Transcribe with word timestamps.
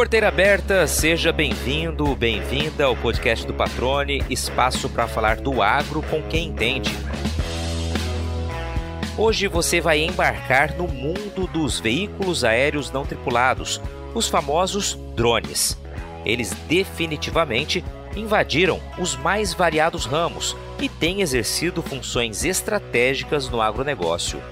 Porteira 0.00 0.28
aberta, 0.28 0.86
seja 0.86 1.30
bem-vindo, 1.30 2.16
bem-vinda 2.16 2.86
ao 2.86 2.96
podcast 2.96 3.46
do 3.46 3.52
Patrone, 3.52 4.24
espaço 4.30 4.88
para 4.88 5.06
falar 5.06 5.36
do 5.36 5.60
agro 5.60 6.02
com 6.04 6.22
quem 6.22 6.48
entende. 6.48 6.90
Hoje 9.18 9.46
você 9.46 9.78
vai 9.78 9.98
embarcar 9.98 10.74
no 10.74 10.88
mundo 10.88 11.46
dos 11.46 11.78
veículos 11.78 12.44
aéreos 12.44 12.90
não 12.90 13.04
tripulados, 13.04 13.78
os 14.14 14.26
famosos 14.26 14.98
drones. 15.14 15.78
Eles 16.24 16.54
definitivamente 16.66 17.84
invadiram 18.16 18.80
os 18.96 19.14
mais 19.16 19.52
variados 19.52 20.06
ramos 20.06 20.56
e 20.80 20.88
têm 20.88 21.20
exercido 21.20 21.82
funções 21.82 22.42
estratégicas 22.42 23.50
no 23.50 23.60
agronegócio. 23.60 24.42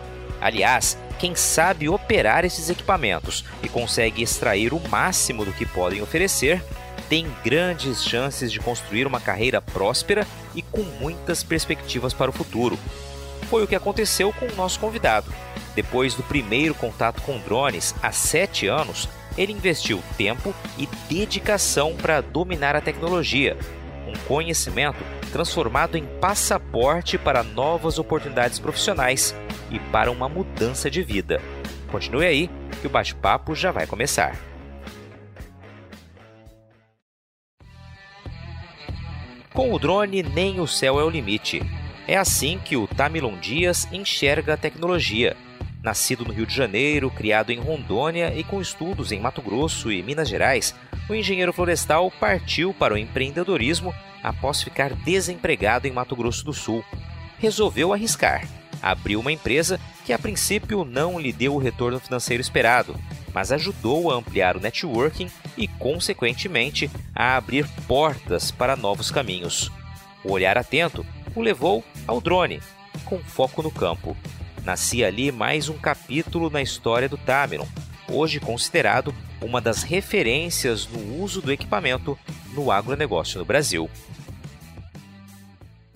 Aliás, 0.42 0.98
quem 1.18 1.34
sabe 1.34 1.88
operar 1.88 2.44
esses 2.44 2.70
equipamentos 2.70 3.44
e 3.62 3.68
consegue 3.68 4.22
extrair 4.22 4.72
o 4.72 4.80
máximo 4.88 5.44
do 5.44 5.52
que 5.52 5.66
podem 5.66 6.00
oferecer, 6.00 6.62
tem 7.08 7.26
grandes 7.44 8.04
chances 8.04 8.52
de 8.52 8.60
construir 8.60 9.06
uma 9.06 9.20
carreira 9.20 9.60
próspera 9.60 10.26
e 10.54 10.62
com 10.62 10.82
muitas 10.82 11.42
perspectivas 11.42 12.12
para 12.14 12.30
o 12.30 12.34
futuro. 12.34 12.78
Foi 13.48 13.64
o 13.64 13.66
que 13.66 13.74
aconteceu 13.74 14.32
com 14.32 14.46
o 14.46 14.54
nosso 14.54 14.78
convidado. 14.78 15.32
Depois 15.74 16.14
do 16.14 16.22
primeiro 16.22 16.74
contato 16.74 17.22
com 17.22 17.38
drones 17.38 17.94
há 18.02 18.12
sete 18.12 18.66
anos, 18.66 19.08
ele 19.36 19.52
investiu 19.52 20.02
tempo 20.16 20.54
e 20.76 20.88
dedicação 21.08 21.94
para 21.94 22.20
dominar 22.20 22.76
a 22.76 22.80
tecnologia, 22.80 23.56
um 24.06 24.12
conhecimento 24.26 24.98
transformado 25.28 25.96
em 25.96 26.04
passaporte 26.20 27.16
para 27.16 27.42
novas 27.42 27.98
oportunidades 27.98 28.58
profissionais 28.58 29.34
e 29.70 29.78
para 29.78 30.10
uma 30.10 30.28
mudança 30.28 30.90
de 30.90 31.02
vida. 31.02 31.40
Continue 31.90 32.26
aí 32.26 32.50
que 32.80 32.86
o 32.86 32.90
bate-papo 32.90 33.54
já 33.54 33.70
vai 33.70 33.86
começar. 33.86 34.36
Com 39.52 39.72
o 39.72 39.78
drone, 39.78 40.22
nem 40.22 40.60
o 40.60 40.66
céu 40.66 41.00
é 41.00 41.04
o 41.04 41.10
limite. 41.10 41.60
É 42.06 42.16
assim 42.16 42.60
que 42.64 42.76
o 42.76 42.86
Tamilon 42.86 43.36
Dias 43.38 43.88
enxerga 43.92 44.54
a 44.54 44.56
tecnologia. 44.56 45.36
Nascido 45.82 46.24
no 46.24 46.32
Rio 46.32 46.46
de 46.46 46.54
Janeiro, 46.54 47.10
criado 47.10 47.50
em 47.50 47.58
Rondônia 47.58 48.32
e 48.36 48.44
com 48.44 48.60
estudos 48.60 49.10
em 49.10 49.20
Mato 49.20 49.42
Grosso 49.42 49.90
e 49.90 50.02
Minas 50.02 50.28
Gerais, 50.28 50.74
o 51.08 51.14
engenheiro 51.14 51.52
florestal 51.52 52.10
partiu 52.10 52.74
para 52.74 52.94
o 52.94 52.98
empreendedorismo 52.98 53.94
após 54.28 54.62
ficar 54.62 54.94
desempregado 54.94 55.86
em 55.86 55.92
Mato 55.92 56.14
Grosso 56.14 56.44
do 56.44 56.52
Sul. 56.52 56.84
Resolveu 57.38 57.92
arriscar 57.92 58.46
abriu 58.82 59.20
uma 59.20 59.32
empresa 59.32 59.80
que 60.04 60.12
a 60.12 60.18
princípio 60.18 60.84
não 60.84 61.18
lhe 61.18 61.32
deu 61.32 61.54
o 61.54 61.58
retorno 61.58 61.98
financeiro 62.00 62.40
esperado, 62.40 62.96
mas 63.32 63.52
ajudou 63.52 64.10
a 64.10 64.14
ampliar 64.14 64.56
o 64.56 64.60
networking 64.60 65.30
e, 65.56 65.68
consequentemente, 65.68 66.90
a 67.14 67.36
abrir 67.36 67.68
portas 67.86 68.50
para 68.50 68.76
novos 68.76 69.10
caminhos. 69.10 69.70
O 70.24 70.32
olhar 70.32 70.56
atento 70.56 71.04
o 71.34 71.42
levou 71.42 71.84
ao 72.06 72.20
drone, 72.20 72.60
com 73.04 73.18
foco 73.18 73.62
no 73.62 73.70
campo. 73.70 74.16
Nascia 74.64 75.06
ali 75.06 75.30
mais 75.30 75.68
um 75.68 75.78
capítulo 75.78 76.50
na 76.50 76.62
história 76.62 77.08
do 77.08 77.16
Tamilon, 77.16 77.66
hoje 78.10 78.40
considerado 78.40 79.14
uma 79.40 79.60
das 79.60 79.82
referências 79.82 80.86
no 80.86 81.22
uso 81.22 81.40
do 81.40 81.52
equipamento 81.52 82.18
no 82.52 82.70
agronegócio 82.70 83.38
no 83.38 83.44
Brasil. 83.44 83.88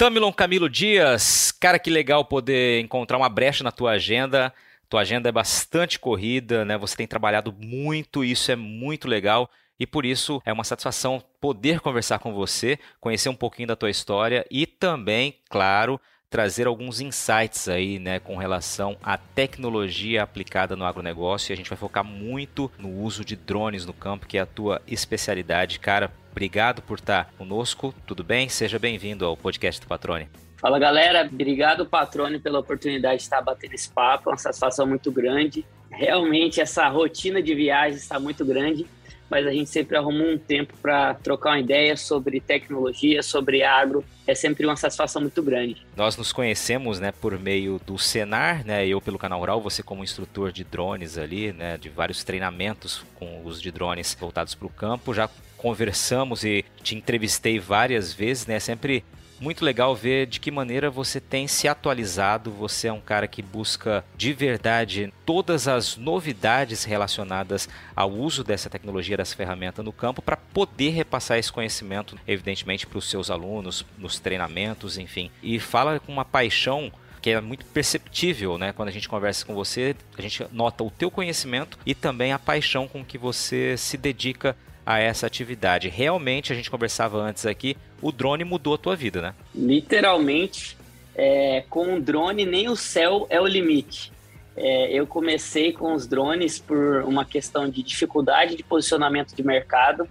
Tamilon 0.03 0.33
Camilo 0.33 0.69
Dias, 0.69 1.53
cara, 1.53 1.78
que 1.78 1.89
legal 1.89 2.25
poder 2.25 2.81
encontrar 2.81 3.17
uma 3.17 3.28
brecha 3.28 3.62
na 3.62 3.70
tua 3.70 3.92
agenda. 3.92 4.53
Tua 4.89 5.03
agenda 5.03 5.28
é 5.28 5.33
bastante 5.33 5.97
corrida, 5.97 6.64
né? 6.64 6.77
Você 6.77 6.97
tem 6.97 7.06
trabalhado 7.06 7.55
muito, 7.56 8.25
isso 8.25 8.50
é 8.50 8.56
muito 8.56 9.06
legal. 9.06 9.48
E 9.79 9.86
por 9.86 10.05
isso 10.05 10.42
é 10.45 10.52
uma 10.52 10.64
satisfação 10.64 11.23
poder 11.40 11.79
conversar 11.79 12.18
com 12.18 12.35
você, 12.35 12.80
conhecer 13.01 13.29
um 13.29 13.35
pouquinho 13.36 13.68
da 13.68 13.77
tua 13.77 13.90
história 13.90 14.45
e 14.51 14.67
também, 14.67 15.36
claro, 15.48 16.01
trazer 16.33 16.67
alguns 16.67 17.01
insights 17.01 17.69
aí, 17.69 18.01
né, 18.01 18.19
com 18.19 18.37
relação 18.37 18.97
à 19.03 19.17
tecnologia 19.17 20.25
aplicada 20.25 20.75
no 20.75 20.85
agronegócio. 20.85 21.53
E 21.53 21.55
a 21.55 21.57
gente 21.57 21.70
vai 21.70 21.79
focar 21.79 22.03
muito 22.03 22.73
no 22.77 22.89
uso 22.89 23.25
de 23.25 23.37
drones 23.37 23.87
no 23.87 23.93
campo, 23.93 24.27
que 24.27 24.39
é 24.39 24.41
a 24.41 24.47
tua 24.47 24.83
especialidade. 24.89 25.79
Cara, 25.79 26.11
Obrigado 26.33 26.81
por 26.81 26.98
estar 26.98 27.31
conosco. 27.37 27.95
Tudo 28.07 28.25
bem? 28.25 28.48
Seja 28.48 28.79
bem-vindo 28.79 29.27
ao 29.27 29.37
podcast 29.37 29.79
do 29.83 29.87
Patrone. 29.87 30.29
Fala 30.57 30.79
galera, 30.79 31.29
obrigado 31.31 31.85
Patrone 31.85 32.39
pela 32.39 32.59
oportunidade 32.59 33.17
de 33.17 33.23
estar 33.25 33.43
batendo 33.43 33.75
esse 33.75 33.91
papo, 33.91 34.31
é 34.31 34.33
uma 34.33 34.39
satisfação 34.39 34.87
muito 34.87 35.13
grande. 35.13 35.67
Realmente 35.91 36.61
essa 36.61 36.89
rotina 36.89 37.43
de 37.43 37.55
viagem 37.55 37.99
está 37.99 38.19
muito 38.19 38.45
grande, 38.47 38.87
mas 39.33 39.47
a 39.47 39.51
gente 39.51 39.70
sempre 39.70 39.97
arruma 39.97 40.25
um 40.25 40.37
tempo 40.37 40.75
para 40.83 41.15
trocar 41.15 41.53
uma 41.53 41.59
ideia 41.59 41.97
sobre 41.97 42.39
tecnologia, 42.39 43.23
sobre 43.23 43.63
agro. 43.63 44.05
É 44.27 44.35
sempre 44.35 44.67
uma 44.67 44.77
satisfação 44.77 45.23
muito 45.23 45.43
grande. 45.43 45.87
Nós 45.97 46.19
nos 46.19 46.35
conhecemos, 46.35 47.01
né, 47.01 47.13
por 47.13 47.39
meio 47.39 47.81
do 47.87 47.98
Senar, 47.98 48.63
né, 48.63 48.87
eu 48.87 49.01
pelo 49.01 49.19
canal 49.19 49.41
Rural, 49.41 49.59
você 49.59 49.83
como 49.83 50.05
instrutor 50.05 50.53
de 50.53 50.65
drones 50.65 51.17
ali, 51.17 51.51
né, 51.51 51.79
de 51.79 51.89
vários 51.89 52.23
treinamentos 52.23 53.07
com 53.15 53.43
os 53.43 53.59
de 53.59 53.70
drones 53.70 54.15
voltados 54.20 54.55
para 54.55 54.67
o 54.67 54.70
campo. 54.70 55.15
Já 55.15 55.31
conversamos 55.57 56.45
e 56.45 56.63
te 56.83 56.95
entrevistei 56.95 57.59
várias 57.59 58.13
vezes, 58.13 58.47
né? 58.47 58.61
Sempre 58.61 59.03
muito 59.42 59.64
legal 59.64 59.95
ver 59.95 60.27
de 60.27 60.39
que 60.39 60.53
maneira 60.53 60.89
você 60.89 61.20
tem 61.20 61.48
se 61.48 61.67
atualizado. 61.67 62.53
Você 62.53 62.86
é 62.86 62.92
um 62.92 63.01
cara 63.01 63.27
que 63.27 63.42
busca 63.42 64.05
de 64.17 64.33
verdade 64.33 65.13
todas 65.27 65.67
as 65.67 65.97
novidades 65.97 66.85
relacionadas 66.85 67.69
ao 67.97 68.11
uso 68.11 68.45
dessa 68.45 68.70
tecnologia, 68.70 69.17
dessa 69.17 69.35
ferramenta 69.35 69.83
no 69.83 69.92
campo, 69.92 70.23
para 70.23 70.36
poder 70.36 70.91
repassar 70.91 71.39
esse 71.39 71.51
conhecimento, 71.51 72.17
evidentemente, 72.27 72.86
para 72.86 72.98
os 72.98 73.11
seus 73.11 73.31
alunos, 73.31 73.85
nos 73.98 74.20
treinamentos, 74.20 74.97
enfim. 74.97 75.29
E 75.42 75.58
fala 75.58 75.98
com 75.98 76.13
uma 76.13 76.25
paixão 76.25 76.92
que 77.20 77.31
é 77.31 77.41
muito 77.41 77.64
perceptível, 77.67 78.58
né? 78.58 78.73
Quando 78.73 78.89
a 78.89 78.92
gente 78.92 79.08
conversa 79.08 79.45
com 79.45 79.55
você, 79.55 79.95
a 80.19 80.23
gente 80.23 80.45
nota 80.52 80.83
o 80.83 80.91
teu 80.91 81.11
conhecimento 81.11 81.79
e 81.86 81.95
também 81.95 82.33
a 82.33 82.39
paixão 82.39 82.89
com 82.89 83.05
que 83.05 83.17
você 83.17 83.77
se 83.77 83.97
dedica 83.97 84.57
a 84.85 84.98
essa 84.98 85.27
atividade. 85.27 85.89
Realmente, 85.89 86.53
a 86.53 86.57
gente 86.57 86.70
conversava 86.70 87.19
antes 87.19 87.47
aqui, 87.47 87.77
o 88.01 88.11
drone 88.11 88.45
mudou 88.45 88.75
a 88.75 88.79
tua 88.79 88.97
vida, 88.97 89.23
né? 89.23 89.35
Literalmente, 89.55 90.77
é, 91.15 91.65
com 91.69 91.97
o 91.97 92.01
drone 92.01 92.45
nem 92.45 92.69
o 92.69 92.77
céu 92.77 93.27
é 93.31 93.41
o 93.41 93.47
limite. 93.47 94.13
É, 94.57 94.93
eu 94.93 95.07
comecei 95.07 95.73
com 95.73 95.95
os 95.95 96.07
drones 96.07 96.59
por 96.59 97.03
uma 97.05 97.25
questão 97.25 97.69
de 97.69 97.83
dificuldade 97.83 98.57
de 98.57 98.63
posicionamento 98.63 99.35
de 99.35 99.43
mercado. 99.43 100.09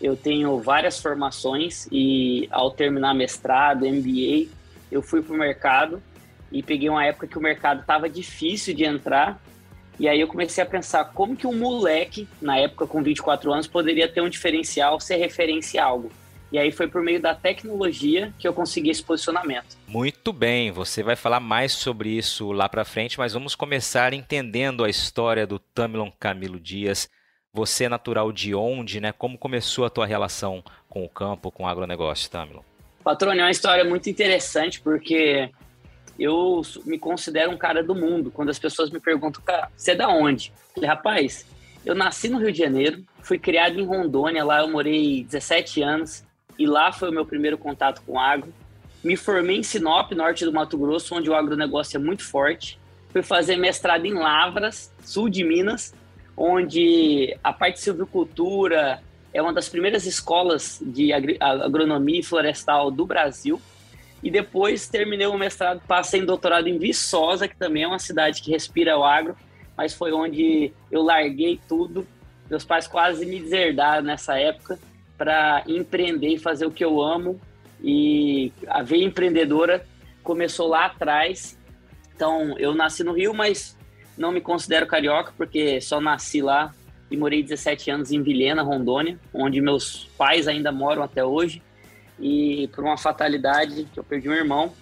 Eu 0.00 0.16
tenho 0.16 0.58
várias 0.60 1.00
formações 1.00 1.88
e 1.90 2.48
ao 2.50 2.70
terminar 2.70 3.14
mestrado, 3.14 3.86
MBA, 3.86 4.48
eu 4.90 5.02
fui 5.02 5.22
para 5.22 5.34
o 5.34 5.38
mercado 5.38 6.02
e 6.50 6.62
peguei 6.62 6.88
uma 6.88 7.04
época 7.04 7.26
que 7.26 7.38
o 7.38 7.40
mercado 7.40 7.80
estava 7.80 8.08
difícil 8.08 8.74
de 8.74 8.84
entrar 8.84 9.40
e 10.02 10.08
aí 10.08 10.20
eu 10.20 10.26
comecei 10.26 10.60
a 10.60 10.66
pensar 10.66 11.04
como 11.14 11.36
que 11.36 11.46
um 11.46 11.56
moleque, 11.56 12.26
na 12.40 12.58
época 12.58 12.88
com 12.88 13.00
24 13.00 13.52
anos, 13.52 13.68
poderia 13.68 14.08
ter 14.08 14.20
um 14.20 14.28
diferencial, 14.28 14.98
ser 14.98 15.14
referência 15.14 15.80
a 15.80 15.86
algo. 15.86 16.10
E 16.50 16.58
aí 16.58 16.72
foi 16.72 16.88
por 16.88 17.00
meio 17.02 17.22
da 17.22 17.36
tecnologia 17.36 18.34
que 18.36 18.48
eu 18.48 18.52
consegui 18.52 18.90
esse 18.90 19.00
posicionamento. 19.00 19.76
Muito 19.86 20.32
bem, 20.32 20.72
você 20.72 21.04
vai 21.04 21.14
falar 21.14 21.38
mais 21.38 21.70
sobre 21.70 22.08
isso 22.08 22.50
lá 22.50 22.68
para 22.68 22.84
frente, 22.84 23.16
mas 23.16 23.32
vamos 23.32 23.54
começar 23.54 24.12
entendendo 24.12 24.82
a 24.82 24.90
história 24.90 25.46
do 25.46 25.60
Tamilon 25.60 26.10
Camilo 26.18 26.58
Dias. 26.58 27.08
Você 27.52 27.84
é 27.84 27.88
natural 27.88 28.32
de 28.32 28.56
onde, 28.56 29.00
né? 29.00 29.12
Como 29.12 29.38
começou 29.38 29.84
a 29.84 29.90
tua 29.90 30.04
relação 30.04 30.64
com 30.88 31.04
o 31.04 31.08
campo, 31.08 31.52
com 31.52 31.62
o 31.62 31.68
agronegócio, 31.68 32.28
Tamilon? 32.28 32.62
Patrônio, 33.04 33.42
é 33.42 33.44
uma 33.44 33.50
história 33.52 33.84
muito 33.84 34.10
interessante 34.10 34.80
porque 34.80 35.48
eu 36.22 36.62
me 36.84 36.98
considero 36.98 37.50
um 37.50 37.56
cara 37.56 37.82
do 37.82 37.94
mundo. 37.94 38.30
Quando 38.30 38.50
as 38.50 38.58
pessoas 38.58 38.90
me 38.90 39.00
perguntam, 39.00 39.42
cara, 39.42 39.68
você 39.76 39.90
é 39.90 39.94
da 39.96 40.08
onde? 40.08 40.52
Eu 40.68 40.74
falei, 40.74 40.88
rapaz, 40.88 41.44
eu 41.84 41.94
nasci 41.94 42.28
no 42.28 42.38
Rio 42.38 42.52
de 42.52 42.58
Janeiro, 42.58 43.02
fui 43.20 43.38
criado 43.38 43.80
em 43.80 43.84
Rondônia, 43.84 44.44
lá 44.44 44.60
eu 44.60 44.68
morei 44.68 45.24
17 45.24 45.82
anos, 45.82 46.24
e 46.56 46.64
lá 46.64 46.92
foi 46.92 47.10
o 47.10 47.12
meu 47.12 47.26
primeiro 47.26 47.58
contato 47.58 48.02
com 48.06 48.20
agro. 48.20 48.54
Me 49.02 49.16
formei 49.16 49.56
em 49.56 49.62
Sinop, 49.64 50.12
norte 50.12 50.44
do 50.44 50.52
Mato 50.52 50.78
Grosso, 50.78 51.16
onde 51.16 51.28
o 51.28 51.34
agronegócio 51.34 51.96
é 51.96 52.00
muito 52.00 52.22
forte. 52.22 52.78
Fui 53.10 53.22
fazer 53.22 53.56
mestrado 53.56 54.06
em 54.06 54.14
Lavras, 54.14 54.92
sul 55.02 55.28
de 55.28 55.42
Minas, 55.42 55.92
onde 56.36 57.36
a 57.42 57.52
parte 57.52 57.74
de 57.74 57.80
silvicultura 57.80 59.02
é 59.34 59.42
uma 59.42 59.52
das 59.52 59.68
primeiras 59.68 60.06
escolas 60.06 60.80
de 60.80 61.12
agronomia 61.12 62.20
e 62.20 62.22
florestal 62.22 62.92
do 62.92 63.04
Brasil. 63.04 63.60
E 64.22 64.30
depois 64.30 64.88
terminei 64.88 65.26
o 65.26 65.36
mestrado, 65.36 65.82
passei 65.86 66.20
em 66.20 66.24
doutorado 66.24 66.68
em 66.68 66.78
Viçosa, 66.78 67.48
que 67.48 67.56
também 67.56 67.82
é 67.82 67.88
uma 67.88 67.98
cidade 67.98 68.40
que 68.40 68.50
respira 68.50 68.96
o 68.96 69.02
agro, 69.02 69.34
mas 69.76 69.92
foi 69.92 70.12
onde 70.12 70.72
eu 70.90 71.02
larguei 71.02 71.60
tudo. 71.68 72.06
Meus 72.48 72.64
pais 72.64 72.86
quase 72.86 73.26
me 73.26 73.40
deserdaram 73.40 74.02
nessa 74.02 74.38
época 74.38 74.78
para 75.18 75.64
empreender 75.66 76.28
e 76.28 76.38
fazer 76.38 76.66
o 76.66 76.70
que 76.70 76.84
eu 76.84 77.02
amo. 77.02 77.40
E 77.82 78.52
a 78.68 78.82
veia 78.82 79.04
empreendedora 79.04 79.84
começou 80.22 80.68
lá 80.68 80.86
atrás. 80.86 81.58
Então, 82.14 82.56
eu 82.58 82.74
nasci 82.74 83.02
no 83.02 83.12
Rio, 83.12 83.34
mas 83.34 83.76
não 84.16 84.30
me 84.30 84.40
considero 84.40 84.86
carioca, 84.86 85.32
porque 85.36 85.80
só 85.80 86.00
nasci 86.00 86.40
lá 86.40 86.72
e 87.10 87.16
morei 87.16 87.42
17 87.42 87.90
anos 87.90 88.12
em 88.12 88.22
Vilhena, 88.22 88.62
Rondônia, 88.62 89.18
onde 89.34 89.60
meus 89.60 90.08
pais 90.16 90.46
ainda 90.46 90.70
moram 90.70 91.02
até 91.02 91.24
hoje. 91.24 91.60
E 92.22 92.68
por 92.68 92.84
uma 92.84 92.96
fatalidade, 92.96 93.88
que 93.92 93.98
eu 93.98 94.04
perdi 94.04 94.28
um 94.28 94.32
irmão, 94.32 94.72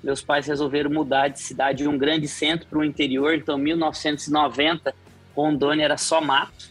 meus 0.00 0.22
pais 0.22 0.46
resolveram 0.46 0.90
mudar 0.90 1.26
de 1.26 1.40
cidade 1.40 1.78
de 1.78 1.88
um 1.88 1.98
grande 1.98 2.28
centro 2.28 2.68
para 2.68 2.78
o 2.78 2.84
interior. 2.84 3.34
Então, 3.34 3.58
1990, 3.58 4.94
Rondônia 5.34 5.84
era 5.84 5.96
só 5.96 6.20
mato 6.20 6.70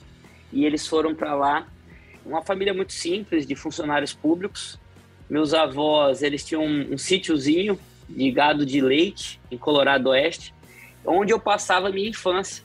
e 0.51 0.65
eles 0.65 0.87
foram 0.87 1.13
para 1.13 1.35
lá. 1.35 1.67
Uma 2.25 2.41
família 2.41 2.73
muito 2.73 2.93
simples 2.93 3.45
de 3.45 3.53
funcionários 3.53 4.13
públicos. 4.13 4.79
Meus 5.29 5.53
avós, 5.53 6.23
eles 6.23 6.45
tinham 6.45 6.63
um, 6.63 6.93
um 6.93 6.97
sítiozinho 6.97 7.77
de 8.07 8.31
gado 8.31 8.65
de 8.65 8.79
leite 8.79 9.41
em 9.51 9.57
Colorado 9.57 10.07
Oeste, 10.07 10.53
onde 11.05 11.33
eu 11.33 11.39
passava 11.39 11.89
minha 11.89 12.09
infância. 12.09 12.63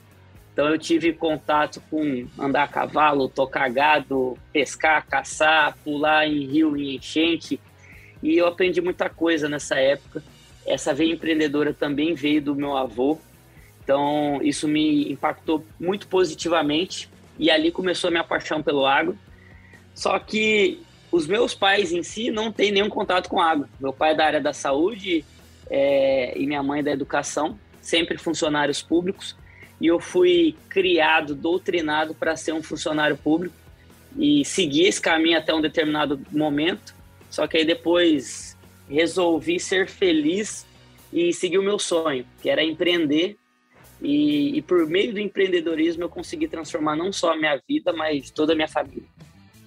Então 0.59 0.67
eu 0.67 0.77
tive 0.77 1.13
contato 1.13 1.81
com 1.89 2.27
andar 2.37 2.63
a 2.63 2.67
cavalo, 2.67 3.29
tocar 3.29 3.69
gado, 3.69 4.37
pescar, 4.51 5.07
caçar, 5.07 5.77
pular 5.85 6.27
em 6.27 6.45
rio 6.45 6.75
em 6.75 6.97
enchente. 6.97 7.57
E 8.21 8.35
eu 8.35 8.45
aprendi 8.45 8.81
muita 8.81 9.09
coisa 9.09 9.47
nessa 9.47 9.79
época. 9.79 10.21
Essa 10.65 10.93
veia 10.93 11.13
empreendedora 11.13 11.73
também 11.73 12.13
veio 12.13 12.41
do 12.41 12.53
meu 12.53 12.75
avô. 12.75 13.17
Então 13.81 14.41
isso 14.43 14.67
me 14.67 15.09
impactou 15.09 15.65
muito 15.79 16.09
positivamente 16.09 17.09
e 17.37 17.49
ali 17.49 17.71
começou 17.71 18.09
a 18.09 18.11
minha 18.11 18.23
paixão 18.25 18.61
pelo 18.61 18.85
agro. 18.85 19.17
Só 19.95 20.19
que 20.19 20.81
os 21.09 21.25
meus 21.25 21.55
pais 21.55 21.93
em 21.93 22.03
si 22.03 22.31
não 22.31 22.51
têm 22.51 22.69
nenhum 22.69 22.89
contato 22.89 23.29
com 23.29 23.39
água. 23.39 23.69
Meu 23.79 23.93
pai 23.93 24.11
é 24.11 24.15
da 24.15 24.25
área 24.25 24.41
da 24.41 24.51
saúde 24.51 25.23
é, 25.69 26.37
e 26.37 26.45
minha 26.45 26.61
mãe 26.61 26.81
é 26.81 26.83
da 26.83 26.91
educação, 26.91 27.57
sempre 27.79 28.17
funcionários 28.17 28.81
públicos 28.81 29.37
e 29.79 29.87
eu 29.87 29.99
fui 29.99 30.55
criado, 30.69 31.33
doutrinado 31.33 32.13
para 32.13 32.35
ser 32.35 32.53
um 32.53 32.61
funcionário 32.61 33.17
público 33.17 33.55
e 34.17 34.43
segui 34.43 34.85
esse 34.85 34.99
caminho 34.99 35.37
até 35.37 35.53
um 35.53 35.61
determinado 35.61 36.19
momento. 36.31 36.93
Só 37.29 37.47
que 37.47 37.57
aí 37.57 37.65
depois 37.65 38.57
resolvi 38.89 39.59
ser 39.59 39.87
feliz 39.87 40.65
e 41.13 41.31
seguir 41.31 41.57
o 41.57 41.63
meu 41.63 41.79
sonho, 41.79 42.25
que 42.41 42.49
era 42.49 42.63
empreender. 42.63 43.37
E, 44.01 44.57
e 44.57 44.61
por 44.61 44.87
meio 44.87 45.13
do 45.13 45.19
empreendedorismo 45.19 46.03
eu 46.03 46.09
consegui 46.09 46.47
transformar 46.47 46.95
não 46.95 47.11
só 47.11 47.33
a 47.33 47.37
minha 47.37 47.61
vida, 47.67 47.93
mas 47.93 48.31
toda 48.31 48.53
a 48.53 48.55
minha 48.55 48.67
família. 48.67 49.03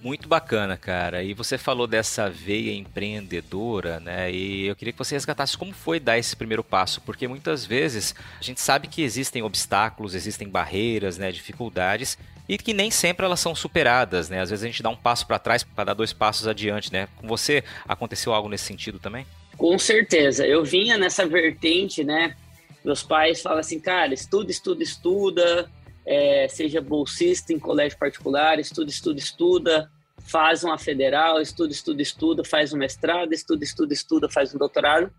Muito 0.03 0.27
bacana, 0.27 0.75
cara. 0.75 1.23
E 1.23 1.33
você 1.33 1.57
falou 1.57 1.87
dessa 1.87 2.29
veia 2.29 2.75
empreendedora, 2.75 4.01
né? 4.01 4.29
E 4.29 4.67
eu 4.67 4.75
queria 4.75 4.91
que 4.91 4.99
você 4.99 5.15
resgatasse 5.15 5.57
como 5.57 5.71
foi 5.71 5.97
dar 5.97 6.17
esse 6.17 6.35
primeiro 6.35 6.61
passo, 6.61 6.99
porque 6.99 7.25
muitas 7.25 7.65
vezes 7.65 8.13
a 8.37 8.43
gente 8.43 8.59
sabe 8.59 8.89
que 8.89 9.01
existem 9.01 9.41
obstáculos, 9.43 10.13
existem 10.13 10.49
barreiras, 10.49 11.17
né, 11.17 11.31
dificuldades, 11.31 12.17
e 12.49 12.57
que 12.57 12.73
nem 12.73 12.91
sempre 12.91 13.25
elas 13.25 13.39
são 13.39 13.55
superadas, 13.55 14.27
né? 14.27 14.41
Às 14.41 14.49
vezes 14.49 14.63
a 14.63 14.67
gente 14.67 14.83
dá 14.83 14.89
um 14.89 14.95
passo 14.97 15.25
para 15.25 15.39
trás 15.39 15.63
para 15.63 15.85
dar 15.85 15.93
dois 15.93 16.11
passos 16.11 16.49
adiante, 16.49 16.91
né? 16.91 17.07
Com 17.15 17.25
você 17.25 17.63
aconteceu 17.87 18.33
algo 18.33 18.49
nesse 18.49 18.65
sentido 18.65 18.99
também? 18.99 19.25
Com 19.55 19.79
certeza. 19.79 20.45
Eu 20.45 20.65
vinha 20.65 20.97
nessa 20.97 21.25
vertente, 21.25 22.03
né? 22.03 22.35
Meus 22.83 23.01
pais 23.01 23.41
falam 23.41 23.59
assim, 23.59 23.79
cara, 23.79 24.13
estuda, 24.13 24.51
estuda, 24.51 24.83
estuda, 24.83 25.71
é, 26.05 26.47
seja 26.49 26.81
bolsista 26.81 27.53
em 27.53 27.59
colégio 27.59 27.97
particular, 27.97 28.59
estuda, 28.59 28.89
estuda, 28.89 29.19
estuda, 29.19 29.91
faz 30.23 30.63
uma 30.63 30.77
federal, 30.77 31.41
estuda, 31.41 31.71
estuda, 31.71 32.01
estuda, 32.01 32.43
faz 32.43 32.73
um 32.73 32.77
mestrado, 32.77 33.33
estuda, 33.33 33.63
estuda, 33.63 33.93
estuda, 33.93 34.29
faz 34.29 34.53
um 34.53 34.57
doutorado. 34.57 35.11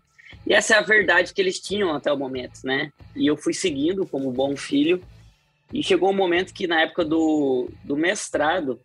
E 0.45 0.53
essa 0.53 0.75
é 0.75 0.77
a 0.77 0.81
verdade 0.81 1.33
que 1.33 1.41
eles 1.41 1.59
tinham 1.59 1.93
até 1.93 2.11
o 2.11 2.17
momento, 2.17 2.59
né? 2.63 2.91
E 3.15 3.27
eu 3.27 3.37
fui 3.37 3.53
seguindo 3.53 4.05
como 4.05 4.31
bom 4.31 4.55
filho. 4.57 5.01
E 5.73 5.83
chegou 5.83 6.09
um 6.09 6.15
momento 6.15 6.53
que, 6.53 6.67
na 6.67 6.81
época 6.81 7.03
do, 7.05 7.69
do 7.83 7.95
mestrado, 7.95 8.79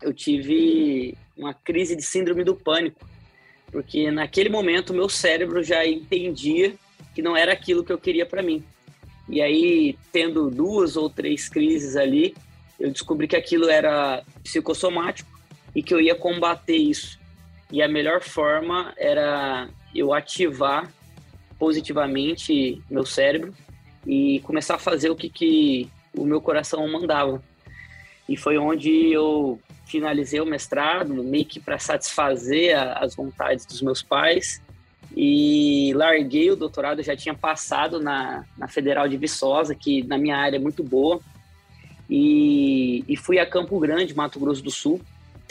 eu 0.00 0.12
tive 0.12 1.16
uma 1.36 1.54
crise 1.54 1.96
de 1.96 2.02
síndrome 2.02 2.44
do 2.44 2.54
pânico. 2.54 3.08
Porque 3.70 4.10
naquele 4.10 4.48
momento, 4.48 4.94
meu 4.94 5.08
cérebro 5.08 5.62
já 5.62 5.86
entendia 5.86 6.74
que 7.14 7.22
não 7.22 7.36
era 7.36 7.52
aquilo 7.52 7.84
que 7.84 7.92
eu 7.92 7.98
queria 7.98 8.26
para 8.26 8.42
mim. 8.42 8.62
E 9.28 9.40
aí, 9.40 9.96
tendo 10.10 10.50
duas 10.50 10.96
ou 10.96 11.08
três 11.08 11.48
crises 11.48 11.96
ali, 11.96 12.34
eu 12.78 12.90
descobri 12.90 13.28
que 13.28 13.36
aquilo 13.36 13.68
era 13.68 14.22
psicossomático 14.42 15.31
e 15.74 15.82
que 15.82 15.92
eu 15.92 16.00
ia 16.00 16.14
combater 16.14 16.76
isso. 16.76 17.18
E 17.70 17.82
a 17.82 17.88
melhor 17.88 18.22
forma 18.22 18.92
era 18.96 19.68
eu 19.94 20.12
ativar 20.12 20.92
positivamente 21.58 22.82
meu 22.90 23.06
cérebro 23.06 23.54
e 24.06 24.40
começar 24.40 24.74
a 24.74 24.78
fazer 24.78 25.10
o 25.10 25.16
que, 25.16 25.28
que 25.28 25.88
o 26.16 26.24
meu 26.24 26.40
coração 26.40 26.86
mandava. 26.88 27.42
E 28.28 28.36
foi 28.36 28.58
onde 28.58 29.12
eu 29.12 29.60
finalizei 29.86 30.40
o 30.40 30.46
mestrado, 30.46 31.22
meio 31.22 31.44
que 31.44 31.60
para 31.60 31.78
satisfazer 31.78 32.76
a, 32.76 32.94
as 32.94 33.14
vontades 33.14 33.64
dos 33.66 33.80
meus 33.82 34.02
pais 34.02 34.60
e 35.14 35.92
larguei 35.94 36.50
o 36.50 36.56
doutorado, 36.56 37.02
já 37.02 37.14
tinha 37.14 37.34
passado 37.34 38.00
na, 38.00 38.44
na 38.56 38.66
Federal 38.66 39.08
de 39.08 39.16
Viçosa, 39.16 39.74
que 39.74 40.02
na 40.04 40.16
minha 40.16 40.36
área 40.36 40.56
é 40.56 40.60
muito 40.60 40.82
boa, 40.82 41.20
e, 42.08 43.04
e 43.06 43.16
fui 43.16 43.38
a 43.38 43.46
Campo 43.46 43.78
Grande, 43.78 44.14
Mato 44.14 44.40
Grosso 44.40 44.62
do 44.62 44.70
Sul, 44.70 45.00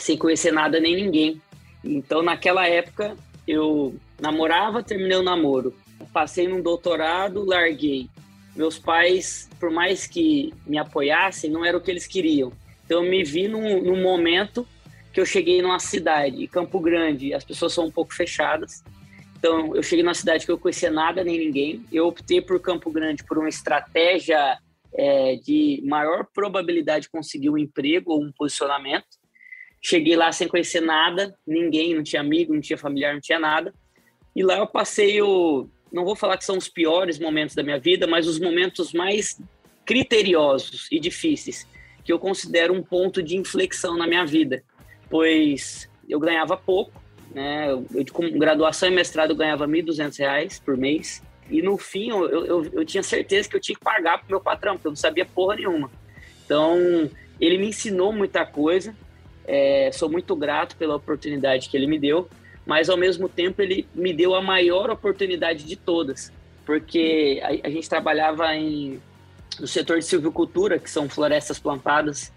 sem 0.02 0.16
conhecer 0.16 0.52
nada 0.52 0.80
nem 0.80 0.96
ninguém. 0.96 1.40
Então, 1.84 2.22
naquela 2.22 2.66
época, 2.66 3.16
eu 3.46 3.94
namorava, 4.20 4.82
terminei 4.82 5.16
o 5.16 5.22
namoro, 5.22 5.74
passei 6.12 6.46
num 6.46 6.62
doutorado, 6.62 7.44
larguei. 7.44 8.08
Meus 8.54 8.78
pais, 8.78 9.48
por 9.58 9.70
mais 9.70 10.06
que 10.06 10.52
me 10.66 10.78
apoiassem, 10.78 11.50
não 11.50 11.64
era 11.64 11.76
o 11.76 11.80
que 11.80 11.90
eles 11.90 12.06
queriam. 12.06 12.52
Então, 12.84 13.02
eu 13.02 13.10
me 13.10 13.24
vi 13.24 13.48
num, 13.48 13.82
num 13.82 14.00
momento 14.02 14.66
que 15.12 15.20
eu 15.20 15.26
cheguei 15.26 15.60
numa 15.60 15.78
cidade, 15.78 16.46
Campo 16.46 16.80
Grande, 16.80 17.34
as 17.34 17.44
pessoas 17.44 17.72
são 17.72 17.86
um 17.86 17.90
pouco 17.90 18.14
fechadas, 18.14 18.82
então, 19.42 19.74
eu 19.74 19.82
cheguei 19.82 20.04
numa 20.04 20.14
cidade 20.14 20.46
que 20.46 20.52
eu 20.52 20.58
conhecia 20.58 20.88
nada 20.88 21.24
nem 21.24 21.36
ninguém. 21.36 21.84
Eu 21.90 22.06
optei 22.06 22.40
por 22.40 22.60
Campo 22.60 22.92
Grande 22.92 23.24
por 23.24 23.36
uma 23.38 23.48
estratégia 23.48 24.56
é, 24.94 25.34
de 25.34 25.82
maior 25.84 26.24
probabilidade 26.32 27.06
de 27.06 27.10
conseguir 27.10 27.50
um 27.50 27.58
emprego 27.58 28.12
ou 28.12 28.22
um 28.22 28.30
posicionamento. 28.30 29.04
Cheguei 29.84 30.14
lá 30.14 30.30
sem 30.30 30.46
conhecer 30.46 30.80
nada, 30.80 31.34
ninguém, 31.44 31.94
não 31.94 32.04
tinha 32.04 32.22
amigo, 32.22 32.54
não 32.54 32.60
tinha 32.60 32.78
familiar, 32.78 33.14
não 33.14 33.20
tinha 33.20 33.40
nada. 33.40 33.74
E 34.34 34.42
lá 34.42 34.58
eu 34.58 34.66
passei 34.66 35.20
o. 35.20 35.68
Não 35.92 36.04
vou 36.04 36.14
falar 36.14 36.38
que 36.38 36.44
são 36.44 36.56
os 36.56 36.68
piores 36.68 37.18
momentos 37.18 37.54
da 37.56 37.62
minha 37.62 37.78
vida, 37.78 38.06
mas 38.06 38.26
os 38.26 38.38
momentos 38.38 38.92
mais 38.92 39.38
criteriosos 39.84 40.86
e 40.90 41.00
difíceis, 41.00 41.66
que 42.04 42.12
eu 42.12 42.18
considero 42.18 42.72
um 42.72 42.82
ponto 42.82 43.22
de 43.22 43.36
inflexão 43.36 43.98
na 43.98 44.06
minha 44.06 44.24
vida. 44.24 44.62
Pois 45.10 45.90
eu 46.08 46.20
ganhava 46.20 46.56
pouco, 46.56 47.02
né? 47.34 47.70
Eu, 47.72 47.84
com 48.12 48.30
graduação 48.38 48.88
e 48.88 48.92
mestrado, 48.92 49.30
eu 49.30 49.36
ganhava 49.36 49.66
R$ 49.66 49.82
1.200 49.82 50.62
por 50.62 50.76
mês. 50.76 51.22
E 51.50 51.60
no 51.60 51.76
fim, 51.76 52.10
eu, 52.10 52.28
eu, 52.28 52.64
eu, 52.72 52.84
tinha 52.84 53.02
certeza 53.02 53.48
que 53.48 53.56
eu 53.56 53.60
tinha 53.60 53.76
que 53.76 53.84
pagar 53.84 54.18
pro 54.18 54.28
meu 54.28 54.40
patrão, 54.40 54.74
porque 54.74 54.86
eu 54.86 54.92
não 54.92 54.96
sabia 54.96 55.26
porra 55.26 55.56
nenhuma. 55.56 55.90
Então, 56.44 57.10
ele 57.40 57.58
me 57.58 57.68
ensinou 57.68 58.12
muita 58.12 58.46
coisa. 58.46 58.94
É, 59.46 59.90
sou 59.92 60.08
muito 60.08 60.36
grato 60.36 60.76
pela 60.76 60.96
oportunidade 60.96 61.68
que 61.68 61.76
ele 61.76 61.86
me 61.86 61.98
deu, 61.98 62.28
mas 62.64 62.88
ao 62.88 62.96
mesmo 62.96 63.28
tempo 63.28 63.60
ele 63.60 63.86
me 63.94 64.12
deu 64.12 64.34
a 64.34 64.42
maior 64.42 64.90
oportunidade 64.90 65.64
de 65.64 65.76
todas, 65.76 66.32
porque 66.64 67.40
a, 67.42 67.66
a 67.66 67.70
gente 67.70 67.88
trabalhava 67.88 68.54
em, 68.54 69.00
no 69.58 69.66
setor 69.66 69.98
de 69.98 70.04
silvicultura, 70.04 70.78
que 70.78 70.90
são 70.90 71.08
florestas 71.08 71.58
plantadas. 71.58 72.32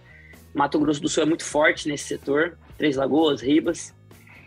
Mato 0.54 0.80
Grosso 0.80 1.02
do 1.02 1.10
Sul 1.10 1.24
é 1.24 1.26
muito 1.26 1.44
forte 1.44 1.88
nesse 1.88 2.06
setor, 2.06 2.58
Três 2.78 2.96
Lagoas, 2.96 3.42
Ribas. 3.42 3.94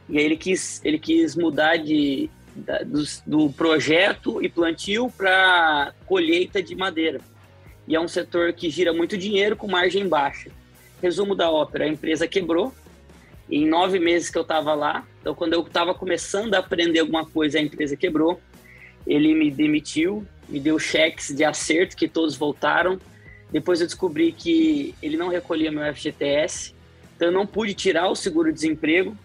E 0.08 0.18
aí 0.18 0.24
ele 0.24 0.36
quis, 0.36 0.80
ele 0.84 0.98
quis 0.98 1.36
mudar 1.36 1.76
de, 1.76 2.30
da, 2.56 2.78
do, 2.78 3.02
do 3.26 3.50
projeto 3.52 4.42
e 4.42 4.48
plantio 4.48 5.10
para 5.16 5.92
colheita 6.06 6.62
de 6.62 6.74
madeira. 6.74 7.20
E 7.86 7.94
é 7.94 8.00
um 8.00 8.08
setor 8.08 8.52
que 8.52 8.68
gira 8.70 8.92
muito 8.92 9.16
dinheiro 9.16 9.56
com 9.56 9.66
margem 9.66 10.08
baixa. 10.08 10.50
Resumo 11.02 11.34
da 11.34 11.50
ópera: 11.50 11.84
a 11.84 11.88
empresa 11.88 12.26
quebrou. 12.26 12.72
Em 13.50 13.66
nove 13.66 13.98
meses 13.98 14.28
que 14.28 14.36
eu 14.36 14.42
estava 14.42 14.74
lá, 14.74 15.06
então 15.20 15.34
quando 15.34 15.54
eu 15.54 15.62
estava 15.62 15.94
começando 15.94 16.54
a 16.54 16.58
aprender 16.58 16.98
alguma 16.98 17.24
coisa, 17.24 17.58
a 17.58 17.62
empresa 17.62 17.96
quebrou. 17.96 18.38
Ele 19.06 19.34
me 19.34 19.50
demitiu, 19.50 20.26
me 20.46 20.60
deu 20.60 20.78
cheques 20.78 21.34
de 21.34 21.44
acerto 21.44 21.96
que 21.96 22.06
todos 22.06 22.36
voltaram. 22.36 23.00
Depois 23.50 23.80
eu 23.80 23.86
descobri 23.86 24.32
que 24.32 24.94
ele 25.02 25.16
não 25.16 25.28
recolhia 25.28 25.72
meu 25.72 25.82
FGTS, 25.94 26.74
então 27.16 27.28
eu 27.28 27.32
não 27.32 27.46
pude 27.46 27.72
tirar 27.72 28.10
o 28.10 28.14
seguro-desemprego 28.14 29.16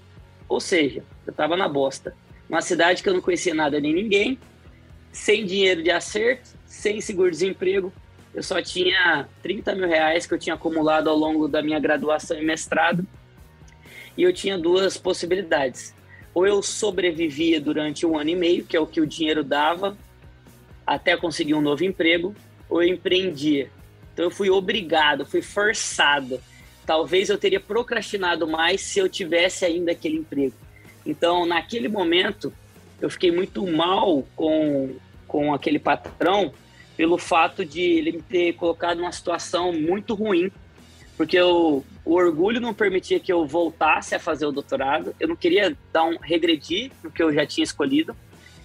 ou 0.47 0.59
seja, 0.59 1.03
eu 1.25 1.31
estava 1.31 1.57
na 1.57 1.67
bosta. 1.67 2.15
Uma 2.47 2.61
cidade 2.61 3.01
que 3.01 3.09
eu 3.09 3.13
não 3.13 3.21
conhecia 3.21 3.53
nada 3.53 3.79
nem 3.79 3.93
ninguém, 3.93 4.37
sem 5.11 5.45
dinheiro 5.45 5.81
de 5.81 5.89
acerto, 5.89 6.51
sem 6.65 7.01
seguro-desemprego. 7.01 7.91
Eu 8.33 8.41
só 8.41 8.61
tinha 8.61 9.27
30 9.41 9.75
mil 9.75 9.87
reais 9.87 10.25
que 10.25 10.33
eu 10.33 10.39
tinha 10.39 10.55
acumulado 10.55 11.09
ao 11.09 11.15
longo 11.15 11.47
da 11.47 11.61
minha 11.61 11.79
graduação 11.79 12.37
e 12.37 12.45
mestrado. 12.45 13.05
E 14.17 14.23
eu 14.23 14.33
tinha 14.33 14.57
duas 14.57 14.97
possibilidades. 14.97 15.93
Ou 16.33 16.47
eu 16.47 16.61
sobrevivia 16.63 17.61
durante 17.61 18.05
um 18.05 18.17
ano 18.17 18.31
e 18.31 18.35
meio, 18.35 18.65
que 18.65 18.75
é 18.75 18.79
o 18.79 18.87
que 18.87 19.01
o 19.01 19.07
dinheiro 19.07 19.43
dava, 19.43 19.97
até 20.85 21.15
conseguir 21.15 21.53
um 21.53 21.61
novo 21.61 21.83
emprego, 21.83 22.35
ou 22.67 22.81
eu 22.81 22.89
empreendia. 22.89 23.69
Então 24.13 24.25
eu 24.25 24.31
fui 24.31 24.49
obrigado, 24.49 25.25
fui 25.25 25.41
forçado 25.41 26.41
talvez 26.85 27.29
eu 27.29 27.37
teria 27.37 27.59
procrastinado 27.59 28.47
mais 28.47 28.81
se 28.81 28.99
eu 28.99 29.09
tivesse 29.09 29.65
ainda 29.65 29.91
aquele 29.91 30.17
emprego. 30.17 30.55
Então, 31.05 31.45
naquele 31.45 31.87
momento, 31.87 32.53
eu 33.01 33.09
fiquei 33.09 33.31
muito 33.31 33.65
mal 33.67 34.25
com, 34.35 34.95
com 35.27 35.53
aquele 35.53 35.79
patrão 35.79 36.53
pelo 36.95 37.17
fato 37.17 37.65
de 37.65 37.81
ele 37.81 38.11
me 38.13 38.21
ter 38.21 38.53
colocado 38.53 38.97
numa 38.97 39.11
situação 39.11 39.73
muito 39.73 40.13
ruim, 40.13 40.51
porque 41.17 41.37
eu, 41.37 41.83
o 42.03 42.13
orgulho 42.13 42.59
não 42.59 42.73
permitia 42.73 43.19
que 43.19 43.31
eu 43.31 43.45
voltasse 43.45 44.15
a 44.15 44.19
fazer 44.19 44.45
o 44.45 44.51
doutorado, 44.51 45.15
eu 45.19 45.27
não 45.27 45.35
queria 45.35 45.75
dar 45.91 46.03
um 46.03 46.17
regredir 46.17 46.91
no 47.03 47.11
que 47.11 47.21
eu 47.21 47.33
já 47.33 47.45
tinha 47.45 47.63
escolhido, 47.63 48.15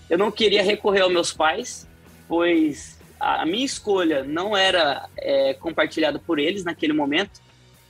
eu 0.08 0.18
não 0.18 0.30
queria 0.30 0.62
recorrer 0.62 1.02
aos 1.02 1.12
meus 1.12 1.32
pais, 1.32 1.86
pois 2.26 2.98
a 3.20 3.44
minha 3.44 3.64
escolha 3.64 4.22
não 4.24 4.56
era 4.56 5.08
é, 5.16 5.54
compartilhada 5.54 6.18
por 6.18 6.38
eles 6.38 6.64
naquele 6.64 6.92
momento, 6.92 7.40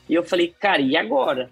e 0.08 0.14
eu 0.14 0.24
falei, 0.24 0.48
cara, 0.48 0.80
e 0.80 0.96
agora? 0.96 1.50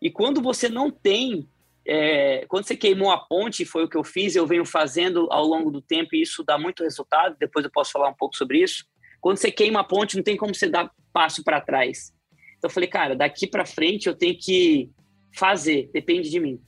E 0.00 0.10
quando 0.10 0.40
você 0.40 0.68
não 0.68 0.90
tem 0.90 1.46
é, 1.92 2.44
quando 2.46 2.64
você 2.64 2.76
queimou 2.76 3.10
a 3.10 3.18
ponte, 3.18 3.64
foi 3.64 3.82
o 3.82 3.88
que 3.88 3.96
eu 3.96 4.04
fiz, 4.04 4.36
eu 4.36 4.46
venho 4.46 4.64
fazendo 4.64 5.26
ao 5.28 5.44
longo 5.44 5.72
do 5.72 5.82
tempo 5.82 6.14
e 6.14 6.22
isso 6.22 6.44
dá 6.44 6.56
muito 6.56 6.84
resultado. 6.84 7.34
Depois 7.36 7.64
eu 7.64 7.70
posso 7.72 7.90
falar 7.90 8.08
um 8.08 8.14
pouco 8.14 8.36
sobre 8.36 8.62
isso. 8.62 8.84
Quando 9.20 9.38
você 9.38 9.50
queima 9.50 9.80
a 9.80 9.84
ponte, 9.84 10.14
não 10.14 10.22
tem 10.22 10.36
como 10.36 10.54
você 10.54 10.68
dar 10.68 10.88
passo 11.12 11.42
para 11.42 11.60
trás. 11.60 12.12
Então 12.56 12.68
eu 12.68 12.72
falei, 12.72 12.88
cara, 12.88 13.16
daqui 13.16 13.44
para 13.44 13.66
frente 13.66 14.06
eu 14.06 14.14
tenho 14.14 14.38
que 14.38 14.88
fazer, 15.34 15.90
depende 15.92 16.30
de 16.30 16.38
mim. 16.38 16.60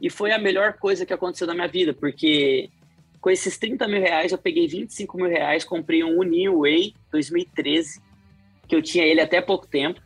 E 0.00 0.08
foi 0.08 0.32
a 0.32 0.38
melhor 0.38 0.78
coisa 0.78 1.04
que 1.04 1.12
aconteceu 1.12 1.46
na 1.46 1.52
minha 1.52 1.68
vida, 1.68 1.92
porque 1.92 2.70
com 3.20 3.28
esses 3.28 3.58
30 3.58 3.86
mil 3.86 4.00
reais 4.00 4.32
eu 4.32 4.38
peguei 4.38 4.66
25 4.66 5.18
mil 5.18 5.28
reais, 5.28 5.64
comprei 5.64 6.02
um 6.02 6.18
Uninho 6.18 6.60
Way 6.60 6.94
2013, 7.12 8.00
que 8.66 8.74
eu 8.74 8.80
tinha 8.80 9.04
ele 9.04 9.20
até 9.20 9.42
pouco 9.42 9.66
tempo. 9.66 10.00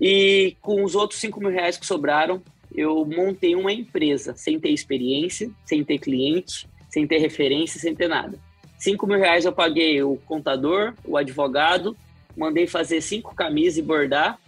E 0.00 0.56
com 0.60 0.82
os 0.82 0.96
outros 0.96 1.20
5 1.20 1.38
mil 1.38 1.50
reais 1.50 1.76
que 1.76 1.86
sobraram, 1.86 2.42
eu 2.74 3.04
montei 3.04 3.54
uma 3.54 3.72
empresa 3.72 4.34
sem 4.36 4.58
ter 4.58 4.70
experiência, 4.70 5.50
sem 5.64 5.84
ter 5.84 5.98
cliente, 5.98 6.68
sem 6.88 7.06
ter 7.06 7.18
referência, 7.18 7.80
sem 7.80 7.94
ter 7.94 8.08
nada. 8.08 8.38
Cinco 8.78 9.06
mil 9.06 9.18
reais 9.18 9.44
eu 9.44 9.52
paguei 9.52 10.02
o 10.02 10.16
contador, 10.16 10.94
o 11.04 11.16
advogado, 11.16 11.96
mandei 12.36 12.66
fazer 12.66 13.00
cinco 13.00 13.34
camisas 13.34 13.78
e 13.78 13.82
bordar 13.82 14.38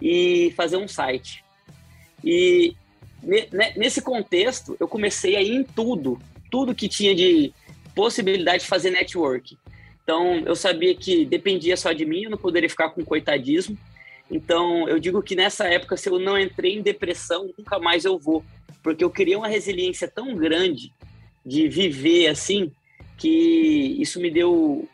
e 0.00 0.52
fazer 0.56 0.76
um 0.76 0.88
site. 0.88 1.44
E 2.22 2.74
nesse 3.76 4.00
contexto, 4.00 4.76
eu 4.78 4.88
comecei 4.88 5.36
a 5.36 5.42
ir 5.42 5.54
em 5.54 5.64
tudo, 5.64 6.18
tudo 6.50 6.74
que 6.74 6.88
tinha 6.88 7.14
de 7.14 7.52
possibilidade 7.94 8.62
de 8.62 8.68
fazer 8.68 8.90
network. 8.90 9.58
Então, 10.02 10.40
eu 10.40 10.54
sabia 10.54 10.94
que 10.94 11.24
dependia 11.24 11.76
só 11.76 11.92
de 11.92 12.04
mim, 12.04 12.24
eu 12.24 12.30
não 12.30 12.38
poderia 12.38 12.68
ficar 12.68 12.90
com 12.90 13.04
coitadismo. 13.04 13.76
Então, 14.30 14.88
eu 14.88 14.98
digo 14.98 15.22
que 15.22 15.36
nessa 15.36 15.66
época, 15.66 15.96
se 15.96 16.08
eu 16.08 16.18
não 16.18 16.38
entrei 16.38 16.76
em 16.76 16.82
depressão, 16.82 17.52
nunca 17.58 17.78
mais 17.78 18.04
eu 18.04 18.18
vou, 18.18 18.44
porque 18.82 19.04
eu 19.04 19.10
queria 19.10 19.38
uma 19.38 19.48
resiliência 19.48 20.08
tão 20.08 20.34
grande 20.34 20.92
de 21.44 21.68
viver 21.68 22.28
assim, 22.28 22.72
que 23.18 23.96
isso 24.00 24.20
me 24.20 24.30
deu 24.30 24.88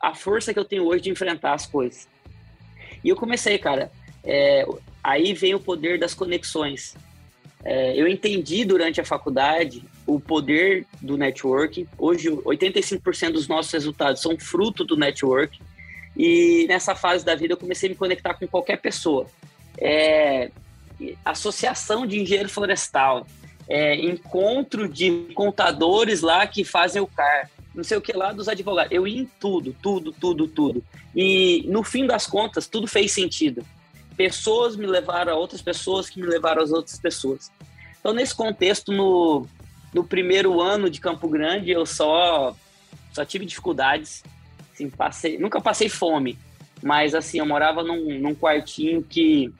a 0.00 0.14
força 0.14 0.52
que 0.52 0.58
eu 0.58 0.64
tenho 0.64 0.84
hoje 0.84 1.04
de 1.04 1.10
enfrentar 1.10 1.54
as 1.54 1.66
coisas. 1.66 2.08
E 3.04 3.08
eu 3.08 3.16
comecei, 3.16 3.56
cara, 3.58 3.90
é, 4.24 4.66
aí 5.02 5.32
vem 5.32 5.54
o 5.54 5.60
poder 5.60 5.98
das 5.98 6.14
conexões. 6.14 6.96
É, 7.64 8.00
eu 8.00 8.08
entendi 8.08 8.64
durante 8.64 9.00
a 9.00 9.04
faculdade 9.04 9.84
o 10.06 10.18
poder 10.18 10.84
do 11.00 11.16
network. 11.16 11.88
Hoje, 11.96 12.28
85% 12.28 13.32
dos 13.32 13.46
nossos 13.46 13.72
resultados 13.72 14.20
são 14.20 14.36
fruto 14.38 14.84
do 14.84 14.96
network. 14.96 15.60
E 16.16 16.66
nessa 16.68 16.94
fase 16.94 17.24
da 17.24 17.34
vida 17.34 17.54
eu 17.54 17.58
comecei 17.58 17.88
a 17.88 17.90
me 17.90 17.96
conectar 17.96 18.34
com 18.34 18.46
qualquer 18.46 18.80
pessoa. 18.80 19.26
É, 19.78 20.50
associação 21.24 22.06
de 22.06 22.20
engenheiro 22.20 22.48
florestal, 22.48 23.26
é, 23.68 23.94
encontro 23.96 24.88
de 24.88 25.28
contadores 25.34 26.20
lá 26.20 26.46
que 26.46 26.64
fazem 26.64 27.00
o 27.00 27.06
CAR, 27.06 27.50
não 27.74 27.82
sei 27.82 27.96
o 27.96 28.02
que 28.02 28.12
lá 28.12 28.32
dos 28.32 28.48
advogados. 28.48 28.92
Eu 28.92 29.06
ia 29.06 29.22
em 29.22 29.30
tudo, 29.40 29.74
tudo, 29.82 30.12
tudo, 30.12 30.46
tudo. 30.46 30.84
E 31.16 31.64
no 31.68 31.82
fim 31.82 32.06
das 32.06 32.26
contas, 32.26 32.66
tudo 32.66 32.86
fez 32.86 33.12
sentido. 33.12 33.64
Pessoas 34.16 34.76
me 34.76 34.86
levaram 34.86 35.32
a 35.32 35.36
outras 35.36 35.62
pessoas 35.62 36.10
que 36.10 36.20
me 36.20 36.26
levaram 36.26 36.62
às 36.62 36.70
outras 36.70 36.98
pessoas. 36.98 37.50
Então, 37.98 38.12
nesse 38.12 38.34
contexto, 38.34 38.92
no, 38.92 39.46
no 39.94 40.04
primeiro 40.04 40.60
ano 40.60 40.90
de 40.90 41.00
Campo 41.00 41.28
Grande, 41.28 41.70
eu 41.70 41.86
só, 41.86 42.54
só 43.12 43.24
tive 43.24 43.46
dificuldades 43.46 44.22
Assim, 44.72 44.88
passei, 44.88 45.38
nunca 45.38 45.60
passei 45.60 45.88
fome, 45.88 46.38
mas 46.82 47.14
assim, 47.14 47.38
eu 47.38 47.46
morava 47.46 47.82
num, 47.82 48.18
num 48.18 48.34
quartinho 48.34 49.02
que 49.02 49.52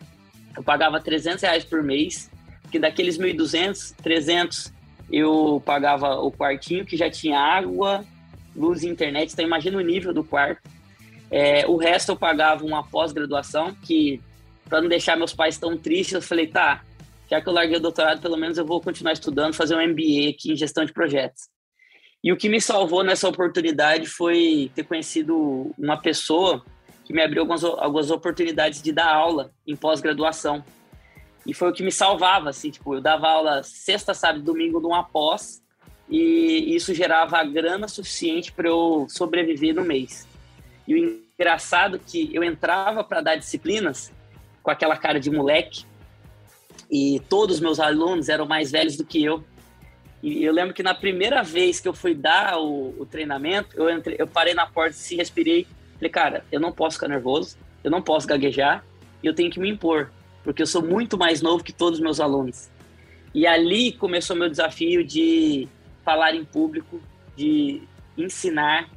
eu 0.57 0.63
pagava 0.63 1.01
300 1.01 1.43
reais 1.43 1.65
por 1.65 1.83
mês, 1.83 2.31
que 2.71 2.79
daqueles 2.79 3.19
1.200, 3.19 3.95
300 4.03 4.73
eu 5.11 5.63
pagava 5.65 6.17
o 6.17 6.33
quartinho 6.33 6.87
que 6.87 6.97
já 6.97 7.11
tinha 7.11 7.39
água, 7.39 8.05
luz 8.57 8.83
e 8.83 8.89
internet, 8.89 9.33
então 9.33 9.45
imagina 9.45 9.79
o 9.79 9.83
nível 9.83 10.13
do 10.13 10.25
quarto. 10.25 10.63
É, 11.31 11.67
o 11.67 11.77
resto 11.77 12.13
eu 12.13 12.17
pagava 12.17 12.65
uma 12.65 12.83
pós-graduação, 12.83 13.75
que 13.75 14.21
para 14.69 14.81
não 14.81 14.89
deixar 14.89 15.17
meus 15.17 15.35
pais 15.35 15.59
tão 15.59 15.77
tristes, 15.77 16.15
eu 16.15 16.23
falei, 16.23 16.47
tá, 16.47 16.83
já 17.31 17.41
que 17.41 17.49
eu 17.49 17.53
larguei 17.53 17.77
o 17.77 17.81
doutorado, 17.81 18.21
pelo 18.21 18.37
menos 18.37 18.57
eu 18.57 18.65
vou 18.65 18.81
continuar 18.81 19.13
estudando, 19.13 19.55
fazer 19.55 19.75
um 19.75 19.87
MBA 19.87 20.31
aqui 20.31 20.53
em 20.53 20.57
gestão 20.57 20.85
de 20.85 20.93
projetos. 20.93 21.52
E 22.23 22.33
o 22.33 22.37
que 22.37 22.49
me 22.49 22.61
salvou 22.61 23.03
nessa 23.03 23.29
oportunidade 23.29 24.07
foi 24.07 24.71
ter 24.75 24.85
conhecido 24.85 25.75
uma 25.77 25.97
pessoa 25.97 26.65
que 27.05 27.13
me 27.13 27.21
abriu 27.21 27.43
algumas, 27.43 27.65
algumas 27.65 28.11
oportunidades 28.11 28.81
de 28.81 28.93
dar 28.93 29.13
aula 29.13 29.51
em 29.67 29.75
pós-graduação. 29.75 30.65
E 31.45 31.53
foi 31.53 31.71
o 31.71 31.73
que 31.73 31.83
me 31.83 31.91
salvava, 31.91 32.51
assim, 32.51 32.71
tipo, 32.71 32.95
eu 32.95 33.01
dava 33.01 33.29
aula 33.29 33.63
sexta, 33.65 34.15
sábado, 34.15 34.45
domingo 34.45 34.79
numa 34.79 35.03
pós 35.03 35.63
e 36.09 36.75
isso 36.77 36.95
gerava 36.95 37.39
a 37.39 37.45
grana 37.45 37.89
suficiente 37.89 38.53
para 38.53 38.69
eu 38.69 39.07
sobreviver 39.09 39.75
no 39.75 39.85
mês. 39.85 40.29
E 40.87 40.95
o 40.95 40.99
engraçado 40.99 41.97
é 41.97 42.01
que 42.05 42.31
eu 42.33 42.45
entrava 42.45 43.03
para 43.03 43.21
dar 43.21 43.37
disciplinas 43.37 44.13
com 44.63 44.71
aquela 44.71 44.97
cara 44.97 45.19
de 45.19 45.31
moleque 45.31 45.85
e 46.91 47.21
todos 47.29 47.57
os 47.57 47.63
meus 47.63 47.81
alunos 47.81 48.29
eram 48.29 48.47
mais 48.47 48.71
velhos 48.71 48.97
do 48.97 49.05
que 49.05 49.25
eu. 49.25 49.43
E 50.23 50.45
eu 50.45 50.53
lembro 50.53 50.73
que 50.73 50.83
na 50.83 50.95
primeira 50.95 51.43
vez 51.43 51.81
que 51.81 51.89
eu 51.89 51.93
fui 51.93 52.15
dar 52.15 52.57
o, 52.59 52.95
o 52.99 53.05
treinamento, 53.05 53.77
eu, 53.77 53.91
entrei, 53.91 54.17
eu 54.19 54.27
parei 54.27 54.55
na 54.55 54.67
porta, 54.67 54.91
assim, 54.91 55.17
respirei. 55.17 55.67
Falei, 55.97 56.11
cara, 56.11 56.45
eu 56.53 56.61
não 56.61 56.71
posso 56.71 56.97
ficar 56.97 57.09
nervoso, 57.09 57.57
eu 57.83 57.91
não 57.91 58.01
posso 58.01 58.27
gaguejar, 58.27 58.85
e 59.23 59.27
eu 59.27 59.35
tenho 59.35 59.51
que 59.51 59.59
me 59.59 59.69
impor, 59.69 60.13
porque 60.45 60.63
eu 60.63 60.67
sou 60.67 60.83
muito 60.83 61.19
mais 61.19 61.43
novo 61.43 61.65
que 61.65 61.73
todos 61.73 61.99
os 61.99 62.03
meus 62.03 62.21
alunos. 62.21 62.71
E 63.35 63.47
ali 63.47 63.93
começou 63.93 64.37
meu 64.37 64.49
desafio 64.49 65.03
de 65.03 65.67
falar 66.05 66.35
em 66.35 66.45
público, 66.45 67.01
de 67.37 67.83
ensinar, 68.17 68.89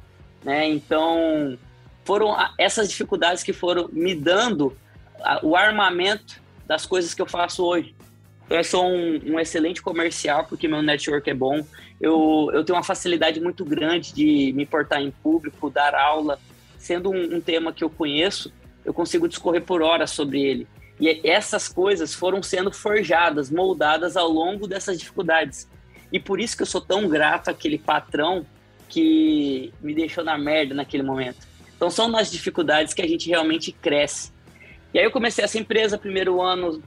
né? 0.44 0.68
Então, 0.68 1.58
foram 2.04 2.36
essas 2.56 2.88
dificuldades 2.88 3.42
que 3.42 3.52
foram 3.52 3.88
me 3.92 4.14
dando 4.14 4.76
o 5.42 5.56
armamento 5.56 6.40
das 6.66 6.86
coisas 6.86 7.14
que 7.14 7.22
eu 7.22 7.26
faço 7.26 7.64
hoje. 7.64 7.95
Eu 8.48 8.62
sou 8.62 8.86
um, 8.86 9.20
um, 9.32 9.40
excelente 9.40 9.82
comercial, 9.82 10.44
porque 10.44 10.68
meu 10.68 10.80
network 10.80 11.28
é 11.28 11.34
bom. 11.34 11.66
Eu, 12.00 12.50
eu 12.52 12.64
tenho 12.64 12.76
uma 12.76 12.84
facilidade 12.84 13.40
muito 13.40 13.64
grande 13.64 14.14
de 14.14 14.52
me 14.52 14.64
portar 14.64 15.00
em 15.00 15.10
público, 15.10 15.68
dar 15.68 15.94
aula. 15.94 16.38
Sendo 16.78 17.10
um, 17.10 17.36
um 17.36 17.40
tema 17.40 17.72
que 17.72 17.82
eu 17.82 17.90
conheço, 17.90 18.52
eu 18.84 18.94
consigo 18.94 19.28
discorrer 19.28 19.62
por 19.62 19.82
horas 19.82 20.10
sobre 20.10 20.40
ele. 20.40 20.68
E 21.00 21.20
essas 21.28 21.68
coisas 21.68 22.14
foram 22.14 22.42
sendo 22.42 22.72
forjadas, 22.72 23.50
moldadas 23.50 24.16
ao 24.16 24.28
longo 24.28 24.68
dessas 24.68 24.98
dificuldades. 24.98 25.68
E 26.12 26.20
por 26.20 26.40
isso 26.40 26.56
que 26.56 26.62
eu 26.62 26.66
sou 26.66 26.80
tão 26.80 27.08
grato 27.08 27.50
àquele 27.50 27.78
patrão 27.78 28.46
que 28.88 29.72
me 29.82 29.92
deixou 29.92 30.22
na 30.22 30.38
merda 30.38 30.72
naquele 30.72 31.02
momento. 31.02 31.48
Então 31.76 31.90
são 31.90 32.08
nas 32.08 32.30
dificuldades 32.30 32.94
que 32.94 33.02
a 33.02 33.08
gente 33.08 33.28
realmente 33.28 33.72
cresce. 33.72 34.32
E 34.94 34.98
aí 35.00 35.04
eu 35.04 35.10
comecei 35.10 35.44
essa 35.44 35.58
empresa, 35.58 35.98
primeiro 35.98 36.40
ano 36.40 36.80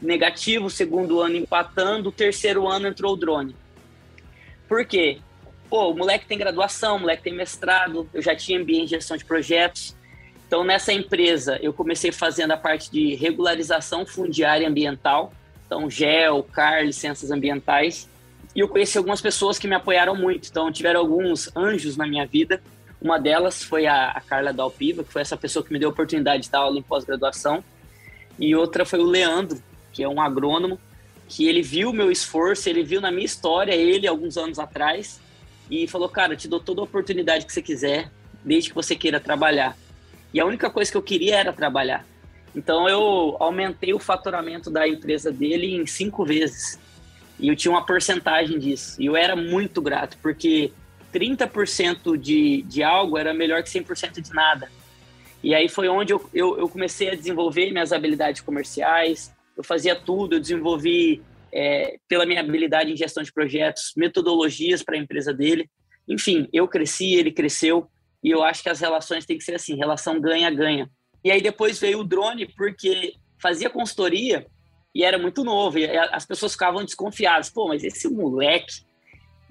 negativo, 0.00 0.70
segundo 0.70 1.20
ano 1.20 1.36
empatando, 1.36 2.10
terceiro 2.10 2.66
ano 2.66 2.88
entrou 2.88 3.14
o 3.14 3.16
drone. 3.16 3.54
Por 4.68 4.84
quê? 4.84 5.18
Pô, 5.68 5.90
o 5.90 5.96
moleque 5.96 6.26
tem 6.26 6.38
graduação, 6.38 6.96
o 6.96 7.00
moleque 7.00 7.22
tem 7.22 7.34
mestrado, 7.34 8.08
eu 8.12 8.22
já 8.22 8.34
tinha 8.34 8.58
MBA 8.58 8.72
em 8.72 8.86
gestão 8.86 9.16
de 9.16 9.24
projetos. 9.24 9.96
Então, 10.46 10.62
nessa 10.62 10.92
empresa, 10.92 11.58
eu 11.60 11.72
comecei 11.72 12.12
fazendo 12.12 12.52
a 12.52 12.56
parte 12.56 12.90
de 12.90 13.14
regularização 13.14 14.06
fundiária 14.06 14.68
ambiental, 14.68 15.32
então 15.66 15.90
GEL, 15.90 16.42
CAR, 16.52 16.84
licenças 16.84 17.30
ambientais. 17.30 18.08
E 18.54 18.60
eu 18.60 18.68
conheci 18.68 18.96
algumas 18.96 19.20
pessoas 19.20 19.58
que 19.58 19.66
me 19.66 19.74
apoiaram 19.74 20.14
muito. 20.14 20.48
Então, 20.48 20.70
tiveram 20.70 21.00
alguns 21.00 21.50
anjos 21.56 21.96
na 21.96 22.06
minha 22.06 22.24
vida. 22.24 22.62
Uma 23.02 23.18
delas 23.18 23.64
foi 23.64 23.86
a, 23.86 24.10
a 24.10 24.20
Carla 24.20 24.52
Dalpiva, 24.52 25.02
que 25.02 25.12
foi 25.12 25.22
essa 25.22 25.36
pessoa 25.36 25.64
que 25.64 25.72
me 25.72 25.78
deu 25.78 25.88
a 25.88 25.92
oportunidade 25.92 26.44
de 26.44 26.50
dar 26.50 26.60
aula 26.60 26.78
em 26.78 26.82
pós-graduação. 26.82 27.64
E 28.38 28.54
outra 28.54 28.84
foi 28.84 29.00
o 29.00 29.04
Leandro, 29.04 29.60
que 29.94 30.02
é 30.02 30.08
um 30.08 30.20
agrônomo, 30.20 30.78
que 31.28 31.48
ele 31.48 31.62
viu 31.62 31.92
meu 31.92 32.10
esforço, 32.10 32.68
ele 32.68 32.82
viu 32.82 33.00
na 33.00 33.10
minha 33.10 33.24
história, 33.24 33.72
ele, 33.72 34.06
alguns 34.06 34.36
anos 34.36 34.58
atrás, 34.58 35.20
e 35.70 35.86
falou, 35.86 36.08
cara, 36.08 36.36
te 36.36 36.46
dou 36.46 36.60
toda 36.60 36.80
a 36.80 36.84
oportunidade 36.84 37.46
que 37.46 37.52
você 37.52 37.62
quiser, 37.62 38.10
desde 38.44 38.68
que 38.68 38.74
você 38.74 38.94
queira 38.94 39.18
trabalhar. 39.18 39.76
E 40.32 40.40
a 40.40 40.44
única 40.44 40.68
coisa 40.68 40.90
que 40.90 40.96
eu 40.96 41.02
queria 41.02 41.36
era 41.36 41.52
trabalhar. 41.52 42.04
Então 42.54 42.88
eu 42.88 43.36
aumentei 43.40 43.94
o 43.94 43.98
faturamento 43.98 44.70
da 44.70 44.86
empresa 44.86 45.32
dele 45.32 45.74
em 45.74 45.86
cinco 45.86 46.24
vezes. 46.24 46.78
E 47.38 47.48
eu 47.48 47.56
tinha 47.56 47.72
uma 47.72 47.84
porcentagem 47.84 48.58
disso. 48.58 49.00
E 49.00 49.06
eu 49.06 49.16
era 49.16 49.34
muito 49.34 49.80
grato, 49.80 50.18
porque 50.20 50.72
30% 51.12 52.16
de, 52.16 52.62
de 52.62 52.82
algo 52.82 53.16
era 53.16 53.32
melhor 53.32 53.62
que 53.62 53.70
100% 53.70 54.20
de 54.20 54.32
nada. 54.32 54.68
E 55.42 55.54
aí 55.54 55.68
foi 55.68 55.88
onde 55.88 56.12
eu, 56.12 56.30
eu, 56.32 56.58
eu, 56.58 56.68
comecei 56.68 57.10
a 57.10 57.14
desenvolver 57.14 57.70
minhas 57.70 57.92
habilidades 57.92 58.40
comerciais, 58.40 59.30
eu 59.56 59.64
fazia 59.64 59.94
tudo, 59.94 60.36
eu 60.36 60.40
desenvolvi, 60.40 61.22
é, 61.52 61.98
pela 62.08 62.26
minha 62.26 62.40
habilidade 62.40 62.92
em 62.92 62.96
gestão 62.96 63.22
de 63.22 63.32
projetos, 63.32 63.92
metodologias 63.96 64.82
para 64.82 64.96
a 64.96 64.98
empresa 64.98 65.32
dele. 65.32 65.70
Enfim, 66.08 66.48
eu 66.52 66.66
cresci, 66.66 67.14
ele 67.14 67.30
cresceu, 67.30 67.88
e 68.22 68.30
eu 68.30 68.42
acho 68.42 68.62
que 68.62 68.68
as 68.68 68.80
relações 68.80 69.24
têm 69.24 69.38
que 69.38 69.44
ser 69.44 69.54
assim, 69.54 69.76
relação 69.76 70.20
ganha-ganha. 70.20 70.90
E 71.22 71.30
aí 71.30 71.40
depois 71.40 71.78
veio 71.78 72.00
o 72.00 72.04
drone, 72.04 72.46
porque 72.56 73.14
fazia 73.38 73.70
consultoria 73.70 74.46
e 74.94 75.02
era 75.02 75.18
muito 75.18 75.42
novo, 75.42 75.78
e 75.78 75.86
as 75.86 76.24
pessoas 76.24 76.52
ficavam 76.52 76.84
desconfiadas. 76.84 77.50
Pô, 77.50 77.68
mas 77.68 77.82
esse 77.82 78.08
moleque, 78.08 78.84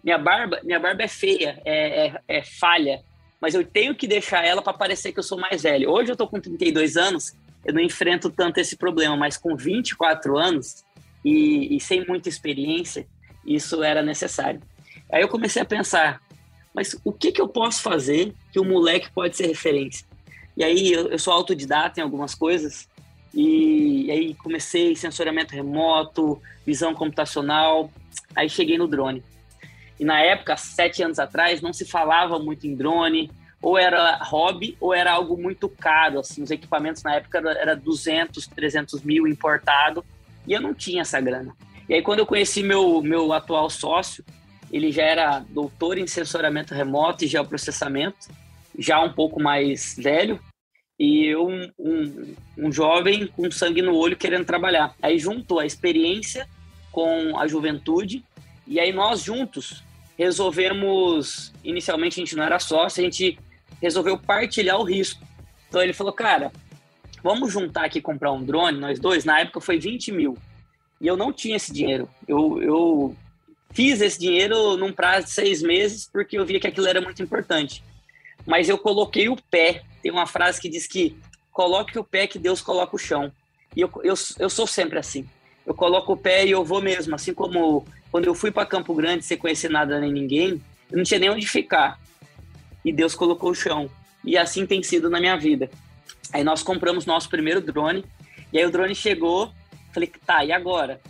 minha 0.04 0.18
barba, 0.18 0.60
minha 0.64 0.80
barba 0.80 1.04
é 1.04 1.08
feia, 1.08 1.62
é, 1.66 2.08
é, 2.08 2.22
é 2.28 2.44
falha, 2.44 3.04
mas 3.42 3.54
eu 3.54 3.66
tenho 3.66 3.94
que 3.94 4.08
deixar 4.08 4.46
ela 4.46 4.62
para 4.62 4.72
parecer 4.72 5.12
que 5.12 5.20
eu 5.20 5.24
sou 5.24 5.38
mais 5.38 5.64
velho. 5.64 5.90
Hoje 5.92 6.12
eu 6.12 6.16
tô 6.16 6.28
com 6.28 6.40
32 6.40 6.96
anos, 6.96 7.34
eu 7.66 7.74
não 7.74 7.82
enfrento 7.82 8.30
tanto 8.30 8.60
esse 8.60 8.76
problema, 8.76 9.16
mas 9.16 9.38
com 9.38 9.56
24 9.56 10.38
anos 10.38 10.84
e, 11.24 11.76
e 11.76 11.80
sem 11.80 12.06
muita 12.06 12.30
experiência, 12.30 13.08
isso 13.46 13.84
era 13.84 14.02
necessário. 14.02 14.62
Aí 15.12 15.22
eu 15.22 15.28
comecei 15.28 15.62
a 15.62 15.66
pensar, 15.66 16.22
mas 16.74 16.96
o 17.04 17.12
que, 17.12 17.32
que 17.32 17.42
eu 17.42 17.48
posso 17.48 17.82
fazer 17.82 18.34
que 18.52 18.60
o 18.60 18.66
moleque 18.66 19.12
pode 19.12 19.38
ser 19.38 19.48
referência? 19.48 20.06
E 20.56 20.64
aí 20.64 20.92
eu, 20.92 21.08
eu 21.10 21.20
sou 21.20 21.34
autodidata 21.34 22.00
em 22.00 22.04
algumas 22.04 22.36
coisas, 22.36 22.88
e, 23.34 24.06
e 24.06 24.12
aí 24.12 24.34
comecei 24.36 24.96
sensoriamento 24.96 25.56
remoto, 25.56 26.40
visão 26.66 26.94
computacional, 26.94 27.92
aí 28.36 28.50
cheguei 28.50 28.78
no 28.78 28.88
drone. 28.88 29.24
E 30.00 30.06
na 30.06 30.20
época, 30.22 30.58
sete 30.58 31.02
anos 31.02 31.18
atrás, 31.18 31.62
não 31.62 31.74
se 31.74 31.86
falava 31.86 32.38
muito 32.38 32.68
em 32.68 32.76
drone, 32.76 33.32
ou 33.64 33.78
era 33.78 34.18
hobby 34.18 34.76
ou 34.80 34.94
era 34.94 35.14
algo 35.14 35.42
muito 35.42 35.70
caro. 35.70 36.20
Assim, 36.20 36.44
os 36.44 36.52
equipamentos 36.52 37.02
na 37.02 37.16
época 37.16 37.38
era, 37.38 37.52
era 37.54 37.76
200, 37.76 38.46
300 38.48 39.02
mil 39.02 39.26
importado 39.26 40.06
e 40.46 40.52
eu 40.52 40.60
não 40.60 40.74
tinha 40.74 41.02
essa 41.02 41.20
grana. 41.22 41.56
E 41.88 41.94
aí, 41.94 42.02
quando 42.02 42.20
eu 42.20 42.26
conheci 42.26 42.62
meu, 42.62 43.02
meu 43.02 43.32
atual 43.32 43.70
sócio, 43.70 44.24
ele 44.72 44.92
já 44.92 45.04
era 45.04 45.40
doutor 45.50 45.98
em 45.98 46.06
sensoramento 46.06 46.74
remoto 46.74 47.24
e 47.24 47.28
geoprocessamento, 47.28 48.30
já 48.78 49.02
um 49.02 49.14
pouco 49.14 49.42
mais 49.42 49.96
velho, 49.98 50.40
e 51.00 51.26
eu, 51.26 51.48
um, 51.48 51.72
um, 51.80 52.36
um 52.58 52.72
jovem 52.72 53.28
com 53.28 53.50
sangue 53.50 53.82
no 53.82 53.96
olho 53.96 54.18
querendo 54.18 54.46
trabalhar. 54.46 54.94
Aí 55.02 55.18
juntou 55.18 55.60
a 55.60 55.66
experiência 55.66 56.48
com 56.92 57.38
a 57.38 57.48
juventude, 57.48 58.24
e 58.68 58.80
aí 58.80 58.92
nós 58.92 59.24
juntos 59.24 59.84
resolvemos, 60.18 61.54
inicialmente 61.64 62.20
a 62.20 62.24
gente 62.24 62.36
não 62.36 62.44
era 62.44 62.60
sócio, 62.60 63.02
a 63.02 63.06
gente 63.06 63.38
resolveu 63.82 64.18
partilhar 64.18 64.80
o 64.80 64.84
risco. 64.84 65.24
Então 65.68 65.82
ele 65.82 65.94
falou, 65.94 66.14
cara, 66.14 66.52
vamos 67.24 67.52
juntar 67.52 67.86
aqui 67.86 68.02
comprar 68.02 68.32
um 68.32 68.44
drone, 68.44 68.80
nós 68.80 69.00
dois. 69.00 69.26
Na 69.26 69.40
época 69.40 69.62
foi 69.62 69.80
20 69.80 70.12
mil. 70.12 70.38
E 71.00 71.08
eu 71.08 71.18
não 71.18 71.34
tinha 71.34 71.56
esse 71.56 71.74
dinheiro. 71.74 72.08
Eu, 72.28 72.62
eu 72.62 73.16
fiz 73.74 74.00
esse 74.02 74.20
dinheiro 74.20 74.78
num 74.78 74.94
prazo 74.94 75.28
de 75.28 75.34
seis 75.34 75.62
meses 75.62 76.10
porque 76.12 76.38
eu 76.38 76.46
via 76.46 76.60
que 76.60 76.68
aquilo 76.68 76.88
era 76.88 77.02
muito 77.02 77.22
importante. 77.22 77.84
Mas 78.46 78.70
eu 78.70 78.78
coloquei 78.78 79.30
o 79.30 79.36
pé. 79.36 79.84
Tem 80.02 80.12
uma 80.12 80.28
frase 80.28 80.62
que 80.62 80.70
diz 80.70 80.88
que 80.88 81.18
coloque 81.52 81.98
o 81.98 82.04
pé 82.04 82.28
que 82.28 82.40
Deus 82.40 82.62
coloca 82.62 82.96
o 82.96 83.00
chão. 83.00 83.32
E 83.76 83.82
eu, 83.82 83.90
eu, 84.04 84.14
eu 84.40 84.50
sou 84.50 84.68
sempre 84.68 85.00
assim. 85.00 85.28
Eu 85.66 85.74
coloco 85.74 86.14
o 86.14 86.18
pé 86.18 86.46
e 86.46 86.52
eu 86.52 86.64
vou 86.64 86.82
mesmo. 86.82 87.16
Assim 87.16 87.34
como 87.34 87.86
quando 88.12 88.26
eu 88.26 88.36
fui 88.36 88.52
para 88.52 88.66
Campo 88.66 88.94
Grande 88.94 89.24
sem 89.24 89.38
conhecer 89.38 89.70
nada 89.70 90.00
nem 90.00 90.12
ninguém, 90.12 90.62
eu 90.92 90.98
não 90.98 91.04
tinha 91.04 91.20
nem 91.20 91.30
onde 91.30 91.48
ficar 91.48 92.00
e 92.84 92.92
Deus 92.92 93.16
colocou 93.16 93.52
o 93.52 93.56
chão. 93.56 93.90
E 94.24 94.38
assim 94.38 94.66
tem 94.66 94.82
sido 94.82 95.10
na 95.10 95.20
minha 95.20 95.36
vida. 95.38 95.70
Aí 96.32 96.44
nós 96.44 96.64
compramos 96.64 97.06
nosso 97.06 97.30
primeiro 97.30 97.62
drone, 97.62 98.04
e 98.52 98.58
aí 98.58 98.66
o 98.66 98.72
drone 98.72 98.96
chegou, 98.96 99.52
falei, 99.94 100.12
tá, 100.26 100.44
e 100.44 100.52
agora? 100.52 101.02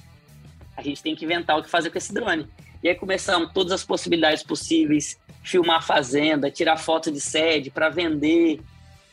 A 0.76 0.82
gente 0.82 1.04
tem 1.04 1.16
que 1.16 1.26
inventar 1.26 1.58
o 1.58 1.64
que 1.64 1.70
fazer 1.70 1.90
com 1.90 1.98
esse 1.98 2.14
drone. 2.14 2.48
E 2.82 2.90
aí 2.90 2.96
começamos 2.96 3.52
todas 3.54 3.72
as 3.72 3.86
possibilidades 3.86 4.44
possíveis, 4.44 5.18
filmar 5.44 5.78
a 5.78 5.82
fazenda, 5.82 6.52
tirar 6.52 6.78
foto 6.78 7.12
de 7.12 7.22
sede 7.22 7.70
para 7.70 7.90
vender. 7.90 8.60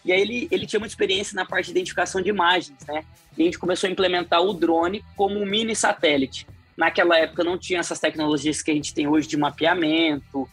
E 0.05 0.13
aí 0.13 0.21
ele, 0.21 0.49
ele 0.51 0.67
tinha 0.67 0.81
muita 0.81 0.93
experiência 0.93 1.37
na 1.37 1.45
parte 1.45 1.67
de 1.67 1.73
identificação 1.73 2.21
de 2.21 2.31
imagens, 2.31 2.79
né? 2.89 3.05
E 3.37 3.43
a 3.43 3.45
gente 3.45 3.59
começou 3.59 3.89
a 3.89 3.91
implementar 3.91 4.43
o 4.43 4.53
drone 4.53 5.05
como 5.15 5.39
um 5.39 5.47
mini 5.47 5.77
satélite. 5.77 6.47
Naquela 6.77 7.19
época 7.19 7.45
não 7.45 7.59
tinha 7.59 7.79
essas 7.79 8.01
tecnologias 8.01 8.63
que 8.63 8.71
a 8.71 8.75
gente 8.75 8.95
tem 8.95 9.07
hoje 9.07 9.29
de 9.29 9.37
mapeamento, 9.37 10.49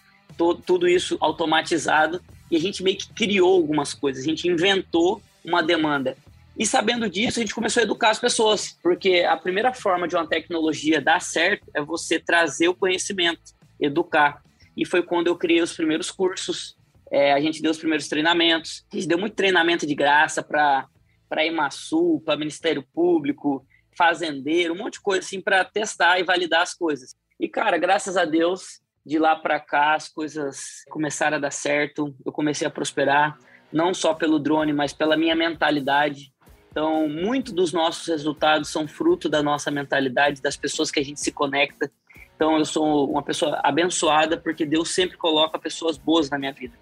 tudo 0.66 0.88
isso 0.88 1.18
automatizado 1.20 2.22
e 2.50 2.56
a 2.56 2.60
gente 2.60 2.84
meio 2.84 2.98
que 2.98 3.12
criou 3.14 3.56
algumas 3.56 3.94
coisas, 3.94 4.24
a 4.24 4.28
gente 4.28 4.48
inventou 4.48 5.22
uma 5.44 5.62
demanda. 5.62 6.16
E 6.58 6.66
sabendo 6.66 7.10
disso, 7.10 7.40
a 7.40 7.42
gente 7.42 7.54
começou 7.54 7.82
a 7.82 7.84
educar 7.84 8.10
as 8.10 8.20
pessoas, 8.20 8.78
porque 8.82 9.20
a 9.20 9.38
primeira 9.38 9.74
forma 9.74 10.08
de 10.08 10.16
uma 10.16 10.26
tecnologia 10.26 11.00
dar 11.00 11.22
certo 11.22 11.70
é 11.74 11.82
você 11.82 12.20
trazer 12.20 12.68
o 12.68 12.76
conhecimento, 12.76 13.54
educar. 13.80 14.42
E 14.76 14.86
foi 14.86 15.04
quando 15.04 15.28
eu 15.28 15.36
criei 15.36 15.62
os 15.62 15.74
primeiros 15.74 16.10
cursos, 16.10 16.76
é, 17.12 17.32
a 17.32 17.40
gente 17.40 17.62
deu 17.62 17.72
os 17.72 17.78
primeiros 17.78 18.08
treinamentos, 18.08 18.86
a 18.92 18.96
gente 18.96 19.08
deu 19.08 19.20
muito 19.20 19.36
treinamento 19.36 19.86
de 19.86 19.96
graça 19.96 20.42
para 20.42 20.88
para 21.30 21.46
Emasul, 21.46 22.22
para 22.22 22.38
Ministério 22.38 22.82
Público, 22.94 23.66
fazendeiro, 23.98 24.74
um 24.74 24.78
monte 24.78 24.94
de 24.94 25.02
coisa 25.02 25.20
assim 25.20 25.42
para 25.42 25.66
testar 25.66 26.20
e 26.20 26.24
validar 26.24 26.62
as 26.62 26.74
coisas. 26.74 27.16
E 27.38 27.50
cara, 27.50 27.78
graças 27.78 28.16
a 28.16 28.24
Deus, 28.24 28.80
de 29.08 29.18
lá 29.18 29.38
para 29.38 29.58
cá 29.58 29.96
as 29.96 30.10
coisas 30.10 30.84
começaram 30.90 31.38
a 31.38 31.40
dar 31.40 31.52
certo, 31.52 32.14
eu 32.26 32.32
comecei 32.32 32.68
a 32.68 32.70
prosperar, 32.70 33.40
não 33.72 33.94
só 33.94 34.14
pelo 34.14 34.38
drone, 34.38 34.74
mas 34.74 34.92
pela 34.92 35.16
minha 35.16 35.34
mentalidade. 35.34 36.34
Então, 36.70 37.08
muito 37.08 37.54
dos 37.54 37.72
nossos 37.72 38.06
resultados 38.08 38.70
são 38.70 38.86
fruto 38.86 39.30
da 39.30 39.42
nossa 39.42 39.72
mentalidade, 39.72 40.42
das 40.42 40.58
pessoas 40.58 40.92
que 40.92 41.00
a 41.00 41.04
gente 41.04 41.22
se 41.22 41.32
conecta. 41.32 41.90
Então, 42.36 42.58
eu 42.58 42.66
sou 42.66 43.10
uma 43.10 43.24
pessoa 43.24 43.60
abençoada 43.64 44.38
porque 44.38 44.66
Deus 44.66 44.90
sempre 44.94 45.18
coloca 45.18 45.58
pessoas 45.58 45.98
boas 45.98 46.30
na 46.30 46.38
minha 46.38 46.52
vida. 46.52 46.74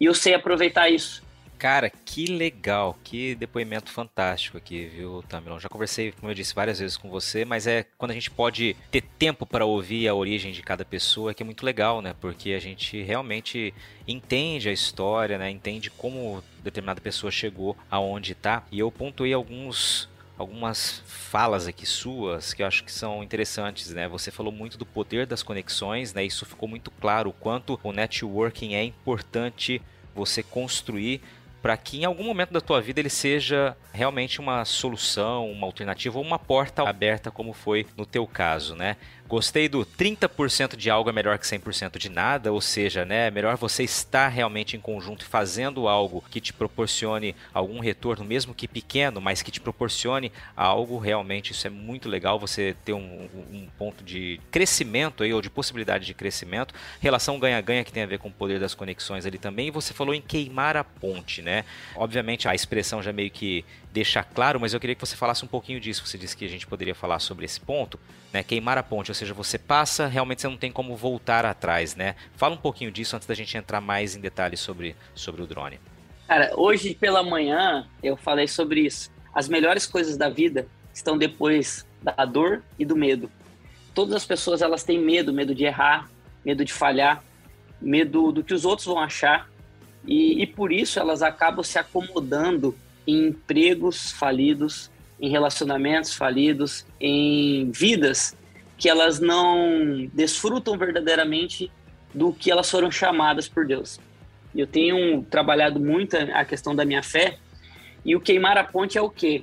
E 0.00 0.04
eu 0.04 0.14
sei 0.14 0.34
aproveitar 0.34 0.90
isso. 0.90 1.22
Cara, 1.58 1.90
que 1.90 2.26
legal, 2.26 2.96
que 3.02 3.34
depoimento 3.34 3.90
fantástico 3.90 4.56
aqui, 4.56 4.86
viu, 4.86 5.24
Tamilon? 5.28 5.58
Já 5.58 5.68
conversei, 5.68 6.12
como 6.12 6.30
eu 6.30 6.34
disse, 6.34 6.54
várias 6.54 6.78
vezes 6.78 6.96
com 6.96 7.10
você, 7.10 7.44
mas 7.44 7.66
é 7.66 7.84
quando 7.98 8.12
a 8.12 8.14
gente 8.14 8.30
pode 8.30 8.76
ter 8.92 9.02
tempo 9.18 9.44
para 9.44 9.66
ouvir 9.66 10.06
a 10.06 10.14
origem 10.14 10.52
de 10.52 10.62
cada 10.62 10.84
pessoa 10.84 11.34
que 11.34 11.42
é 11.42 11.46
muito 11.46 11.66
legal, 11.66 12.00
né? 12.00 12.14
Porque 12.20 12.52
a 12.52 12.60
gente 12.60 13.02
realmente 13.02 13.74
entende 14.06 14.68
a 14.68 14.72
história, 14.72 15.36
né? 15.36 15.50
Entende 15.50 15.90
como 15.90 16.44
determinada 16.62 17.00
pessoa 17.00 17.32
chegou 17.32 17.76
aonde 17.90 18.32
está. 18.32 18.62
E 18.70 18.78
eu 18.78 18.92
pontuei 18.92 19.32
alguns 19.32 20.08
algumas 20.38 21.02
falas 21.04 21.66
aqui 21.66 21.84
suas 21.84 22.54
que 22.54 22.62
eu 22.62 22.66
acho 22.68 22.84
que 22.84 22.92
são 22.92 23.24
interessantes, 23.24 23.92
né? 23.92 24.06
Você 24.06 24.30
falou 24.30 24.52
muito 24.52 24.78
do 24.78 24.86
poder 24.86 25.26
das 25.26 25.42
conexões, 25.42 26.14
né? 26.14 26.24
Isso 26.24 26.46
ficou 26.46 26.68
muito 26.68 26.92
claro 26.92 27.30
o 27.30 27.32
quanto 27.32 27.80
o 27.82 27.90
networking 27.90 28.74
é 28.74 28.84
importante 28.84 29.82
você 30.14 30.42
construir 30.42 31.20
para 31.62 31.76
que 31.76 32.00
em 32.00 32.04
algum 32.04 32.24
momento 32.24 32.52
da 32.52 32.60
tua 32.60 32.80
vida 32.80 33.00
ele 33.00 33.10
seja 33.10 33.76
realmente 33.92 34.40
uma 34.40 34.64
solução, 34.64 35.50
uma 35.50 35.66
alternativa 35.66 36.18
ou 36.18 36.24
uma 36.24 36.38
porta 36.38 36.88
aberta 36.88 37.30
como 37.30 37.52
foi 37.52 37.86
no 37.96 38.06
teu 38.06 38.26
caso, 38.26 38.74
né? 38.74 38.96
Gostei 39.28 39.68
do 39.68 39.84
30% 39.84 40.74
de 40.74 40.88
algo 40.88 41.10
é 41.10 41.12
melhor 41.12 41.38
que 41.38 41.44
100% 41.44 41.98
de 41.98 42.08
nada, 42.08 42.50
ou 42.50 42.62
seja, 42.62 43.04
né, 43.04 43.26
é 43.26 43.30
melhor 43.30 43.58
você 43.58 43.84
estar 43.84 44.28
realmente 44.28 44.74
em 44.74 44.80
conjunto 44.80 45.26
fazendo 45.26 45.86
algo 45.86 46.24
que 46.30 46.40
te 46.40 46.50
proporcione 46.50 47.36
algum 47.52 47.78
retorno, 47.78 48.24
mesmo 48.24 48.54
que 48.54 48.66
pequeno, 48.66 49.20
mas 49.20 49.42
que 49.42 49.50
te 49.50 49.60
proporcione 49.60 50.32
algo 50.56 50.96
realmente. 50.96 51.52
Isso 51.52 51.66
é 51.66 51.70
muito 51.70 52.08
legal, 52.08 52.38
você 52.38 52.74
ter 52.86 52.94
um, 52.94 53.28
um 53.52 53.68
ponto 53.76 54.02
de 54.02 54.40
crescimento 54.50 55.22
aí, 55.22 55.34
ou 55.34 55.42
de 55.42 55.50
possibilidade 55.50 56.06
de 56.06 56.14
crescimento. 56.14 56.74
Relação 56.98 57.38
ganha-ganha 57.38 57.84
que 57.84 57.92
tem 57.92 58.04
a 58.04 58.06
ver 58.06 58.18
com 58.18 58.28
o 58.28 58.32
poder 58.32 58.58
das 58.58 58.72
conexões 58.72 59.26
ali 59.26 59.36
também. 59.36 59.68
E 59.68 59.70
você 59.70 59.92
falou 59.92 60.14
em 60.14 60.22
queimar 60.22 60.74
a 60.74 60.82
ponte, 60.82 61.42
né? 61.42 61.66
Obviamente 61.94 62.48
a 62.48 62.54
expressão 62.54 63.02
já 63.02 63.12
meio 63.12 63.30
que 63.30 63.62
deixar 63.92 64.24
claro, 64.24 64.60
mas 64.60 64.74
eu 64.74 64.80
queria 64.80 64.94
que 64.94 65.00
você 65.00 65.16
falasse 65.16 65.44
um 65.44 65.48
pouquinho 65.48 65.80
disso. 65.80 66.06
Você 66.06 66.18
disse 66.18 66.36
que 66.36 66.44
a 66.44 66.48
gente 66.48 66.66
poderia 66.66 66.94
falar 66.94 67.18
sobre 67.18 67.44
esse 67.44 67.60
ponto, 67.60 67.98
né? 68.32 68.42
Queimar 68.42 68.78
a 68.78 68.82
ponte, 68.82 69.10
ou 69.10 69.14
seja, 69.14 69.34
você 69.34 69.58
passa, 69.58 70.06
realmente 70.06 70.42
você 70.42 70.48
não 70.48 70.56
tem 70.56 70.70
como 70.70 70.96
voltar 70.96 71.44
atrás, 71.44 71.96
né? 71.96 72.14
Fala 72.36 72.54
um 72.54 72.58
pouquinho 72.58 72.90
disso 72.90 73.16
antes 73.16 73.26
da 73.26 73.34
gente 73.34 73.56
entrar 73.56 73.80
mais 73.80 74.14
em 74.14 74.20
detalhes 74.20 74.60
sobre, 74.60 74.94
sobre 75.14 75.42
o 75.42 75.46
drone. 75.46 75.80
Cara, 76.26 76.52
hoje 76.56 76.94
pela 76.94 77.22
manhã 77.22 77.86
eu 78.02 78.16
falei 78.16 78.46
sobre 78.46 78.80
isso. 78.80 79.10
As 79.34 79.48
melhores 79.48 79.86
coisas 79.86 80.16
da 80.16 80.28
vida 80.28 80.66
estão 80.92 81.16
depois 81.16 81.86
da 82.02 82.24
dor 82.24 82.62
e 82.78 82.84
do 82.84 82.96
medo. 82.96 83.30
Todas 83.94 84.14
as 84.14 84.24
pessoas 84.24 84.62
elas 84.62 84.84
têm 84.84 84.98
medo, 84.98 85.32
medo 85.32 85.54
de 85.54 85.64
errar, 85.64 86.08
medo 86.44 86.64
de 86.64 86.72
falhar, 86.72 87.24
medo 87.80 88.30
do 88.30 88.44
que 88.44 88.52
os 88.52 88.64
outros 88.64 88.86
vão 88.86 88.98
achar 88.98 89.48
e, 90.06 90.42
e 90.42 90.46
por 90.46 90.72
isso 90.72 90.98
elas 90.98 91.22
acabam 91.22 91.62
se 91.62 91.78
acomodando 91.78 92.76
em 93.08 93.28
empregos 93.28 94.12
falidos, 94.12 94.90
em 95.18 95.30
relacionamentos 95.30 96.12
falidos, 96.12 96.84
em 97.00 97.70
vidas 97.70 98.36
que 98.76 98.86
elas 98.86 99.18
não 99.18 100.06
desfrutam 100.12 100.76
verdadeiramente 100.76 101.72
do 102.12 102.34
que 102.34 102.50
elas 102.50 102.70
foram 102.70 102.90
chamadas 102.90 103.48
por 103.48 103.66
Deus. 103.66 103.98
Eu 104.54 104.66
tenho 104.66 105.22
trabalhado 105.22 105.80
muito 105.80 106.16
a 106.16 106.44
questão 106.44 106.76
da 106.76 106.84
minha 106.84 107.02
fé 107.02 107.38
e 108.04 108.14
o 108.14 108.20
queimar 108.20 108.58
a 108.58 108.64
ponte 108.64 108.98
é 108.98 109.02
o 109.02 109.08
quê? 109.08 109.42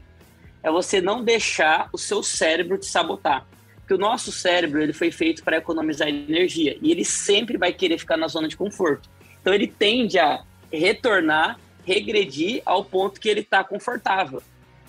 É 0.62 0.72
você 0.72 1.02
não 1.02 1.24
deixar 1.24 1.90
o 1.92 1.98
seu 1.98 2.22
cérebro 2.22 2.78
te 2.78 2.86
sabotar. 2.86 3.48
Porque 3.78 3.94
o 3.94 3.98
nosso 3.98 4.32
cérebro 4.32 4.82
ele 4.82 4.94
foi 4.94 5.12
feito 5.12 5.44
para 5.44 5.58
economizar 5.58 6.08
energia 6.08 6.78
e 6.82 6.92
ele 6.92 7.04
sempre 7.04 7.58
vai 7.58 7.74
querer 7.74 7.98
ficar 7.98 8.18
na 8.18 8.28
zona 8.28 8.48
de 8.48 8.56
conforto. 8.56 9.10
Então 9.42 9.54
ele 9.54 9.68
tende 9.68 10.20
a 10.20 10.44
retornar, 10.72 11.60
regredir 11.86 12.62
ao 12.66 12.84
ponto 12.84 13.20
que 13.20 13.30
ele 13.30 13.42
está 13.42 13.64
confortável. 13.64 14.42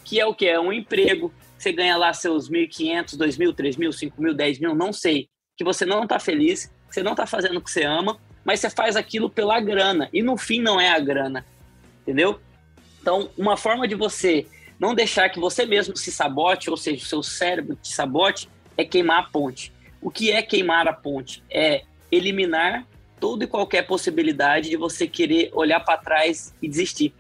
Que 0.04 0.20
é 0.20 0.26
o 0.26 0.34
que? 0.34 0.46
É 0.46 0.58
um 0.58 0.72
emprego, 0.72 1.32
você 1.58 1.72
ganha 1.72 1.96
lá 1.96 2.12
seus 2.12 2.50
1.500, 2.50 3.16
2.000, 3.16 3.54
3.000, 3.54 4.12
5.000, 4.12 4.34
10.000, 4.34 4.74
não 4.74 4.92
sei. 4.92 5.28
Que 5.56 5.64
você 5.64 5.84
não 5.84 6.04
está 6.04 6.18
feliz, 6.18 6.72
você 6.90 7.02
não 7.02 7.12
está 7.12 7.26
fazendo 7.26 7.58
o 7.58 7.60
que 7.60 7.70
você 7.70 7.84
ama, 7.84 8.18
mas 8.44 8.60
você 8.60 8.70
faz 8.70 8.96
aquilo 8.96 9.28
pela 9.28 9.60
grana. 9.60 10.08
E 10.12 10.22
no 10.22 10.36
fim 10.36 10.60
não 10.60 10.80
é 10.80 10.90
a 10.90 10.98
grana. 10.98 11.44
Entendeu? 12.02 12.40
Então, 13.00 13.30
uma 13.36 13.56
forma 13.56 13.86
de 13.86 13.94
você 13.94 14.46
não 14.78 14.94
deixar 14.94 15.28
que 15.28 15.40
você 15.40 15.64
mesmo 15.64 15.96
se 15.96 16.12
sabote, 16.12 16.70
ou 16.70 16.76
seja, 16.76 17.02
o 17.02 17.06
seu 17.06 17.22
cérebro 17.22 17.76
te 17.76 17.92
sabote, 17.92 18.48
é 18.76 18.84
queimar 18.84 19.20
a 19.20 19.22
ponte. 19.22 19.72
O 20.00 20.10
que 20.10 20.30
é 20.30 20.42
queimar 20.42 20.86
a 20.86 20.92
ponte? 20.92 21.42
É 21.50 21.82
eliminar 22.12 22.86
toda 23.18 23.44
e 23.44 23.46
qualquer 23.46 23.86
possibilidade 23.86 24.70
de 24.70 24.76
você 24.76 25.06
querer 25.06 25.50
olhar 25.52 25.80
para 25.80 25.98
trás 25.98 26.54
e 26.60 26.68
desistir. 26.68 27.14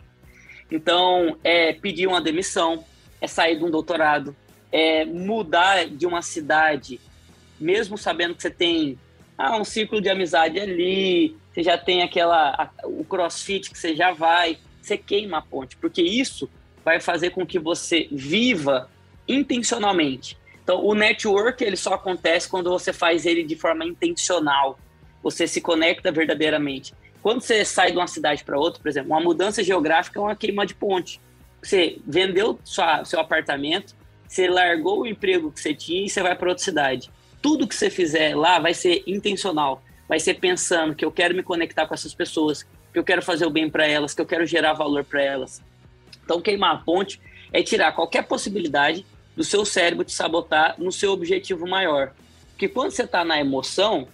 Então, 0.70 1.38
é 1.44 1.72
pedir 1.72 2.06
uma 2.06 2.20
demissão, 2.20 2.84
é 3.20 3.26
sair 3.26 3.58
de 3.58 3.64
um 3.64 3.70
doutorado, 3.70 4.34
é 4.72 5.04
mudar 5.04 5.86
de 5.86 6.06
uma 6.06 6.22
cidade, 6.22 7.00
mesmo 7.58 7.96
sabendo 7.96 8.34
que 8.34 8.42
você 8.42 8.50
tem 8.50 8.98
ah, 9.38 9.58
um 9.58 9.64
círculo 9.64 10.00
de 10.00 10.08
amizade 10.08 10.58
ali, 10.58 11.36
você 11.52 11.62
já 11.62 11.78
tem 11.78 12.02
aquela 12.02 12.70
o 12.84 13.04
crossfit 13.04 13.70
que 13.70 13.78
você 13.78 13.94
já 13.94 14.12
vai, 14.12 14.58
você 14.82 14.96
queima 14.96 15.38
a 15.38 15.42
ponte, 15.42 15.76
porque 15.76 16.02
isso 16.02 16.48
vai 16.84 17.00
fazer 17.00 17.30
com 17.30 17.46
que 17.46 17.58
você 17.58 18.08
viva 18.10 18.88
intencionalmente. 19.26 20.38
Então, 20.62 20.84
o 20.84 20.94
network 20.94 21.62
ele 21.62 21.76
só 21.76 21.94
acontece 21.94 22.48
quando 22.48 22.70
você 22.70 22.92
faz 22.92 23.24
ele 23.24 23.44
de 23.44 23.56
forma 23.56 23.84
intencional. 23.84 24.78
Você 25.26 25.48
se 25.48 25.60
conecta 25.60 26.12
verdadeiramente. 26.12 26.94
Quando 27.20 27.40
você 27.40 27.64
sai 27.64 27.90
de 27.90 27.96
uma 27.96 28.06
cidade 28.06 28.44
para 28.44 28.56
outra, 28.56 28.80
por 28.80 28.88
exemplo, 28.88 29.10
uma 29.10 29.20
mudança 29.20 29.60
geográfica 29.60 30.20
é 30.20 30.22
uma 30.22 30.36
queima 30.36 30.64
de 30.64 30.72
ponte. 30.72 31.20
Você 31.60 31.98
vendeu 32.06 32.60
sua, 32.62 33.04
seu 33.04 33.18
apartamento, 33.18 33.92
você 34.28 34.48
largou 34.48 35.00
o 35.00 35.06
emprego 35.06 35.50
que 35.50 35.60
você 35.60 35.74
tinha 35.74 36.06
e 36.06 36.08
você 36.08 36.22
vai 36.22 36.36
para 36.36 36.48
outra 36.48 36.62
cidade. 36.62 37.10
Tudo 37.42 37.66
que 37.66 37.74
você 37.74 37.90
fizer 37.90 38.36
lá 38.36 38.60
vai 38.60 38.72
ser 38.72 39.02
intencional, 39.04 39.82
vai 40.08 40.20
ser 40.20 40.34
pensando 40.34 40.94
que 40.94 41.04
eu 41.04 41.10
quero 41.10 41.34
me 41.34 41.42
conectar 41.42 41.88
com 41.88 41.94
essas 41.94 42.14
pessoas, 42.14 42.62
que 42.92 42.98
eu 42.98 43.02
quero 43.02 43.20
fazer 43.20 43.46
o 43.46 43.50
bem 43.50 43.68
para 43.68 43.84
elas, 43.84 44.14
que 44.14 44.20
eu 44.20 44.26
quero 44.26 44.46
gerar 44.46 44.74
valor 44.74 45.02
para 45.02 45.20
elas. 45.20 45.60
Então, 46.24 46.40
queimar 46.40 46.76
a 46.76 46.78
ponte 46.78 47.20
é 47.52 47.64
tirar 47.64 47.90
qualquer 47.90 48.28
possibilidade 48.28 49.04
do 49.34 49.42
seu 49.42 49.64
cérebro 49.64 50.04
te 50.04 50.12
sabotar 50.12 50.76
no 50.78 50.92
seu 50.92 51.10
objetivo 51.10 51.66
maior. 51.66 52.12
Porque 52.50 52.68
quando 52.68 52.92
você 52.92 53.02
está 53.02 53.24
na 53.24 53.40
emoção 53.40 54.06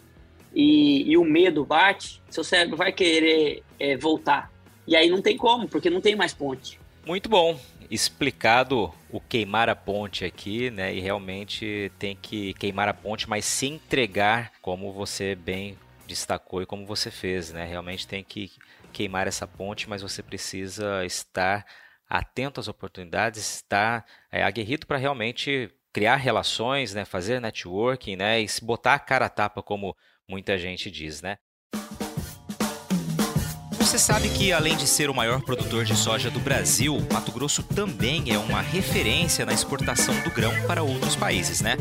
e, 0.55 1.11
e, 1.11 1.17
o 1.17 1.25
medo 1.25 1.65
bate, 1.65 2.23
seu 2.29 2.45
cérebro 2.45 2.77
vai 2.77 2.93
querer 2.93 3.63
é, 3.79 3.97
voltar. 3.97 4.51
E 4.87 4.97
aí 4.97 5.09
não 5.09 5.23
tem 5.23 5.37
como, 5.37 5.69
porque 5.69 5.89
não 5.89 6.01
tem 6.01 6.15
mais 6.17 6.35
ponte. 6.35 6.79
Muito 7.07 7.29
bom. 7.29 7.59
Explicado 7.91 8.93
o 9.11 9.21
queimar 9.21 9.69
a 9.69 9.77
ponte 9.77 10.25
aqui, 10.25 10.71
né? 10.71 10.95
E 10.95 11.01
realmente 11.01 11.91
tem 11.99 12.17
que 12.21 12.55
queimar 12.55 12.89
a 12.89 12.95
ponte, 12.95 13.29
mas 13.29 13.45
se 13.45 13.67
entregar, 13.67 14.53
como 14.63 14.93
você 14.93 15.35
bem 15.35 15.77
destacou 16.07 16.63
e 16.63 16.67
como 16.67 16.87
você 16.87 17.11
fez, 17.11 17.53
né? 17.53 17.65
Realmente 17.65 18.07
tem 18.07 18.23
que 18.25 18.51
queimar 18.93 19.27
essa 19.27 19.47
ponte, 19.47 19.89
mas 19.89 20.03
você 20.03 20.23
precisa 20.23 21.05
estar 21.05 21.65
atento 22.09 22.61
às 22.61 22.69
oportunidades, 22.69 23.57
estar 23.57 24.05
é, 24.31 24.43
aguerrido 24.43 24.87
para 24.87 24.99
realmente 24.99 25.71
criar 25.93 26.17
relações, 26.17 26.95
né, 26.95 27.05
fazer 27.05 27.41
networking, 27.41 28.17
né, 28.17 28.41
e 28.41 28.49
se 28.49 28.65
botar 28.65 28.95
a 28.95 28.99
cara 28.99 29.27
a 29.27 29.31
tapa, 29.31 29.63
como 29.63 29.97
muita 30.33 30.57
gente 30.57 30.91
diz, 30.91 31.21
né. 31.21 31.37
Você 33.73 33.99
sabe 33.99 34.31
que, 34.31 34.51
além 34.51 34.75
de 34.79 34.87
ser 34.87 35.11
o 35.11 35.15
maior 35.15 35.43
produtor 35.43 35.85
de 35.85 35.95
soja 35.95 36.31
do 36.31 36.41
Brasil, 36.41 36.99
Mato 37.13 37.31
Grosso 37.31 37.63
também 37.63 38.33
é 38.33 38.39
uma 38.39 38.63
referência 38.63 39.45
na 39.45 39.53
exportação 39.53 40.19
do 40.23 40.31
grão 40.31 40.51
para 40.67 40.83
outros 40.83 41.15
países, 41.15 41.61
né? 41.61 41.77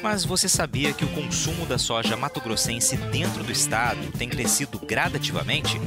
Mas 0.00 0.24
você 0.24 0.48
sabia 0.48 0.92
que 0.92 1.04
o 1.04 1.08
consumo 1.08 1.66
da 1.66 1.78
soja 1.78 2.16
mato-grossense 2.16 2.96
dentro 2.96 3.42
do 3.42 3.50
estado 3.50 3.98
tem 4.16 4.28
crescido 4.28 4.78
gradativamente? 4.78 5.80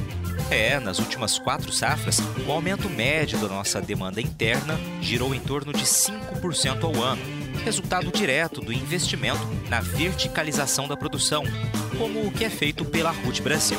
É, 0.50 0.78
nas 0.78 0.98
últimas 0.98 1.38
quatro 1.38 1.72
safras, 1.72 2.18
o 2.46 2.52
aumento 2.52 2.90
médio 2.90 3.38
da 3.38 3.48
nossa 3.48 3.80
demanda 3.80 4.20
interna 4.20 4.78
girou 5.00 5.34
em 5.34 5.40
torno 5.40 5.72
de 5.72 5.84
5% 5.84 6.84
ao 6.84 7.02
ano, 7.02 7.39
resultado 7.64 8.10
direto 8.10 8.60
do 8.60 8.72
investimento 8.72 9.40
na 9.68 9.80
verticalização 9.80 10.88
da 10.88 10.96
produção, 10.96 11.44
como 11.98 12.26
o 12.26 12.30
que 12.30 12.44
é 12.44 12.50
feito 12.50 12.84
pela 12.84 13.10
RUT 13.10 13.42
Brasil. 13.42 13.78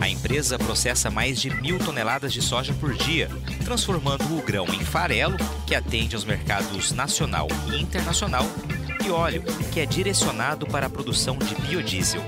A 0.00 0.08
empresa 0.08 0.58
processa 0.58 1.10
mais 1.10 1.40
de 1.40 1.50
mil 1.50 1.78
toneladas 1.78 2.32
de 2.32 2.42
soja 2.42 2.74
por 2.74 2.94
dia, 2.94 3.28
transformando 3.64 4.36
o 4.36 4.42
grão 4.42 4.66
em 4.66 4.84
farelo, 4.84 5.36
que 5.66 5.74
atende 5.74 6.14
aos 6.14 6.24
mercados 6.24 6.92
nacional 6.92 7.48
e 7.72 7.80
internacional, 7.80 8.44
e 9.04 9.10
óleo, 9.10 9.42
que 9.72 9.80
é 9.80 9.86
direcionado 9.86 10.66
para 10.66 10.86
a 10.86 10.90
produção 10.90 11.38
de 11.38 11.54
biodiesel. 11.54 12.22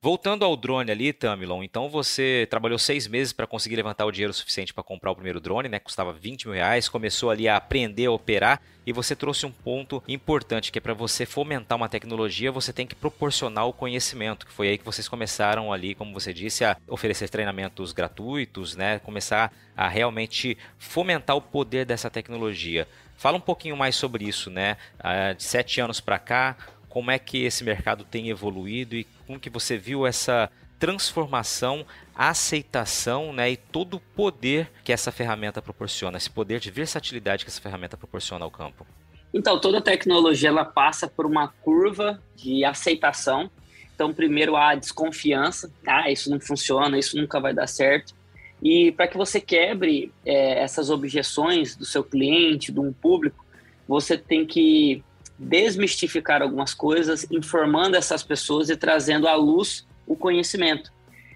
Voltando 0.01 0.45
ao 0.45 0.55
drone 0.55 0.89
ali, 0.89 1.11
Tamilon, 1.11 1.61
então 1.61 1.89
você 1.89 2.47
trabalhou 2.49 2.79
seis 2.79 3.05
meses 3.05 3.33
para 3.33 3.45
conseguir 3.45 3.75
levantar 3.75 4.05
o 4.05 4.11
dinheiro 4.13 4.31
suficiente 4.31 4.73
para 4.73 4.81
comprar 4.81 5.11
o 5.11 5.15
primeiro 5.15 5.41
drone, 5.41 5.67
né? 5.67 5.77
Custava 5.77 6.13
20 6.13 6.47
mil 6.47 6.55
reais, 6.55 6.87
começou 6.87 7.29
ali 7.29 7.49
a 7.49 7.57
aprender 7.57 8.05
a 8.05 8.11
operar 8.11 8.61
e 8.85 8.93
você 8.93 9.13
trouxe 9.13 9.45
um 9.45 9.51
ponto 9.51 10.01
importante 10.07 10.71
que 10.71 10.77
é 10.77 10.81
para 10.81 10.93
você 10.93 11.25
fomentar 11.25 11.77
uma 11.77 11.89
tecnologia, 11.89 12.49
você 12.49 12.71
tem 12.71 12.87
que 12.87 12.95
proporcionar 12.95 13.67
o 13.67 13.73
conhecimento, 13.73 14.45
que 14.45 14.53
foi 14.53 14.69
aí 14.69 14.77
que 14.77 14.85
vocês 14.85 15.05
começaram 15.05 15.73
ali, 15.73 15.93
como 15.93 16.13
você 16.13 16.33
disse, 16.33 16.63
a 16.63 16.77
oferecer 16.87 17.27
treinamentos 17.27 17.91
gratuitos, 17.91 18.77
né? 18.77 18.99
Começar 18.99 19.51
a 19.75 19.89
realmente 19.89 20.57
fomentar 20.77 21.35
o 21.35 21.41
poder 21.41 21.85
dessa 21.85 22.09
tecnologia. 22.09 22.87
Fala 23.17 23.35
um 23.35 23.41
pouquinho 23.41 23.75
mais 23.75 23.97
sobre 23.97 24.23
isso, 24.23 24.49
né? 24.49 24.77
Ah, 24.97 25.33
de 25.33 25.43
sete 25.43 25.81
anos 25.81 25.99
para 25.99 26.17
cá, 26.17 26.55
como 26.87 27.11
é 27.11 27.19
que 27.19 27.43
esse 27.43 27.63
mercado 27.63 28.03
tem 28.03 28.29
evoluído 28.29 28.95
e 28.95 29.05
como 29.29 29.39
que 29.39 29.51
você 29.51 29.77
viu 29.77 30.07
essa 30.07 30.49
transformação, 30.79 31.85
aceitação 32.15 33.31
né, 33.31 33.51
e 33.51 33.55
todo 33.55 33.97
o 33.97 33.99
poder 33.99 34.71
que 34.83 34.91
essa 34.91 35.11
ferramenta 35.11 35.61
proporciona, 35.61 36.17
esse 36.17 36.31
poder 36.31 36.59
de 36.59 36.71
versatilidade 36.71 37.45
que 37.45 37.51
essa 37.51 37.61
ferramenta 37.61 37.95
proporciona 37.95 38.43
ao 38.43 38.49
campo? 38.49 38.87
Então, 39.31 39.61
toda 39.61 39.79
tecnologia 39.79 40.49
ela 40.49 40.65
passa 40.65 41.07
por 41.07 41.27
uma 41.27 41.47
curva 41.47 42.19
de 42.35 42.65
aceitação. 42.65 43.51
Então, 43.93 44.11
primeiro 44.11 44.55
há 44.55 44.71
a 44.71 44.75
desconfiança, 44.75 45.71
ah, 45.85 46.09
isso 46.09 46.31
não 46.31 46.39
funciona, 46.39 46.97
isso 46.97 47.15
nunca 47.15 47.39
vai 47.39 47.53
dar 47.53 47.67
certo. 47.67 48.15
E 48.63 48.91
para 48.93 49.07
que 49.07 49.15
você 49.15 49.39
quebre 49.39 50.11
é, 50.25 50.59
essas 50.59 50.89
objeções 50.89 51.75
do 51.75 51.85
seu 51.85 52.03
cliente, 52.03 52.71
de 52.71 52.79
um 52.79 52.91
público, 52.91 53.45
você 53.87 54.17
tem 54.17 54.43
que 54.43 55.03
desmistificar 55.39 56.41
algumas 56.41 56.73
coisas, 56.73 57.25
informando 57.31 57.95
essas 57.95 58.21
pessoas 58.21 58.69
e 58.69 58.75
trazendo 58.75 59.27
à 59.27 59.35
luz 59.35 59.87
o 60.05 60.15
conhecimento. 60.15 60.91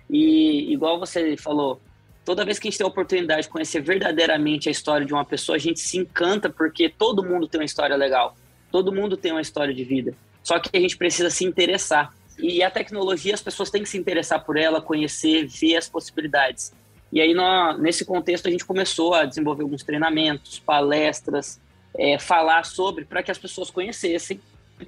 E 0.09 0.71
igual 0.73 0.99
você 0.99 1.37
falou, 1.37 1.79
toda 2.25 2.43
vez 2.43 2.59
que 2.59 2.67
a 2.67 2.69
gente 2.69 2.77
tem 2.77 2.85
a 2.85 2.89
oportunidade 2.89 3.43
de 3.43 3.49
conhecer 3.49 3.81
verdadeiramente 3.81 4.67
a 4.67 4.71
história 4.71 5.05
de 5.05 5.13
uma 5.13 5.23
pessoa, 5.23 5.55
a 5.55 5.59
gente 5.59 5.79
se 5.79 5.97
encanta 5.97 6.49
porque 6.49 6.89
todo 6.89 7.23
mundo 7.23 7.47
tem 7.47 7.61
uma 7.61 7.65
história 7.65 7.95
legal, 7.95 8.35
todo 8.69 8.91
mundo 8.91 9.15
tem 9.15 9.31
uma 9.31 9.41
história 9.41 9.73
de 9.73 9.85
vida. 9.85 10.13
Só 10.43 10.59
que 10.59 10.69
a 10.75 10.79
gente 10.81 10.97
precisa 10.97 11.29
se 11.29 11.45
interessar. 11.45 12.13
E 12.37 12.61
a 12.61 12.69
tecnologia, 12.69 13.33
as 13.33 13.41
pessoas 13.41 13.69
têm 13.69 13.83
que 13.83 13.89
se 13.89 13.97
interessar 13.97 14.43
por 14.43 14.57
ela, 14.57 14.81
conhecer, 14.81 15.47
ver 15.47 15.77
as 15.77 15.87
possibilidades. 15.87 16.73
E 17.11 17.21
aí, 17.21 17.33
nesse 17.79 18.03
contexto, 18.03 18.47
a 18.47 18.51
gente 18.51 18.65
começou 18.65 19.13
a 19.13 19.23
desenvolver 19.23 19.63
alguns 19.63 19.83
treinamentos, 19.83 20.59
palestras, 20.59 21.61
é, 21.97 22.17
falar 22.19 22.65
sobre, 22.65 23.05
para 23.05 23.21
que 23.23 23.31
as 23.31 23.37
pessoas 23.37 23.69
conhecessem, 23.69 24.39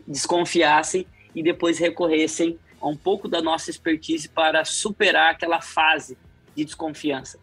desconfiassem 0.07 1.05
e 1.33 1.43
depois 1.43 1.77
recorressem 1.77 2.57
a 2.81 2.87
um 2.87 2.95
pouco 2.95 3.27
da 3.27 3.41
nossa 3.41 3.69
expertise 3.69 4.29
para 4.29 4.65
superar 4.65 5.31
aquela 5.31 5.61
fase 5.61 6.17
de 6.55 6.65
desconfiança. 6.65 7.39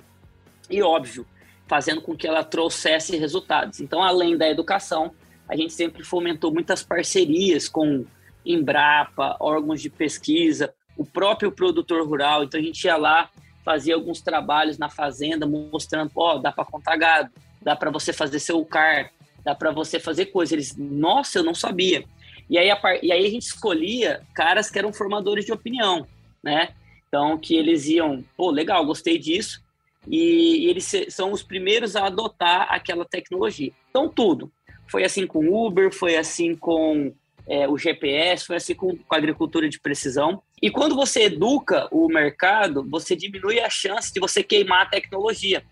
E, 0.68 0.82
óbvio, 0.82 1.26
fazendo 1.66 2.00
com 2.00 2.16
que 2.16 2.26
ela 2.26 2.44
trouxesse 2.44 3.16
resultados. 3.16 3.80
Então, 3.80 4.02
além 4.02 4.36
da 4.36 4.48
educação, 4.48 5.12
a 5.48 5.56
gente 5.56 5.72
sempre 5.72 6.04
fomentou 6.04 6.52
muitas 6.52 6.82
parcerias 6.82 7.68
com 7.68 8.04
Embrapa, 8.44 9.36
órgãos 9.38 9.80
de 9.80 9.88
pesquisa, 9.88 10.74
o 10.96 11.04
próprio 11.04 11.52
produtor 11.52 12.06
rural. 12.06 12.44
Então, 12.44 12.58
a 12.60 12.62
gente 12.62 12.84
ia 12.84 12.96
lá 12.96 13.30
fazia 13.64 13.94
alguns 13.94 14.20
trabalhos 14.20 14.78
na 14.78 14.88
fazenda 14.88 15.46
mostrando, 15.46 16.10
ó, 16.16 16.34
oh, 16.34 16.38
dá 16.38 16.52
para 16.52 16.64
contar 16.64 16.96
gado, 16.96 17.30
dá 17.60 17.76
para 17.76 17.90
você 17.90 18.12
fazer 18.12 18.40
seu 18.40 18.64
car, 18.64 19.12
dá 19.44 19.54
para 19.54 19.70
você 19.70 19.98
fazer 19.98 20.26
coisas. 20.26 20.52
Eles, 20.52 20.76
nossa, 20.76 21.38
eu 21.38 21.44
não 21.44 21.54
sabia. 21.54 22.04
E 22.48 22.58
aí, 22.58 22.70
a, 22.70 22.80
e 23.02 23.12
aí 23.12 23.26
a 23.26 23.30
gente 23.30 23.46
escolhia 23.46 24.22
caras 24.34 24.70
que 24.70 24.78
eram 24.78 24.92
formadores 24.92 25.44
de 25.44 25.52
opinião, 25.52 26.06
né? 26.42 26.70
Então, 27.08 27.38
que 27.38 27.54
eles 27.54 27.86
iam, 27.86 28.24
pô, 28.36 28.50
legal, 28.50 28.84
gostei 28.84 29.18
disso. 29.18 29.62
E, 30.08 30.64
e 30.64 30.66
eles 30.66 30.90
são 31.08 31.30
os 31.32 31.42
primeiros 31.42 31.94
a 31.94 32.06
adotar 32.06 32.66
aquela 32.70 33.04
tecnologia. 33.04 33.72
Então, 33.90 34.08
tudo. 34.08 34.50
Foi 34.88 35.04
assim 35.04 35.26
com 35.26 35.48
Uber, 35.48 35.92
foi 35.92 36.16
assim 36.16 36.56
com 36.56 37.12
é, 37.46 37.68
o 37.68 37.78
GPS, 37.78 38.46
foi 38.46 38.56
assim 38.56 38.74
com, 38.74 38.96
com 38.96 39.14
a 39.14 39.16
agricultura 39.16 39.68
de 39.68 39.80
precisão. 39.80 40.42
E 40.60 40.70
quando 40.70 40.94
você 40.94 41.24
educa 41.24 41.88
o 41.90 42.08
mercado, 42.08 42.86
você 42.88 43.16
diminui 43.16 43.60
a 43.60 43.68
chance 43.68 44.12
de 44.12 44.20
você 44.20 44.42
queimar 44.42 44.82
a 44.82 44.90
tecnologia. 44.90 45.62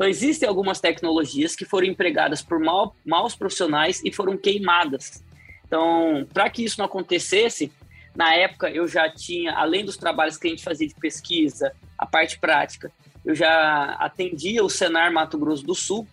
Então, 0.00 0.08
existem 0.08 0.48
algumas 0.48 0.80
tecnologias 0.80 1.54
que 1.54 1.66
foram 1.66 1.86
empregadas 1.86 2.40
por 2.40 2.58
mal, 2.58 2.96
maus 3.04 3.36
profissionais 3.36 4.00
e 4.02 4.10
foram 4.10 4.34
queimadas. 4.34 5.22
Então, 5.66 6.26
para 6.32 6.48
que 6.48 6.64
isso 6.64 6.78
não 6.78 6.86
acontecesse, 6.86 7.70
na 8.16 8.34
época 8.34 8.70
eu 8.70 8.88
já 8.88 9.10
tinha, 9.10 9.52
além 9.52 9.84
dos 9.84 9.98
trabalhos 9.98 10.38
que 10.38 10.46
a 10.46 10.50
gente 10.50 10.64
fazia 10.64 10.88
de 10.88 10.94
pesquisa, 10.94 11.74
a 11.98 12.06
parte 12.06 12.38
prática, 12.38 12.90
eu 13.26 13.34
já 13.34 13.94
atendia 14.00 14.64
o 14.64 14.70
Senar 14.70 15.12
Mato 15.12 15.36
Grosso 15.36 15.66
do 15.66 15.74
Sul 15.74 16.08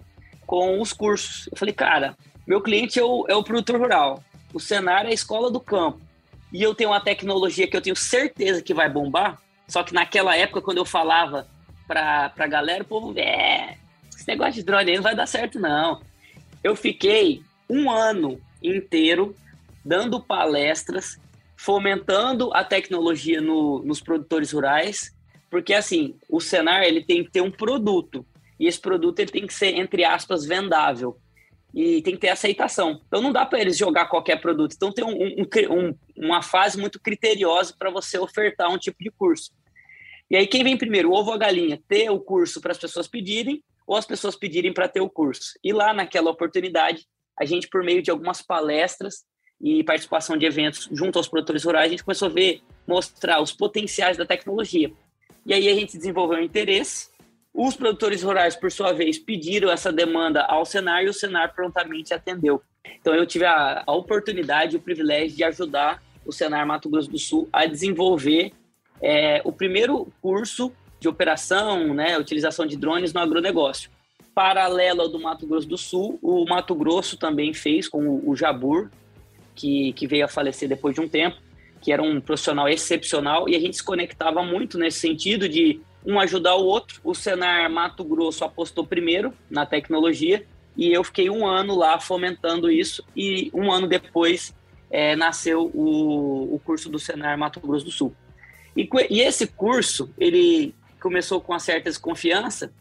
com 0.46 0.82
os 0.82 0.92
cursos. 0.92 1.48
Eu 1.50 1.58
falei, 1.58 1.74
cara, 1.74 2.18
meu 2.46 2.60
cliente 2.60 3.00
é 3.00 3.04
o, 3.06 3.26
é 3.30 3.36
o 3.38 3.44
produtor 3.44 3.80
rural, 3.80 4.22
o 4.54 4.60
Senar 4.60 5.06
é 5.06 5.12
a 5.12 5.14
escola 5.14 5.50
do 5.50 5.62
campo 5.62 6.02
e 6.52 6.62
eu 6.62 6.76
tenho 6.76 6.90
uma 6.90 7.00
tecnologia 7.00 7.66
que 7.70 7.78
eu 7.78 7.82
tenho 7.82 7.96
certeza 7.96 8.62
que 8.62 8.74
vai 8.74 8.90
bombar, 8.90 9.42
só 9.66 9.82
que 9.82 9.94
naquela 9.94 10.36
época, 10.36 10.62
quando 10.62 10.80
eu 10.80 10.86
falava 10.86 11.48
para 11.88 12.34
a 12.38 12.48
galera, 12.48 12.84
o 12.84 12.88
povo, 12.88 13.18
é, 13.18 13.78
esse 14.16 14.28
negócio 14.28 14.54
de 14.54 14.64
drone 14.64 14.92
aí 14.92 14.96
não 14.98 15.04
vai 15.04 15.16
dar 15.16 15.28
certo, 15.28 15.60
não. 15.60 16.02
Eu 16.64 16.76
fiquei 16.76 17.42
um 17.70 17.90
ano 17.90 18.40
inteiro 18.62 19.36
dando 19.84 20.20
palestras, 20.20 21.18
fomentando 21.56 22.54
a 22.54 22.64
tecnologia 22.64 23.40
no, 23.40 23.82
nos 23.84 24.02
produtores 24.02 24.52
rurais, 24.52 25.16
porque 25.50 25.74
assim, 25.74 26.16
o 26.30 26.42
Senar 26.42 26.84
ele 26.84 27.04
tem 27.04 27.24
que 27.24 27.32
ter 27.32 27.42
um 27.42 27.52
produto, 27.52 28.26
e 28.60 28.68
esse 28.68 28.80
produto 28.80 29.20
ele 29.20 29.32
tem 29.32 29.48
que 29.48 29.54
ser, 29.54 29.78
entre 29.78 30.04
aspas, 30.04 30.46
vendável 30.46 31.18
e 31.74 32.02
tem 32.02 32.16
que 32.16 32.22
ter 32.22 32.30
aceitação. 32.30 33.00
Então 33.08 33.22
não 33.22 33.32
dá 33.32 33.46
para 33.46 33.62
eles 33.62 33.78
jogar 33.78 34.08
qualquer 34.08 34.42
produto. 34.42 34.74
Então 34.76 34.92
tem 34.92 35.06
um, 35.06 35.12
um, 35.12 35.46
um, 35.70 35.96
uma 36.16 36.42
fase 36.42 36.80
muito 36.80 37.00
criteriosa 37.00 37.76
para 37.78 37.92
você 37.92 38.18
ofertar 38.18 38.70
um 38.72 38.78
tipo 38.78 38.98
de 39.00 39.12
curso. 39.12 39.52
E 40.30 40.36
aí 40.36 40.48
quem 40.48 40.64
vem 40.64 40.78
primeiro, 40.78 41.10
o 41.10 41.14
ovo 41.14 41.30
ou 41.30 41.36
a 41.36 41.38
galinha? 41.38 41.82
Ter 41.88 42.10
o 42.10 42.20
curso 42.20 42.62
para 42.62 42.72
as 42.72 42.78
pessoas 42.78 43.08
pedirem 43.08 43.64
ou 43.86 43.96
as 43.96 44.06
pessoas 44.06 44.36
pedirem 44.36 44.74
para 44.74 44.88
ter 44.88 45.02
o 45.02 45.10
curso? 45.10 45.54
E 45.64 45.72
lá 45.72 45.94
naquela 45.94 46.30
oportunidade, 46.30 47.06
a 47.40 47.46
gente 47.46 47.68
por 47.68 47.84
meio 47.84 48.02
de 48.02 48.12
algumas 48.12 48.42
palestras 48.42 49.26
e 49.62 49.84
participação 49.84 50.38
de 50.38 50.46
eventos 50.46 50.90
junto 50.92 51.18
aos 51.18 51.28
produtores 51.28 51.64
rurais, 51.64 51.88
a 51.88 51.90
gente 51.90 52.04
começou 52.04 52.28
a 52.28 52.32
ver, 52.32 52.62
mostrar 52.88 53.42
os 53.42 53.52
potenciais 53.52 54.18
da 54.18 54.26
tecnologia. 54.26 54.92
E 55.46 55.54
aí 55.54 55.68
a 55.70 55.74
gente 55.74 55.98
desenvolveu 55.98 56.38
um 56.38 56.44
interesse 56.44 57.10
os 57.58 57.76
produtores 57.76 58.22
rurais, 58.22 58.56
por 58.56 58.72
sua 58.72 58.94
vez, 58.94 59.18
pediram 59.18 59.72
essa 59.72 59.92
demanda 59.92 60.44
ao 60.44 60.64
Senar 60.64 61.04
e 61.04 61.10
o 61.10 61.14
Senar 61.14 61.56
prontamente 61.56 62.14
atendeu. 62.14 62.62
Então, 63.02 63.16
eu 63.16 63.26
tive 63.26 63.46
a, 63.46 63.84
a 63.84 63.94
oportunidade 63.94 64.76
e 64.76 64.78
o 64.78 64.82
privilégio 64.82 65.36
de 65.36 65.44
ajudar 65.44 66.04
o 66.24 66.32
Senar 66.32 66.68
Mato 66.68 66.88
Grosso 66.88 67.10
do 67.10 67.18
Sul 67.18 67.50
a 67.52 67.66
desenvolver 67.66 68.52
é, 69.02 69.42
o 69.44 69.52
primeiro 69.52 70.08
curso 70.22 70.72
de 71.00 71.08
operação, 71.08 71.94
né, 71.94 72.18
utilização 72.18 72.66
de 72.66 72.76
drones 72.76 73.14
no 73.14 73.20
agronegócio. 73.20 73.90
Paralelo 74.34 75.02
ao 75.02 75.10
do 75.10 75.20
Mato 75.20 75.48
Grosso 75.48 75.68
do 75.68 75.78
Sul, 75.78 76.20
o 76.22 76.46
Mato 76.46 76.76
Grosso 76.76 77.18
também 77.18 77.54
fez 77.54 77.88
com 77.88 78.22
o, 78.24 78.36
Jabur, 78.36 78.90
que, 79.56 79.94
que 79.94 80.08
veio 80.08 80.26
a 80.26 80.28
falecer 80.28 80.70
depois 80.70 80.94
de 80.94 81.02
um 81.02 81.08
tempo, 81.08 81.38
que 81.82 81.92
era 81.92 82.02
um 82.02 82.22
profissional 82.22 82.68
excepcional, 82.68 83.50
e 83.50 83.56
a 83.56 83.60
gente 83.60 83.78
se 83.78 83.84
conectava 83.84 84.44
muito 84.44 84.78
nesse 84.78 85.00
sentido 85.00 85.50
de 85.50 85.80
um 86.06 86.20
ajudar 86.20 86.56
o 86.56 86.66
outro. 86.66 87.02
O 87.04 87.14
Senar 87.14 87.70
Mato 87.70 88.04
Grosso 88.04 88.46
apostou 88.46 88.86
primeiro 88.86 89.34
na 89.50 89.66
tecnologia 89.66 90.46
e 90.76 90.94
eu 90.94 91.04
fiquei 91.04 91.30
um 91.30 91.46
ano 91.46 91.76
lá 91.76 92.00
fomentando 92.00 92.70
isso 92.70 93.04
e 93.16 93.50
um 93.54 93.72
ano 93.72 93.88
depois 93.88 94.56
é, 94.90 95.16
nasceu 95.16 95.72
o, 95.74 96.56
o 96.56 96.60
curso 96.64 96.90
do 96.90 97.00
Senar 97.00 97.38
Mato 97.38 97.60
Grosso 97.60 97.86
do 97.86 97.92
Sul. 97.92 98.16
E, 98.78 98.88
e 99.10 99.22
esse 99.22 99.48
curso, 99.48 100.10
ele 100.20 100.76
começou 101.02 101.42
com 101.42 101.52
uma 101.52 101.60
certa 101.60 101.90
desconfiança 101.90 102.72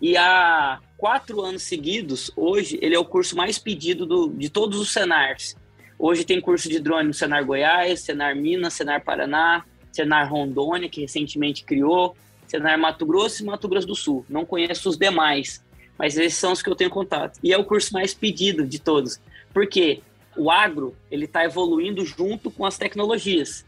e 0.00 0.16
há 0.16 0.80
quatro 0.96 1.40
anos 1.40 1.62
seguidos, 1.62 2.30
hoje, 2.36 2.78
ele 2.80 2.94
é 2.94 2.98
o 2.98 3.04
curso 3.04 3.36
mais 3.36 3.58
pedido 3.58 4.06
do, 4.06 4.28
de 4.28 4.48
todos 4.48 4.80
os 4.80 4.92
Senars. 4.92 5.56
Hoje 5.98 6.24
tem 6.24 6.40
curso 6.40 6.68
de 6.68 6.78
drone 6.78 7.08
no 7.08 7.14
Senar 7.14 7.44
Goiás, 7.44 8.00
Senar 8.00 8.34
Minas, 8.34 8.74
Senar 8.74 9.04
Paraná, 9.04 9.64
Senar 9.92 10.28
Rondônia, 10.28 10.88
que 10.88 11.00
recentemente 11.00 11.64
criou, 11.64 12.16
Senar 12.46 12.78
Mato 12.78 13.06
Grosso 13.06 13.42
e 13.42 13.46
Mato 13.46 13.68
Grosso 13.68 13.86
do 13.86 13.94
Sul. 13.94 14.24
Não 14.28 14.44
conheço 14.44 14.88
os 14.88 14.96
demais, 14.96 15.64
mas 15.98 16.16
esses 16.16 16.38
são 16.38 16.52
os 16.52 16.62
que 16.62 16.68
eu 16.68 16.74
tenho 16.76 16.90
contato. 16.90 17.38
E 17.42 17.52
é 17.52 17.58
o 17.58 17.64
curso 17.64 17.92
mais 17.92 18.12
pedido 18.12 18.66
de 18.66 18.80
todos, 18.80 19.20
porque 19.52 20.02
o 20.36 20.50
agro 20.50 20.96
ele 21.10 21.26
está 21.26 21.44
evoluindo 21.44 22.04
junto 22.04 22.50
com 22.50 22.64
as 22.64 22.76
tecnologias. 22.76 23.64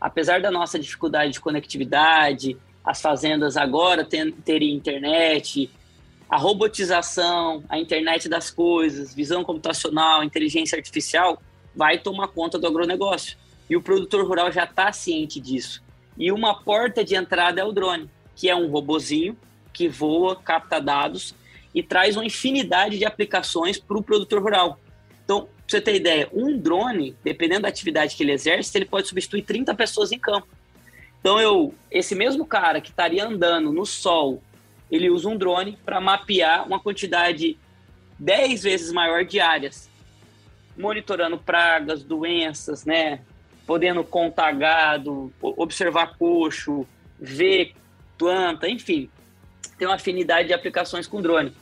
Apesar 0.00 0.40
da 0.40 0.50
nossa 0.50 0.78
dificuldade 0.78 1.32
de 1.32 1.40
conectividade, 1.40 2.56
as 2.84 3.00
fazendas 3.00 3.56
agora 3.56 4.04
terem 4.04 4.74
internet, 4.74 5.70
a 6.28 6.36
robotização, 6.36 7.64
a 7.68 7.78
internet 7.78 8.28
das 8.28 8.50
coisas, 8.50 9.14
visão 9.14 9.42
computacional, 9.44 10.22
inteligência 10.22 10.76
artificial, 10.76 11.40
vai 11.74 11.98
tomar 11.98 12.28
conta 12.28 12.58
do 12.58 12.66
agronegócio. 12.66 13.36
E 13.68 13.76
o 13.76 13.82
produtor 13.82 14.26
rural 14.26 14.52
já 14.52 14.64
está 14.64 14.92
ciente 14.92 15.40
disso. 15.40 15.82
E 16.16 16.30
uma 16.30 16.62
porta 16.62 17.04
de 17.04 17.14
entrada 17.14 17.60
é 17.60 17.64
o 17.64 17.72
drone 17.72 18.08
que 18.36 18.50
é 18.50 18.54
um 18.54 18.70
robozinho 18.70 19.36
que 19.72 19.88
voa, 19.88 20.36
capta 20.36 20.78
dados 20.78 21.34
e 21.74 21.82
traz 21.82 22.16
uma 22.16 22.24
infinidade 22.24 22.98
de 22.98 23.04
aplicações 23.04 23.78
para 23.78 23.96
o 23.96 24.02
produtor 24.02 24.42
rural. 24.42 24.78
Então, 25.24 25.48
para 25.66 25.78
você 25.78 25.80
ter 25.80 25.96
ideia, 25.96 26.28
um 26.32 26.56
drone, 26.56 27.16
dependendo 27.24 27.62
da 27.62 27.68
atividade 27.68 28.14
que 28.14 28.22
ele 28.22 28.32
exerce, 28.32 28.76
ele 28.78 28.84
pode 28.84 29.08
substituir 29.08 29.42
30 29.42 29.74
pessoas 29.74 30.12
em 30.12 30.18
campo. 30.18 30.46
Então, 31.20 31.40
eu, 31.40 31.74
esse 31.90 32.14
mesmo 32.14 32.46
cara 32.46 32.80
que 32.80 32.90
estaria 32.90 33.26
andando 33.26 33.72
no 33.72 33.84
sol, 33.84 34.40
ele 34.88 35.10
usa 35.10 35.28
um 35.28 35.36
drone 35.36 35.76
para 35.84 36.00
mapear 36.00 36.64
uma 36.64 36.78
quantidade 36.78 37.58
10 38.16 38.62
vezes 38.62 38.92
maior 38.92 39.24
de 39.24 39.40
áreas, 39.40 39.90
monitorando 40.78 41.36
pragas, 41.36 42.04
doenças, 42.04 42.84
né? 42.84 43.20
Podendo 43.66 44.04
contar 44.04 44.52
gado, 44.52 45.32
observar 45.40 46.16
coxo, 46.16 46.86
ver 47.18 47.74
planta, 48.16 48.68
enfim, 48.68 49.10
tem 49.76 49.88
uma 49.88 49.96
afinidade 49.96 50.48
de 50.48 50.54
aplicações 50.54 51.08
com 51.08 51.20
drone. 51.20 51.52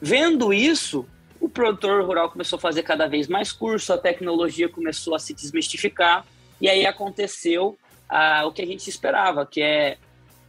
Vendo 0.00 0.54
isso, 0.54 1.06
o 1.44 1.48
produtor 1.50 2.02
rural 2.02 2.30
começou 2.30 2.56
a 2.56 2.60
fazer 2.60 2.82
cada 2.82 3.06
vez 3.06 3.28
mais 3.28 3.52
curso, 3.52 3.92
a 3.92 3.98
tecnologia 3.98 4.66
começou 4.66 5.14
a 5.14 5.18
se 5.18 5.34
desmistificar, 5.34 6.26
e 6.58 6.70
aí 6.70 6.86
aconteceu 6.86 7.76
ah, 8.08 8.46
o 8.46 8.52
que 8.52 8.62
a 8.62 8.66
gente 8.66 8.88
esperava, 8.88 9.44
que 9.44 9.60
é, 9.60 9.98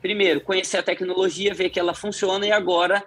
primeiro, 0.01 0.39
conhecer 0.39 0.77
a 0.77 0.83
tecnologia, 0.83 1.53
ver 1.53 1.69
que 1.69 1.81
ela 1.81 1.93
funciona, 1.93 2.47
e 2.47 2.51
agora 2.53 3.03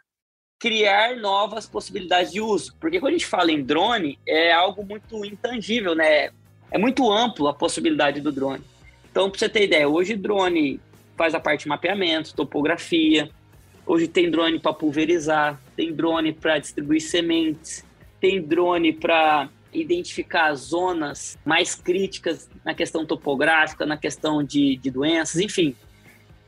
criar 0.59 1.17
novas 1.17 1.67
possibilidades 1.67 2.31
de 2.31 2.43
uso. 2.43 2.77
Porque 2.79 3.01
quando 3.01 3.15
a 3.15 3.17
gente 3.17 3.27
fala 3.27 3.51
em 3.51 3.63
drone, 3.63 4.19
é 4.29 4.53
algo 4.53 4.85
muito 4.85 5.25
intangível, 5.25 5.95
né? 5.95 6.29
É 6.71 6.77
muito 6.77 7.11
amplo 7.11 7.49
a 7.49 7.55
possibilidade 7.55 8.21
do 8.21 8.31
drone. 8.31 8.65
Então, 9.11 9.31
para 9.31 9.39
você 9.39 9.49
ter 9.49 9.65
ideia, 9.65 9.89
hoje 9.89 10.15
drone 10.15 10.79
faz 11.17 11.35
a 11.35 11.41
parte 11.41 11.63
de 11.63 11.69
mapeamento, 11.69 12.35
topografia. 12.35 13.31
Hoje 13.87 14.07
tem 14.07 14.31
drone 14.31 14.59
para 14.59 14.75
pulverizar, 14.75 15.59
tem 15.79 15.93
drone 15.93 16.33
para 16.33 16.59
distribuir 16.59 17.01
sementes, 17.01 17.85
tem 18.21 18.43
drone 18.43 18.93
para 18.93 19.49
identificar 19.73 20.53
zonas 20.55 21.39
mais 21.45 21.77
críticas 21.77 22.51
na 22.65 22.75
questão 22.75 23.07
topográfica, 23.07 23.87
na 23.87 23.97
questão 23.97 24.43
de, 24.43 24.77
de 24.77 24.91
doenças, 24.91 25.41
enfim. 25.41 25.77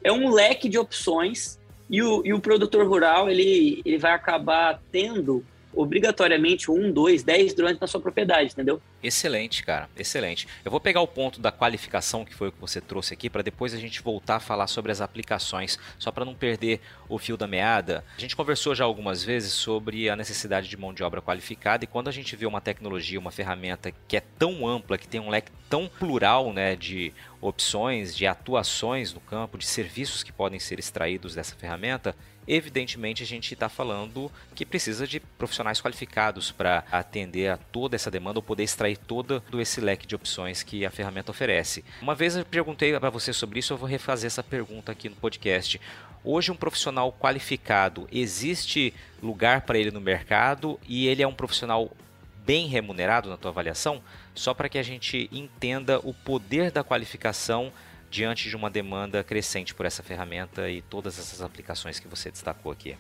É 0.03 0.11
um 0.11 0.33
leque 0.33 0.69
de 0.69 0.77
opções 0.77 1.61
e 1.89 2.03
o, 2.03 2.27
e 2.27 2.35
o 2.35 2.41
produtor 2.41 2.85
rural 2.89 3.31
ele, 3.31 3.81
ele 3.85 3.99
vai 3.99 4.11
acabar 4.11 4.83
tendo 4.91 5.45
obrigatoriamente 5.73 6.71
um, 6.71 6.91
dois, 6.91 7.23
dez 7.23 7.55
drones 7.55 7.79
na 7.79 7.87
sua 7.87 8.01
propriedade, 8.01 8.53
entendeu? 8.53 8.81
Excelente, 9.03 9.63
cara, 9.63 9.89
excelente. 9.97 10.47
Eu 10.65 10.71
vou 10.71 10.81
pegar 10.81 11.01
o 11.01 11.07
ponto 11.07 11.41
da 11.41 11.51
qualificação 11.51 12.25
que 12.25 12.35
foi 12.35 12.49
o 12.49 12.53
que 12.53 12.61
você 12.61 12.81
trouxe 12.81 13.15
aqui 13.15 13.31
para 13.31 13.43
depois 13.43 13.73
a 13.73 13.79
gente 13.79 14.03
voltar 14.03 14.37
a 14.37 14.41
falar 14.41 14.67
sobre 14.67 14.93
as 14.93 15.01
aplicações, 15.01 15.79
só 15.99 16.11
para 16.11 16.25
não 16.25 16.35
perder 16.35 16.81
o 17.09 17.19
fio 17.19 17.37
da 17.37 17.47
meada. 17.47 18.05
A 18.17 18.21
gente 18.21 18.37
conversou 18.37 18.75
já 18.75 18.85
algumas 18.85 19.25
vezes 19.25 19.53
sobre 19.53 20.11
a 20.11 20.17
necessidade 20.17 20.69
de 20.69 20.77
mão 20.77 20.93
de 20.93 21.03
obra 21.03 21.23
qualificada 21.23 21.85
e 21.85 21.87
quando 21.87 22.09
a 22.09 22.13
gente 22.13 22.37
vê 22.37 22.47
uma 22.47 22.61
tecnologia, 22.61 23.19
uma 23.19 23.31
ferramenta 23.31 23.93
que 24.09 24.17
é 24.17 24.23
tão 24.39 24.67
ampla, 24.67 24.99
que 24.99 25.09
tem 25.09 25.21
um 25.21 25.31
leque 25.31 25.51
tão 25.69 25.89
plural, 25.89 26.53
né, 26.53 26.75
de 26.75 27.13
opções, 27.41 28.15
de 28.15 28.27
atuações 28.27 29.15
no 29.15 29.21
campo, 29.21 29.57
de 29.57 29.65
serviços 29.67 30.23
que 30.23 30.33
podem 30.33 30.59
ser 30.59 30.79
extraídos 30.79 31.35
dessa 31.35 31.55
ferramenta, 31.55 32.15
evidentemente 32.47 33.23
a 33.23 33.27
gente 33.27 33.55
está 33.55 33.69
falando 33.69 34.31
que 34.55 34.67
precisa 34.67 35.07
de 35.07 35.21
profissionais 35.21 35.81
qualificados 35.81 36.51
para 36.51 36.85
atender 36.91 37.49
a 37.49 37.57
toda 37.57 37.97
essa 37.97 38.11
demanda 38.11 38.39
ou 38.39 38.43
poder 38.43 38.65
extrair 38.65 38.97
todo 38.97 39.43
esse 39.55 39.81
leque 39.81 40.07
de 40.07 40.15
opções 40.15 40.63
que 40.63 40.85
a 40.85 40.91
ferramenta 40.91 41.31
oferece. 41.31 41.85
Uma 42.01 42.15
vez 42.15 42.37
eu 42.37 42.45
perguntei 42.45 42.99
para 42.99 43.11
você 43.11 43.33
sobre 43.33 43.61
isso, 43.61 43.73
eu 43.73 43.77
vou 43.77 43.89
refazer 43.89 44.27
essa 44.27 44.43
pergunta 44.43 44.93
aqui 44.93 45.09
no 45.09 45.17
podcast. 45.17 45.81
Hoje, 46.23 46.53
um 46.53 46.57
profissional 46.57 47.13
qualificado, 47.13 48.07
existe 48.13 48.93
lugar 49.23 49.63
para 49.63 49.79
ele 49.79 49.91
no 49.91 50.01
mercado 50.01 50.79
e 50.87 51.07
ele 51.07 51.23
é 51.23 51.27
um 51.27 51.33
profissional 51.33 51.91
bem 52.45 52.67
remunerado 52.67 53.31
na 53.31 53.37
tua 53.37 53.51
avaliação? 53.51 54.03
Só 54.35 54.53
para 54.53 54.69
que 54.69 54.77
a 54.77 54.83
gente 54.83 55.31
entenda 55.33 55.99
o 56.01 56.13
poder 56.13 56.71
da 56.71 56.85
qualificação 56.85 57.73
diante 58.11 58.49
de 58.49 58.57
uma 58.57 58.69
demanda 58.69 59.23
crescente 59.23 59.73
por 59.75 59.87
essa 59.87 60.03
ferramenta 60.03 60.69
e 60.69 60.83
todas 60.83 61.19
essas 61.19 61.41
aplicações 61.41 62.01
que 62.01 62.09
você 62.09 62.31
destacou 62.31 62.73
aqui? 62.73 62.97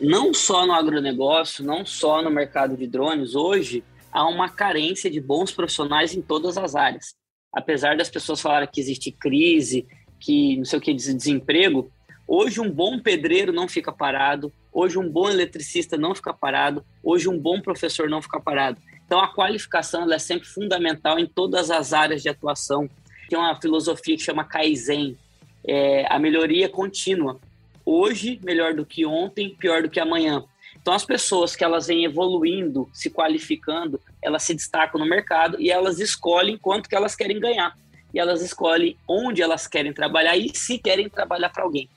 Não 0.00 0.32
só 0.32 0.66
no 0.66 0.72
agronegócio, 0.72 1.64
não 1.64 1.84
só 1.84 2.22
no 2.22 2.30
mercado 2.30 2.76
de 2.76 2.86
drones, 2.86 3.34
hoje 3.34 3.84
há 4.10 4.26
uma 4.26 4.48
carência 4.48 5.10
de 5.10 5.20
bons 5.20 5.52
profissionais 5.52 6.14
em 6.14 6.22
todas 6.22 6.56
as 6.56 6.74
áreas. 6.74 7.14
Apesar 7.52 7.96
das 7.96 8.08
pessoas 8.08 8.40
falarem 8.40 8.68
que 8.72 8.80
existe 8.80 9.10
crise, 9.12 9.86
que 10.18 10.56
não 10.56 10.64
sei 10.64 10.78
o 10.78 10.82
que, 10.82 10.94
desemprego, 10.94 11.90
hoje 12.26 12.60
um 12.60 12.70
bom 12.70 12.98
pedreiro 12.98 13.52
não 13.52 13.68
fica 13.68 13.92
parado, 13.92 14.52
hoje 14.72 14.98
um 14.98 15.10
bom 15.10 15.28
eletricista 15.28 15.96
não 15.96 16.14
fica 16.14 16.32
parado, 16.32 16.84
hoje 17.02 17.28
um 17.28 17.38
bom 17.38 17.60
professor 17.60 18.08
não 18.08 18.22
fica 18.22 18.40
parado. 18.40 18.80
Então 19.04 19.20
a 19.20 19.34
qualificação 19.34 20.10
é 20.12 20.18
sempre 20.18 20.46
fundamental 20.46 21.18
em 21.18 21.26
todas 21.26 21.70
as 21.70 21.92
áreas 21.92 22.22
de 22.22 22.28
atuação 22.28 22.88
tem 23.28 23.38
uma 23.38 23.60
filosofia 23.60 24.16
que 24.16 24.22
chama 24.22 24.44
Kaizen, 24.44 25.16
é 25.64 26.06
a 26.08 26.18
melhoria 26.18 26.68
contínua. 26.68 27.38
Hoje, 27.84 28.40
melhor 28.42 28.74
do 28.74 28.84
que 28.84 29.04
ontem, 29.04 29.50
pior 29.50 29.82
do 29.82 29.90
que 29.90 30.00
amanhã. 30.00 30.44
Então, 30.80 30.94
as 30.94 31.04
pessoas 31.04 31.54
que 31.54 31.64
elas 31.64 31.86
vêm 31.86 32.04
evoluindo, 32.04 32.88
se 32.92 33.10
qualificando, 33.10 34.00
elas 34.22 34.42
se 34.42 34.54
destacam 34.54 34.98
no 35.00 35.06
mercado 35.06 35.60
e 35.60 35.70
elas 35.70 36.00
escolhem 36.00 36.56
quanto 36.56 36.88
que 36.88 36.96
elas 36.96 37.14
querem 37.14 37.38
ganhar. 37.38 37.76
E 38.12 38.18
elas 38.18 38.42
escolhem 38.42 38.96
onde 39.06 39.42
elas 39.42 39.66
querem 39.66 39.92
trabalhar 39.92 40.36
e 40.36 40.50
se 40.54 40.78
querem 40.78 41.08
trabalhar 41.08 41.50
para 41.50 41.64
alguém. 41.64 41.88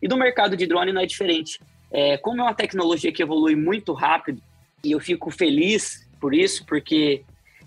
E 0.00 0.08
no 0.08 0.16
mercado 0.16 0.56
de 0.56 0.66
drone 0.66 0.92
não 0.92 1.02
é 1.02 1.06
diferente. 1.06 1.60
É, 1.90 2.16
como 2.16 2.40
é 2.40 2.44
uma 2.44 2.54
tecnologia 2.54 3.12
que 3.12 3.22
evolui 3.22 3.54
muito 3.54 3.92
rápido, 3.92 4.40
e 4.82 4.92
eu 4.92 5.00
fico 5.00 5.30
feliz 5.30 6.08
por 6.20 6.34
isso, 6.34 6.64
porque 6.64 7.22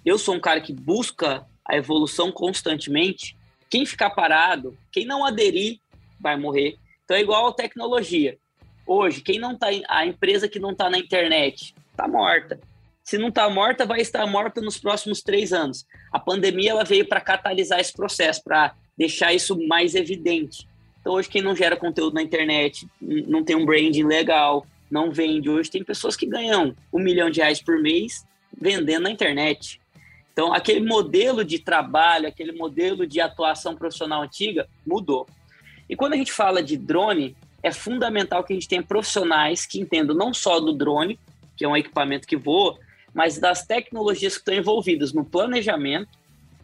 eu 0.06 0.17
sou 0.17 0.36
um 0.36 0.39
cara 0.39 0.60
que 0.60 0.73
busca 0.73 1.45
a 1.65 1.76
evolução 1.76 2.32
constantemente, 2.32 3.36
quem 3.69 3.86
ficar 3.86 4.12
parado, 4.12 4.78
quem 4.91 5.06
não 5.06 5.26
aderir, 5.26 5.80
vai 6.19 6.38
morrer. 6.38 6.78
Então 7.04 7.17
é 7.17 7.21
igual 7.21 7.47
a 7.47 7.54
tecnologia. 7.54 8.38
Hoje, 8.86 9.21
quem 9.21 9.39
não 9.39 9.58
tá 9.58 9.67
a 9.88 10.06
empresa 10.06 10.47
que 10.47 10.60
não 10.60 10.71
está 10.71 10.89
na 10.89 10.97
internet 10.97 11.73
está 11.91 12.08
morta. 12.08 12.60
Se 13.04 13.17
não 13.17 13.30
está 13.30 13.49
morta, 13.49 13.86
vai 13.86 13.99
estar 13.99 14.26
morta 14.26 14.62
nos 14.62 14.78
próximos 14.78 15.21
três 15.21 15.52
anos. 15.52 15.86
A 16.12 16.19
pandemia 16.19 16.71
ela 16.71 16.84
veio 16.84 17.08
para 17.08 17.19
catalisar 17.19 17.80
esse 17.80 17.93
processo, 17.93 18.43
para 18.43 18.76
deixar 18.97 19.34
isso 19.34 19.58
mais 19.67 19.95
evidente. 19.95 20.67
Então 21.02 21.13
hoje 21.13 21.28
quem 21.28 21.41
não 21.41 21.56
gera 21.56 21.76
conteúdo 21.76 22.13
na 22.13 22.21
internet, 22.21 22.88
não 23.02 23.43
tem 23.43 23.56
um 23.56 23.65
branding 23.65 24.04
legal, 24.04 24.65
não 24.89 25.12
vende. 25.12 25.49
Hoje 25.49 25.69
tem 25.69 25.84
pessoas 25.84 26.15
que 26.15 26.26
ganham 26.26 26.76
um 26.93 26.99
milhão 26.99 27.30
de 27.30 27.41
reais 27.41 27.62
por 27.62 27.82
mês 27.82 28.26
vendendo 28.58 29.04
na 29.04 29.12
internet. 29.12 29.82
Então, 30.34 30.52
aquele 30.52 30.86
modelo 30.86 31.46
de 31.46 31.60
trabalho, 31.60 32.28
aquele 32.28 32.52
modelo 32.52 33.06
de 33.06 33.22
atuação 33.22 33.76
profissional 33.76 34.24
antiga 34.24 34.67
mudou. 34.86 35.28
E 35.88 35.96
quando 35.96 36.13
a 36.13 36.17
gente 36.17 36.34
fala 36.34 36.62
de 36.62 36.76
drone, 36.76 37.36
é 37.62 37.72
fundamental 37.72 38.43
que 38.43 38.52
a 38.52 38.56
gente 38.56 38.67
tenha 38.67 38.82
profissionais 38.82 39.65
que 39.65 39.80
entendam 39.80 40.15
não 40.15 40.34
só 40.34 40.60
do 40.60 40.74
drone, 40.74 41.19
que 41.56 41.63
é 41.63 41.67
um 41.67 41.78
equipamento 41.78 42.28
que 42.28 42.36
voa, 42.36 42.78
mas 43.13 43.38
das 43.38 43.63
tecnologias 43.65 44.34
que 44.34 44.39
estão 44.39 44.56
envolvidas 44.56 45.13
no 45.13 45.24
planejamento, 45.24 46.10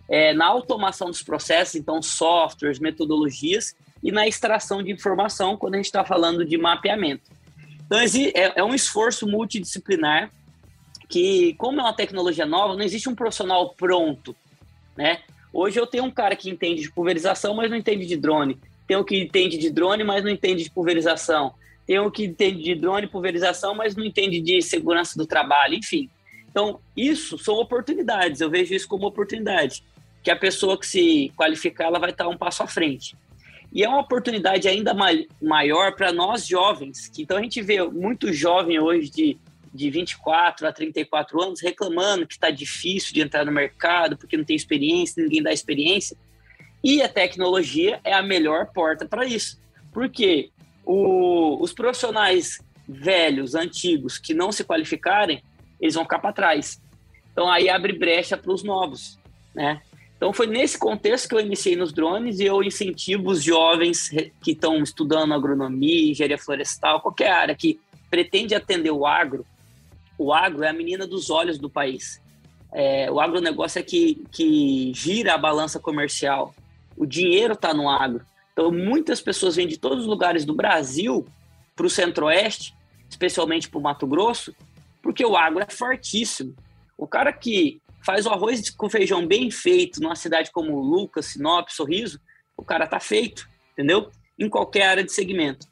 é, 0.10 0.34
na 0.34 0.48
automação 0.48 1.08
dos 1.08 1.22
processos, 1.22 1.76
então 1.76 2.02
softwares, 2.02 2.80
metodologias, 2.80 3.76
e 4.02 4.12
na 4.12 4.28
extração 4.28 4.82
de 4.82 4.92
informação 4.92 5.58
quando 5.58 5.76
a 5.76 5.78
gente 5.78 5.86
está 5.86 6.04
falando 6.04 6.44
de 6.44 6.58
mapeamento. 6.58 7.30
Então, 7.86 8.00
é, 8.00 8.54
é 8.56 8.64
um 8.64 8.74
esforço 8.74 9.28
multidisciplinar 9.28 10.32
que, 11.10 11.56
como 11.56 11.82
é 11.82 11.84
uma 11.84 11.93
tecnologia 11.93 12.45
nova, 12.45 12.76
não 12.76 12.84
existe 12.84 13.10
um 13.10 13.15
profissional 13.15 13.74
pronto, 13.74 14.36
né? 14.95 15.19
Hoje 15.52 15.80
eu 15.80 15.88
tenho 15.88 16.04
um 16.04 16.12
cara 16.12 16.36
que 16.36 16.50
entende 16.50 16.84
de 16.84 16.91
pulverização, 16.91 17.56
mas 17.56 17.72
não 17.72 17.78
entende 17.78 18.06
de 18.06 18.15
drone. 18.15 18.60
Tem 18.88 18.95
um 18.95 19.04
que 19.04 19.19
entende 19.19 19.58
de 19.58 19.72
drone, 19.72 20.04
mas 20.04 20.24
não 20.24 20.30
entende 20.30 20.63
de 20.63 20.69
pulverização. 20.69 21.54
Tem 21.88 22.00
um 22.00 22.12
que 22.12 22.26
entende 22.26 22.62
de 22.62 22.76
drone 22.76 23.08
e 23.08 23.10
pulverização, 23.10 23.74
mas 23.74 23.95
não 23.95 24.06
entende 24.06 24.39
de 24.39 24.62
segurança 24.62 25.17
do 25.17 25.26
trabalho, 25.26 25.74
enfim. 25.74 26.08
Então, 26.52 26.80
isso 26.95 27.39
são 27.39 27.56
oportunidades. 27.56 28.41
Eu 28.41 28.50
vejo 28.50 28.76
isso 28.76 28.88
como 28.88 29.08
oportunidade. 29.08 29.84
Que 30.22 30.30
a 30.30 30.36
pessoa 30.36 30.78
que 30.78 30.86
se 30.86 31.34
qualificar, 31.36 31.86
ela 31.86 31.98
vai 31.98 32.12
estar 32.12 32.28
um 32.28 32.38
passo 32.38 32.62
à 32.62 32.67
frente. 32.67 33.15
E 33.74 33.84
é 33.84 33.89
uma 33.89 34.02
oportunidade 34.02 34.67
ainda 34.67 34.95
maior 35.41 35.95
para 35.95 36.12
nós 36.12 36.45
jovens. 36.45 37.08
Que, 37.08 37.24
então, 37.24 37.38
a 37.38 37.41
gente 37.41 37.60
vê 37.62 37.84
muito 37.84 38.32
jovem 38.32 38.80
hoje 38.80 39.10
de 39.10 39.38
de 39.74 39.90
24 39.90 40.68
a 40.68 40.74
34 40.74 41.42
anos 41.42 41.62
reclamando 41.62 42.26
que 42.26 42.34
está 42.34 42.50
difícil 42.50 43.14
de 43.14 43.22
entrar 43.22 43.46
no 43.46 43.52
mercado 43.52 44.18
porque 44.18 44.38
não 44.38 44.44
tem 44.44 44.56
experiência, 44.56 45.24
ninguém 45.24 45.44
dá 45.44 45.52
experiência. 45.52 46.18
E 46.84 47.02
a 47.02 47.10
tecnologia 47.10 48.00
é 48.04 48.14
a 48.14 48.22
melhor 48.22 48.68
porta 48.74 49.06
para 49.06 49.26
isso. 49.26 49.60
Porque 49.92 50.50
o, 50.86 51.62
os 51.62 51.74
profissionais 51.74 52.60
velhos, 52.88 53.54
antigos, 53.54 54.18
que 54.18 54.34
não 54.34 54.52
se 54.52 54.64
qualificarem, 54.64 55.44
eles 55.80 55.96
vão 55.96 56.04
ficar 56.04 56.20
para 56.20 56.34
trás. 56.34 56.82
Então 57.32 57.50
aí 57.50 57.70
abre 57.70 57.94
brecha 57.94 58.36
para 58.36 58.52
os 58.52 58.64
novos, 58.64 59.20
né? 59.54 59.82
Então 60.18 60.34
foi 60.34 60.48
nesse 60.48 60.78
contexto 60.78 61.30
que 61.30 61.36
eu 61.36 61.40
iniciei 61.40 61.78
nos 61.78 61.94
drones 61.94 62.40
e 62.40 62.46
eu 62.46 62.62
incentivo 62.62 63.30
os 63.30 63.42
jovens 63.42 64.10
que 64.44 64.52
estão 64.52 64.84
estudando 64.84 65.34
agronomia, 65.34 66.12
engenharia 66.12 66.38
florestal, 66.38 67.00
qualquer 67.00 67.32
área 67.32 67.56
que 67.56 67.80
pretende 68.10 68.54
atender 68.54 68.92
o 68.92 69.06
agro, 69.06 69.46
o 70.20 70.34
agro 70.34 70.63
é 70.63 70.70
a 70.70 70.74
menina 70.74 71.08
dos 71.08 71.30
olhos 71.30 71.58
do 71.58 71.70
país. 71.70 72.22
É, 72.74 73.10
o 73.10 73.20
agronegócio 73.20 73.80
é 73.80 73.84
que, 73.84 74.22
que 74.32 74.92
gira 74.94 75.34
a 75.34 75.38
balança 75.38 75.80
comercial. 75.80 76.54
O 76.98 77.06
dinheiro 77.06 77.54
está 77.54 77.74
no 77.74 77.90
agro. 77.90 78.26
Então, 78.52 78.70
muitas 78.70 79.22
pessoas 79.22 79.56
vêm 79.56 79.65
de 79.65 79.78
todos 79.78 80.00
os 80.02 80.06
lugares 80.06 80.44
do 80.44 80.54
Brasil 80.54 81.26
para 81.74 81.86
o 81.86 81.90
centro-oeste, 81.90 82.76
especialmente 83.10 83.70
para 83.70 83.80
o 83.80 83.82
Mato 83.82 84.06
Grosso, 84.06 84.54
porque 85.02 85.26
o 85.26 85.38
agro 85.38 85.63
é 85.63 85.72
fortíssimo. 85.72 86.54
O 86.98 87.08
cara 87.08 87.32
que 87.32 87.82
faz 88.06 88.26
o 88.26 88.30
arroz 88.30 88.70
com 88.70 88.90
feijão 88.90 89.26
bem 89.26 89.50
feito 89.50 90.02
numa 90.02 90.15
cidade 90.15 90.52
como 90.52 90.82
Lucas, 90.82 91.28
Sinop, 91.28 91.70
Sorriso, 91.70 92.20
o 92.58 92.63
cara 92.63 92.86
tá 92.86 93.00
feito, 93.00 93.48
entendeu? 93.72 94.12
Em 94.38 94.50
qualquer 94.50 94.84
área 94.84 95.04
de 95.04 95.13
segmento. 95.13 95.65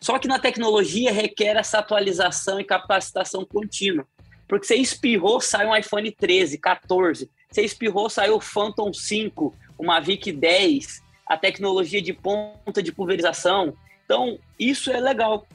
Só 0.00 0.18
que 0.18 0.28
na 0.28 0.38
tecnologia 0.38 1.12
requer 1.12 1.56
essa 1.56 1.78
atualização 1.78 2.60
e 2.60 2.64
capacitação 2.64 3.44
contínua. 3.44 4.06
Porque 4.46 4.66
você 4.66 4.76
espirrou, 4.76 5.40
sai 5.40 5.66
um 5.66 5.76
iPhone 5.76 6.10
13, 6.10 6.58
14. 6.58 7.30
Você 7.50 7.62
espirrou, 7.62 8.08
saiu 8.08 8.36
o 8.36 8.40
Phantom 8.40 8.92
5, 8.92 9.54
uma 9.78 9.94
Mavic 9.94 10.32
10, 10.32 11.02
a 11.26 11.36
tecnologia 11.36 12.00
de 12.00 12.12
ponta 12.12 12.82
de 12.82 12.92
pulverização. 12.92 13.74
Então, 14.04 14.38
isso 14.58 14.90
é 14.90 15.00
legal. 15.00 15.46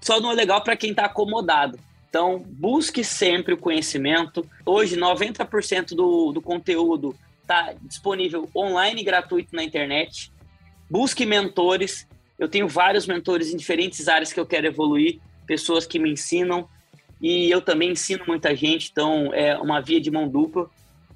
só 0.00 0.20
não 0.20 0.30
é 0.30 0.34
legal 0.34 0.62
para 0.62 0.76
quem 0.76 0.90
está 0.90 1.06
acomodado. 1.06 1.78
Então, 2.08 2.42
busque 2.46 3.02
sempre 3.02 3.54
o 3.54 3.58
conhecimento. 3.58 4.48
Hoje, 4.64 4.96
90% 4.96 5.88
do, 5.88 6.32
do 6.32 6.40
conteúdo 6.40 7.14
está 7.42 7.74
disponível 7.82 8.48
online 8.54 9.02
gratuito 9.02 9.54
na 9.54 9.64
internet. 9.64 10.32
Busque 10.88 11.26
mentores. 11.26 12.06
Eu 12.38 12.48
tenho 12.48 12.68
vários 12.68 13.06
mentores 13.06 13.52
em 13.52 13.56
diferentes 13.56 14.08
áreas 14.08 14.32
que 14.32 14.38
eu 14.38 14.46
quero 14.46 14.66
evoluir, 14.66 15.18
pessoas 15.46 15.86
que 15.86 15.98
me 15.98 16.10
ensinam 16.10 16.68
e 17.20 17.50
eu 17.50 17.62
também 17.62 17.92
ensino 17.92 18.24
muita 18.26 18.54
gente, 18.54 18.90
então 18.90 19.32
é 19.32 19.56
uma 19.56 19.80
via 19.80 20.00
de 20.00 20.10
mão 20.10 20.28
dupla. 20.28 20.70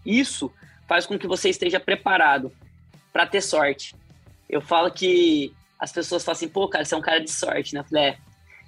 Isso 0.04 0.50
faz 0.88 1.04
com 1.06 1.18
que 1.18 1.26
você 1.26 1.50
esteja 1.50 1.78
preparado 1.78 2.50
para 3.12 3.26
ter 3.26 3.42
sorte. 3.42 3.94
Eu 4.48 4.62
falo 4.62 4.90
que 4.90 5.52
as 5.78 5.92
pessoas 5.92 6.24
falam 6.24 6.36
assim, 6.36 6.48
pô, 6.48 6.68
cara, 6.68 6.84
você 6.84 6.94
é 6.94 6.98
um 6.98 7.02
cara 7.02 7.20
de 7.20 7.30
sorte, 7.30 7.74
né? 7.74 7.80
Eu 7.80 7.84
falei, 7.84 8.04
é, 8.04 8.18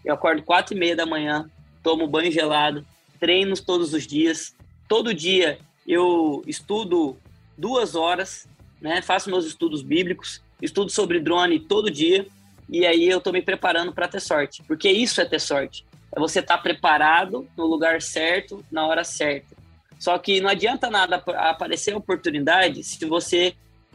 eu 0.05 0.15
acordo 0.15 0.43
quatro 0.43 0.77
e 0.77 0.79
meia 0.79 0.95
da 0.95 1.07
manhã, 1.07 1.51
tomo 1.83 2.07
banho 2.07 2.31
gelado, 2.31 2.87
treino 3.19 3.55
todos 3.57 3.95
os 3.95 4.07
dias. 4.07 4.55
Todo 4.87 5.15
dia 5.15 5.59
eu 5.87 6.43
estudo 6.47 7.17
duas 7.57 7.95
horas, 7.95 8.47
né? 8.81 9.01
Faço 9.01 9.31
meus 9.31 9.47
estudos 9.47 9.83
bíblicos, 9.83 10.43
estudo 10.61 10.91
sobre 10.91 11.19
drone 11.19 11.59
todo 11.59 11.91
dia 11.91 12.27
e 12.69 12.87
aí 12.87 13.09
eu 13.09 13.21
tô 13.21 13.33
me 13.33 13.43
preparando 13.43 13.93
para 13.93 14.09
ter 14.09 14.21
sorte, 14.21 14.63
porque 14.67 14.91
isso 14.91 15.21
é 15.21 15.25
ter 15.25 15.41
sorte. 15.41 15.85
É 16.15 16.21
você 16.21 16.41
estar 16.41 16.57
tá 16.57 16.63
preparado 16.63 17.49
no 17.57 17.67
lugar 17.67 18.03
certo, 18.03 18.65
na 18.71 18.87
hora 18.87 19.05
certa. 19.05 19.57
Só 19.99 20.19
que 20.19 20.41
não 20.41 20.51
adianta 20.51 20.91
nada 20.91 21.17
aparecer 21.17 21.95
oportunidade 21.95 22.83
se 22.83 23.05
você 23.07 23.55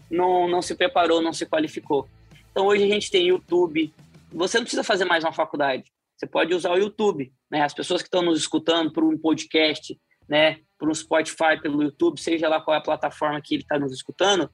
não, 0.09 0.47
não 0.47 0.61
se 0.61 0.73
preparou, 0.73 1.21
não 1.21 1.33
se 1.33 1.45
qualificou. 1.45 2.07
Então 2.51 2.65
hoje 2.65 2.83
a 2.83 2.87
gente 2.87 3.11
tem 3.11 3.27
YouTube. 3.27 3.93
Você 4.31 4.57
não 4.57 4.63
precisa 4.63 4.83
fazer 4.83 5.05
mais 5.05 5.23
uma 5.23 5.33
faculdade. 5.33 5.83
Você 6.15 6.25
pode 6.25 6.53
usar 6.53 6.71
o 6.71 6.77
YouTube, 6.77 7.31
né? 7.51 7.61
As 7.61 7.73
pessoas 7.73 8.01
que 8.01 8.07
estão 8.07 8.23
nos 8.23 8.39
escutando 8.39 8.91
por 8.91 9.03
um 9.03 9.17
podcast, 9.17 9.99
né? 10.27 10.59
Por 10.79 10.89
um 10.89 10.93
Spotify, 10.93 11.61
pelo 11.61 11.83
YouTube, 11.83 12.19
seja 12.19 12.49
lá 12.49 12.59
qual 12.59 12.75
é 12.75 12.79
a 12.79 12.83
plataforma 12.83 13.39
que 13.41 13.55
ele 13.55 13.63
está 13.63 13.77
nos 13.77 13.93
escutando, 13.93 14.49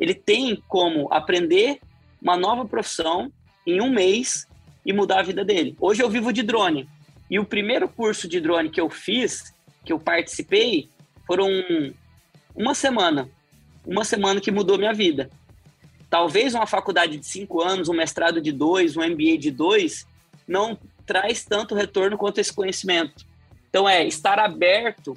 ele 0.00 0.14
tem 0.14 0.56
como 0.68 1.12
aprender 1.12 1.80
uma 2.20 2.36
nova 2.36 2.64
profissão 2.64 3.30
em 3.66 3.80
um 3.80 3.90
mês 3.90 4.46
e 4.84 4.92
mudar 4.92 5.20
a 5.20 5.22
vida 5.22 5.44
dele. 5.44 5.76
Hoje 5.80 6.02
eu 6.02 6.10
vivo 6.10 6.32
de 6.32 6.42
drone. 6.42 6.88
E 7.30 7.38
o 7.38 7.44
primeiro 7.44 7.88
curso 7.88 8.28
de 8.28 8.40
drone 8.40 8.70
que 8.70 8.80
eu 8.80 8.90
fiz, 8.90 9.54
que 9.84 9.92
eu 9.92 9.98
participei, 9.98 10.88
foram 11.26 11.48
uma 12.54 12.74
semana. 12.74 13.28
Uma 13.86 14.04
semana 14.04 14.40
que 14.40 14.50
mudou 14.50 14.78
minha 14.78 14.92
vida. 14.92 15.30
Talvez 16.10 16.54
uma 16.54 16.66
faculdade 16.66 17.16
de 17.16 17.26
cinco 17.26 17.62
anos, 17.62 17.88
um 17.88 17.94
mestrado 17.94 18.40
de 18.40 18.52
dois, 18.52 18.96
um 18.96 19.00
MBA 19.00 19.38
de 19.38 19.50
dois, 19.50 20.06
não 20.46 20.78
traz 21.06 21.44
tanto 21.44 21.74
retorno 21.74 22.18
quanto 22.18 22.38
esse 22.38 22.52
conhecimento. 22.52 23.24
Então, 23.70 23.88
é 23.88 24.06
estar 24.06 24.38
aberto 24.38 25.16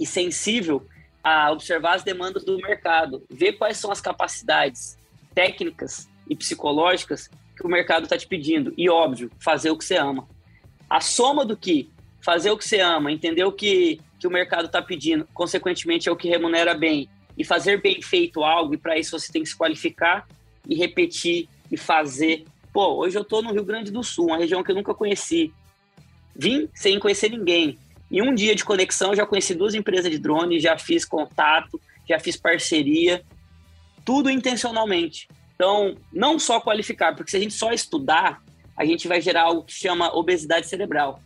e 0.00 0.04
sensível 0.04 0.84
a 1.22 1.52
observar 1.52 1.94
as 1.94 2.02
demandas 2.02 2.44
do 2.44 2.56
mercado, 2.58 3.24
ver 3.30 3.52
quais 3.52 3.78
são 3.78 3.90
as 3.90 4.00
capacidades 4.00 4.98
técnicas 5.34 6.08
e 6.28 6.34
psicológicas 6.34 7.30
que 7.66 7.72
o 7.72 7.72
mercado 7.72 8.04
está 8.04 8.16
te 8.16 8.26
pedindo. 8.26 8.72
E, 8.76 8.88
óbvio, 8.88 9.30
fazer 9.40 9.70
o 9.70 9.76
que 9.76 9.84
você 9.84 9.96
ama. 9.96 10.26
A 10.88 11.00
soma 11.00 11.44
do 11.44 11.56
que 11.56 11.90
fazer 12.22 12.50
o 12.50 12.56
que 12.56 12.66
você 12.66 12.80
ama, 12.80 13.10
entender 13.10 13.44
o 13.44 13.52
que, 13.52 14.00
que 14.18 14.26
o 14.26 14.30
mercado 14.30 14.66
está 14.66 14.80
pedindo, 14.80 15.26
consequentemente 15.34 16.08
é 16.08 16.12
o 16.12 16.16
que 16.16 16.28
remunera 16.28 16.74
bem, 16.74 17.08
e 17.36 17.44
fazer 17.44 17.80
bem 17.80 18.00
feito 18.00 18.42
algo, 18.42 18.74
e 18.74 18.78
para 18.78 18.98
isso 18.98 19.18
você 19.18 19.30
tem 19.30 19.42
que 19.42 19.48
se 19.48 19.56
qualificar 19.56 20.26
e 20.68 20.74
repetir 20.74 21.48
e 21.70 21.76
fazer. 21.76 22.44
Pô, 22.72 22.94
hoje 22.94 23.18
eu 23.18 23.22
estou 23.22 23.42
no 23.42 23.52
Rio 23.52 23.64
Grande 23.64 23.90
do 23.90 24.02
Sul, 24.02 24.26
uma 24.26 24.38
região 24.38 24.62
que 24.62 24.70
eu 24.70 24.74
nunca 24.74 24.94
conheci. 24.94 25.52
Vim 26.34 26.68
sem 26.74 26.98
conhecer 26.98 27.30
ninguém. 27.30 27.78
Em 28.10 28.22
um 28.22 28.34
dia 28.34 28.54
de 28.54 28.64
conexão, 28.64 29.14
já 29.14 29.26
conheci 29.26 29.54
duas 29.54 29.74
empresas 29.74 30.10
de 30.10 30.18
drone, 30.18 30.60
já 30.60 30.78
fiz 30.78 31.04
contato, 31.04 31.80
já 32.08 32.18
fiz 32.18 32.36
parceria, 32.36 33.24
tudo 34.04 34.30
intencionalmente. 34.30 35.28
Então, 35.56 35.96
não 36.12 36.38
só 36.38 36.60
qualificar, 36.60 37.16
porque 37.16 37.30
se 37.30 37.36
a 37.38 37.40
gente 37.40 37.54
só 37.54 37.72
estudar, 37.72 38.42
a 38.76 38.84
gente 38.84 39.08
vai 39.08 39.20
gerar 39.20 39.44
algo 39.44 39.64
que 39.64 39.72
chama 39.72 40.14
obesidade 40.14 40.68
cerebral, 40.68 41.20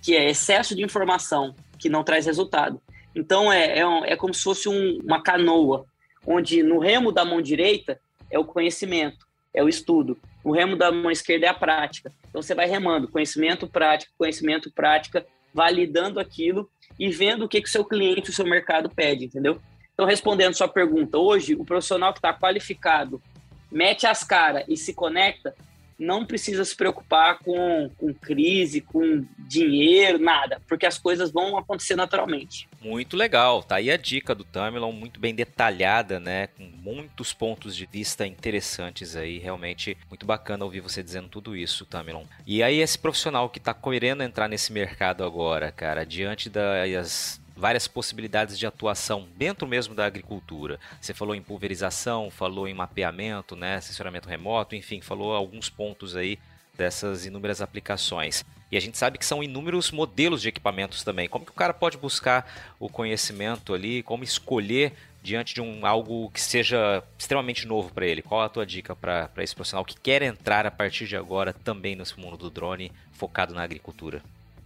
que 0.00 0.16
é 0.16 0.30
excesso 0.30 0.74
de 0.74 0.82
informação 0.82 1.54
que 1.78 1.88
não 1.88 2.04
traz 2.04 2.24
resultado. 2.24 2.80
Então 3.14 3.52
é, 3.52 3.80
é, 3.80 3.86
um, 3.86 4.04
é 4.04 4.16
como 4.16 4.32
se 4.32 4.42
fosse 4.42 4.68
um, 4.68 5.00
uma 5.04 5.20
canoa, 5.20 5.84
onde 6.24 6.62
no 6.62 6.78
remo 6.78 7.10
da 7.10 7.24
mão 7.24 7.42
direita 7.42 8.00
é 8.30 8.38
o 8.38 8.44
conhecimento, 8.44 9.26
é 9.52 9.62
o 9.62 9.68
estudo. 9.68 10.16
No 10.44 10.52
remo 10.52 10.76
da 10.76 10.92
mão 10.92 11.10
esquerda 11.10 11.46
é 11.46 11.48
a 11.48 11.54
prática. 11.54 12.12
Então 12.28 12.40
você 12.40 12.54
vai 12.54 12.66
remando, 12.66 13.08
conhecimento, 13.08 13.66
prática, 13.66 14.12
conhecimento, 14.16 14.72
prática, 14.72 15.26
validando 15.52 16.20
aquilo 16.20 16.70
e 16.98 17.10
vendo 17.10 17.44
o 17.44 17.48
que, 17.48 17.60
que 17.60 17.68
o 17.68 17.72
seu 17.72 17.84
cliente, 17.84 18.30
o 18.30 18.32
seu 18.32 18.46
mercado 18.46 18.88
pede, 18.88 19.26
entendeu? 19.26 19.60
Então, 19.92 20.06
respondendo 20.06 20.54
sua 20.54 20.68
pergunta, 20.68 21.18
hoje 21.18 21.54
o 21.54 21.64
profissional 21.64 22.12
que 22.12 22.18
está 22.18 22.32
qualificado 22.32 23.20
mete 23.72 24.06
as 24.06 24.22
caras 24.22 24.64
e 24.68 24.76
se 24.76 24.94
conecta, 24.94 25.54
não 25.98 26.26
precisa 26.26 26.64
se 26.64 26.76
preocupar 26.76 27.38
com, 27.38 27.90
com 27.96 28.12
crise, 28.12 28.80
com 28.80 29.24
dinheiro, 29.38 30.18
nada, 30.18 30.60
porque 30.66 30.84
as 30.84 30.98
coisas 30.98 31.30
vão 31.30 31.56
acontecer 31.56 31.94
naturalmente. 31.94 32.68
Muito 32.80 33.16
legal, 33.16 33.62
tá 33.62 33.76
aí 33.76 33.90
a 33.90 33.96
dica 33.96 34.34
do 34.34 34.44
Tamilon, 34.44 34.92
muito 34.92 35.20
bem 35.20 35.34
detalhada, 35.34 36.18
né, 36.18 36.48
com 36.48 36.64
muitos 36.64 37.32
pontos 37.32 37.76
de 37.76 37.86
vista 37.86 38.26
interessantes 38.26 39.14
aí, 39.14 39.38
realmente 39.38 39.96
muito 40.08 40.26
bacana 40.26 40.64
ouvir 40.64 40.80
você 40.80 41.02
dizendo 41.02 41.28
tudo 41.28 41.56
isso, 41.56 41.86
Tamilon. 41.86 42.24
E 42.46 42.62
aí 42.62 42.80
esse 42.80 42.98
profissional 42.98 43.48
que 43.48 43.60
tá 43.60 43.72
querendo 43.72 44.22
entrar 44.22 44.48
nesse 44.48 44.72
mercado 44.72 45.24
agora, 45.24 45.70
cara, 45.70 46.04
diante 46.04 46.50
das 46.50 47.41
várias 47.62 47.86
possibilidades 47.86 48.58
de 48.58 48.66
atuação 48.66 49.28
dentro 49.36 49.68
mesmo 49.68 49.94
da 49.94 50.04
agricultura. 50.04 50.80
Você 51.00 51.14
falou 51.14 51.32
em 51.32 51.40
pulverização, 51.40 52.28
falou 52.28 52.66
em 52.66 52.74
mapeamento, 52.74 53.54
né, 53.54 53.76
assessoramento 53.76 54.28
remoto, 54.28 54.74
enfim, 54.74 55.00
falou 55.00 55.32
alguns 55.32 55.70
pontos 55.70 56.16
aí 56.16 56.40
dessas 56.76 57.24
inúmeras 57.24 57.62
aplicações. 57.62 58.44
E 58.68 58.76
a 58.76 58.80
gente 58.80 58.98
sabe 58.98 59.16
que 59.16 59.24
são 59.24 59.44
inúmeros 59.44 59.92
modelos 59.92 60.42
de 60.42 60.48
equipamentos 60.48 61.04
também. 61.04 61.28
Como 61.28 61.44
que 61.44 61.52
o 61.52 61.54
cara 61.54 61.72
pode 61.72 61.96
buscar 61.96 62.74
o 62.80 62.88
conhecimento 62.88 63.72
ali, 63.72 64.02
como 64.02 64.24
escolher 64.24 64.94
diante 65.22 65.54
de 65.54 65.60
um 65.60 65.86
algo 65.86 66.30
que 66.30 66.40
seja 66.40 67.00
extremamente 67.16 67.64
novo 67.64 67.94
para 67.94 68.06
ele? 68.06 68.22
Qual 68.22 68.40
a 68.40 68.48
tua 68.48 68.66
dica 68.66 68.96
para 68.96 69.30
esse 69.38 69.54
profissional 69.54 69.84
que 69.84 69.94
quer 69.94 70.22
entrar 70.22 70.66
a 70.66 70.70
partir 70.70 71.06
de 71.06 71.16
agora 71.16 71.52
também 71.52 71.94
nesse 71.94 72.18
mundo 72.18 72.36
do 72.36 72.50
drone 72.50 72.90
focado 73.12 73.54
na 73.54 73.62
agricultura? 73.62 74.20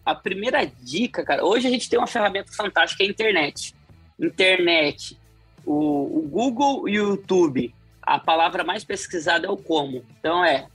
A 0.07 0.14
primeira 0.14 0.64
dica, 0.64 1.24
cara, 1.24 1.44
hoje 1.44 1.66
a 1.66 1.70
gente 1.70 1.90
tem 1.90 1.98
uma 1.98 2.07
ferramenta 2.07 2.52
fantástica, 2.52 3.02
é 3.02 3.07
a 3.09 3.11
internet. 3.11 3.74
Internet, 4.20 5.18
o, 5.64 6.20
o 6.20 6.22
Google 6.22 6.88
e 6.88 7.00
o 7.00 7.09
YouTube, 7.09 7.74
a 8.00 8.16
palavra 8.16 8.62
mais 8.62 8.84
pesquisada 8.84 9.48
é 9.48 9.50
o 9.50 9.57
como. 9.57 10.07
Então 10.16 10.44
é 10.44 10.68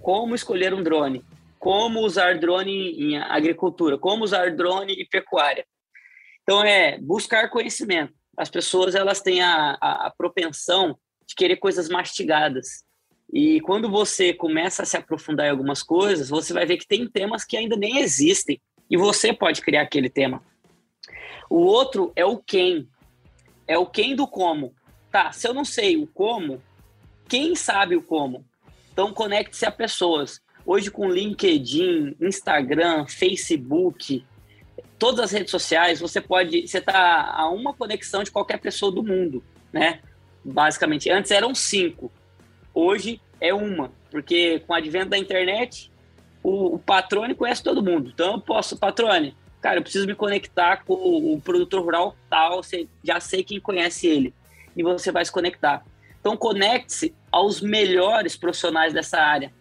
como 0.00 0.34
escolher 0.34 0.72
um 0.72 0.82
drone, 0.82 1.22
como 1.58 2.00
usar 2.00 2.38
drone 2.38 2.92
em 2.92 3.18
agricultura, 3.18 3.98
como 3.98 4.24
usar 4.24 4.56
drone 4.56 4.94
em 4.94 5.06
pecuária. 5.06 5.66
Então 6.42 6.64
é 6.64 6.98
buscar 6.98 7.50
conhecimento. 7.50 8.14
As 8.34 8.48
pessoas 8.48 8.94
elas 8.94 9.20
têm 9.20 9.42
a, 9.42 9.76
a, 9.78 10.06
a 10.06 10.10
propensão 10.10 10.98
de 11.26 11.34
querer 11.34 11.56
coisas 11.56 11.90
mastigadas. 11.90 12.82
E 13.30 13.60
quando 13.60 13.90
você 13.90 14.32
começa 14.32 14.82
a 14.82 14.86
se 14.86 14.96
aprofundar 14.96 15.46
em 15.46 15.50
algumas 15.50 15.82
coisas, 15.82 16.30
você 16.30 16.54
vai 16.54 16.64
ver 16.64 16.78
que 16.78 16.88
tem 16.88 17.06
temas 17.06 17.44
que 17.44 17.58
ainda 17.58 17.76
nem 17.76 17.98
existem 17.98 18.58
e 18.90 18.96
você 18.96 19.32
pode 19.32 19.62
criar 19.62 19.82
aquele 19.82 20.10
tema. 20.10 20.42
O 21.48 21.58
outro 21.58 22.12
é 22.16 22.24
o 22.24 22.36
quem. 22.36 22.88
É 23.66 23.78
o 23.78 23.86
quem 23.86 24.16
do 24.16 24.26
como. 24.26 24.74
Tá, 25.10 25.32
se 25.32 25.46
eu 25.46 25.54
não 25.54 25.64
sei 25.64 25.96
o 25.96 26.06
como, 26.06 26.62
quem 27.28 27.54
sabe 27.54 27.96
o 27.96 28.02
como? 28.02 28.44
Então 28.92 29.12
conecte-se 29.12 29.64
a 29.64 29.70
pessoas. 29.70 30.40
Hoje 30.66 30.90
com 30.90 31.08
LinkedIn, 31.08 32.16
Instagram, 32.20 33.06
Facebook, 33.06 34.24
todas 34.98 35.20
as 35.20 35.32
redes 35.32 35.50
sociais, 35.50 35.98
você 35.98 36.20
pode, 36.20 36.68
você 36.68 36.80
tá 36.80 37.32
a 37.34 37.48
uma 37.48 37.72
conexão 37.72 38.22
de 38.22 38.30
qualquer 38.30 38.58
pessoa 38.60 38.92
do 38.92 39.02
mundo, 39.02 39.42
né? 39.72 40.00
Basicamente, 40.44 41.10
antes 41.10 41.30
eram 41.30 41.54
cinco, 41.54 42.12
hoje 42.74 43.20
é 43.40 43.52
uma, 43.54 43.90
porque 44.10 44.60
com 44.60 44.74
o 44.74 44.76
advento 44.76 45.10
da 45.10 45.18
internet, 45.18 45.90
o, 46.42 46.74
o 46.74 46.78
Patrone 46.78 47.34
conhece 47.34 47.62
todo 47.62 47.82
mundo. 47.82 48.10
Então 48.12 48.34
eu 48.34 48.40
posso, 48.40 48.76
Patrone, 48.76 49.36
cara, 49.60 49.78
eu 49.78 49.82
preciso 49.82 50.06
me 50.06 50.14
conectar 50.14 50.84
com 50.84 50.94
o 50.94 51.40
produtor 51.40 51.82
rural 51.82 52.16
tal, 52.28 52.62
você 52.62 52.88
já 53.02 53.20
sei 53.20 53.42
quem 53.42 53.60
conhece 53.60 54.06
ele. 54.06 54.34
E 54.76 54.82
você 54.82 55.10
vai 55.10 55.24
se 55.24 55.32
conectar. 55.32 55.84
Então 56.20 56.36
conecte-se 56.36 57.14
aos 57.30 57.60
melhores 57.60 58.36
profissionais 58.36 58.92
dessa 58.92 59.18
área. 59.18 59.52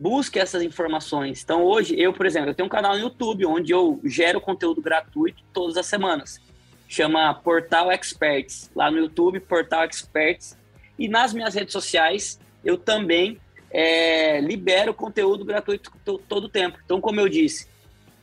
Busque 0.00 0.38
essas 0.38 0.62
informações. 0.62 1.42
Então 1.42 1.64
hoje, 1.64 1.98
eu, 1.98 2.12
por 2.12 2.24
exemplo, 2.24 2.50
eu 2.50 2.54
tenho 2.54 2.66
um 2.66 2.70
canal 2.70 2.94
no 2.94 3.00
YouTube 3.00 3.44
onde 3.46 3.72
eu 3.72 4.00
gero 4.04 4.40
conteúdo 4.40 4.80
gratuito 4.80 5.42
todas 5.52 5.76
as 5.76 5.86
semanas. 5.86 6.40
Chama 6.88 7.34
Portal 7.34 7.92
Experts. 7.92 8.70
Lá 8.74 8.90
no 8.90 8.98
YouTube, 8.98 9.40
Portal 9.40 9.84
Experts. 9.84 10.56
E 10.98 11.08
nas 11.08 11.34
minhas 11.34 11.54
redes 11.54 11.72
sociais, 11.72 12.40
eu 12.64 12.78
também 12.78 13.38
é, 13.70 14.40
libera 14.40 14.90
o 14.90 14.94
conteúdo 14.94 15.44
gratuito 15.44 15.92
todo 16.04 16.44
o 16.44 16.48
tempo. 16.48 16.78
Então, 16.84 17.00
como 17.00 17.20
eu 17.20 17.28
disse, 17.28 17.68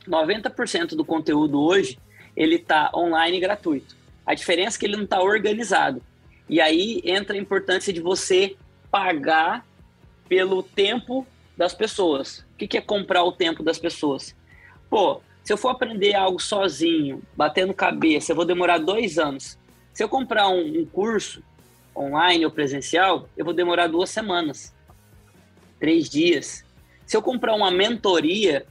90% 0.06 0.90
do 0.94 1.04
conteúdo 1.04 1.60
hoje 1.60 1.98
ele 2.36 2.56
está 2.56 2.90
online 2.94 3.40
gratuito. 3.40 3.96
A 4.24 4.34
diferença 4.34 4.76
é 4.76 4.80
que 4.80 4.86
ele 4.86 4.96
não 4.96 5.04
está 5.04 5.20
organizado. 5.20 6.02
E 6.48 6.60
aí 6.60 7.00
entra 7.04 7.36
a 7.36 7.40
importância 7.40 7.92
de 7.92 8.00
você 8.00 8.56
pagar 8.90 9.64
pelo 10.28 10.62
tempo 10.62 11.26
das 11.56 11.72
pessoas. 11.72 12.38
O 12.38 12.56
que, 12.58 12.68
que 12.68 12.78
é 12.78 12.80
comprar 12.80 13.24
o 13.24 13.32
tempo 13.32 13.62
das 13.62 13.78
pessoas? 13.78 14.34
Pô, 14.90 15.20
se 15.42 15.52
eu 15.52 15.56
for 15.56 15.70
aprender 15.70 16.14
algo 16.14 16.40
sozinho, 16.40 17.22
batendo 17.36 17.72
cabeça, 17.72 18.32
eu 18.32 18.36
vou 18.36 18.44
demorar 18.44 18.78
dois 18.78 19.18
anos. 19.18 19.58
Se 19.92 20.02
eu 20.02 20.08
comprar 20.08 20.48
um, 20.48 20.80
um 20.80 20.84
curso 20.84 21.42
online 21.96 22.44
ou 22.44 22.50
presencial, 22.50 23.28
eu 23.36 23.44
vou 23.44 23.54
demorar 23.54 23.86
duas 23.86 24.10
semanas, 24.10 24.74
três 25.78 26.08
dias. 26.08 26.64
Se 27.06 27.16
eu 27.16 27.22
comprar 27.22 27.54
uma 27.54 27.70
mentoria 27.70 28.66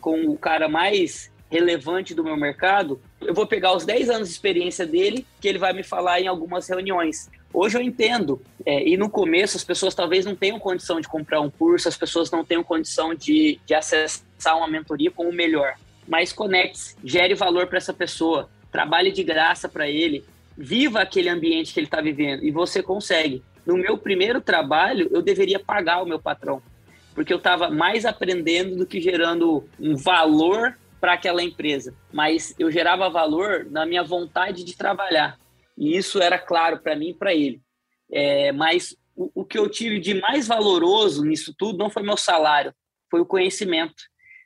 com 0.00 0.26
o 0.26 0.36
cara 0.36 0.68
mais 0.68 1.30
relevante 1.50 2.14
do 2.14 2.22
meu 2.22 2.36
mercado, 2.36 3.00
eu 3.20 3.32
vou 3.32 3.46
pegar 3.46 3.74
os 3.74 3.84
10 3.84 4.10
anos 4.10 4.28
de 4.28 4.34
experiência 4.34 4.86
dele, 4.86 5.26
que 5.40 5.48
ele 5.48 5.58
vai 5.58 5.72
me 5.72 5.82
falar 5.82 6.20
em 6.20 6.26
algumas 6.26 6.68
reuniões. 6.68 7.28
Hoje 7.52 7.78
eu 7.78 7.82
entendo, 7.82 8.42
é, 8.66 8.86
e 8.86 8.96
no 8.96 9.08
começo 9.08 9.56
as 9.56 9.64
pessoas 9.64 9.94
talvez 9.94 10.26
não 10.26 10.36
tenham 10.36 10.58
condição 10.58 11.00
de 11.00 11.08
comprar 11.08 11.40
um 11.40 11.50
curso, 11.50 11.88
as 11.88 11.96
pessoas 11.96 12.30
não 12.30 12.44
tenham 12.44 12.62
condição 12.62 13.14
de, 13.14 13.58
de 13.64 13.74
acessar 13.74 14.56
uma 14.56 14.68
mentoria 14.68 15.10
com 15.10 15.28
o 15.28 15.32
melhor. 15.32 15.74
Mas 16.06 16.32
conecte-se, 16.32 16.94
gere 17.02 17.34
valor 17.34 17.66
para 17.66 17.78
essa 17.78 17.94
pessoa, 17.94 18.50
trabalhe 18.70 19.10
de 19.10 19.22
graça 19.22 19.68
para 19.68 19.88
ele, 19.88 20.24
viva 20.56 21.00
aquele 21.00 21.30
ambiente 21.30 21.72
que 21.72 21.80
ele 21.80 21.86
está 21.86 22.00
vivendo, 22.00 22.44
e 22.44 22.50
você 22.50 22.82
consegue. 22.82 23.42
No 23.68 23.76
meu 23.76 23.98
primeiro 23.98 24.40
trabalho, 24.40 25.10
eu 25.12 25.20
deveria 25.20 25.58
pagar 25.58 26.02
o 26.02 26.06
meu 26.06 26.18
patrão, 26.18 26.62
porque 27.14 27.30
eu 27.30 27.36
estava 27.36 27.68
mais 27.68 28.06
aprendendo 28.06 28.76
do 28.76 28.86
que 28.86 28.98
gerando 28.98 29.68
um 29.78 29.94
valor 29.94 30.78
para 30.98 31.12
aquela 31.12 31.42
empresa, 31.42 31.94
mas 32.10 32.54
eu 32.58 32.70
gerava 32.70 33.10
valor 33.10 33.66
na 33.70 33.84
minha 33.84 34.02
vontade 34.02 34.64
de 34.64 34.74
trabalhar. 34.74 35.38
E 35.76 35.94
isso 35.94 36.18
era 36.18 36.38
claro 36.38 36.78
para 36.78 36.96
mim 36.96 37.10
e 37.10 37.14
para 37.14 37.34
ele. 37.34 37.60
É, 38.10 38.52
mas 38.52 38.96
o, 39.14 39.42
o, 39.42 39.44
que 39.44 39.58
eu 39.58 39.68
tive 39.68 40.00
de 40.00 40.14
mais 40.14 40.48
valoroso 40.48 41.22
nisso 41.22 41.54
tudo 41.56 41.78
não 41.78 41.90
foi 41.90 42.02
meu 42.02 42.16
salário, 42.16 42.72
foi 43.10 43.20
o 43.20 43.26
conhecimento. 43.26 44.02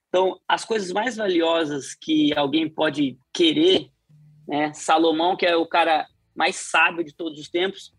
Então, 0.09 0.37
as 0.49 0.65
coisas 0.65 0.91
mais 0.91 1.17
valiosas 1.17 1.95
que 1.95 2.37
alguém 2.37 2.69
pode 2.69 3.17
querer, 3.33 3.89
né? 4.49 4.73
Salomão, 4.75 5.37
que 5.37 5.47
é 5.47 5.55
o 5.55 5.65
cara 5.65 6.09
mais 6.35 6.57
sábio 6.57 7.05
de 7.05 7.15
todos 7.15 7.39
os 7.39 7.49
tempos, 7.49 7.93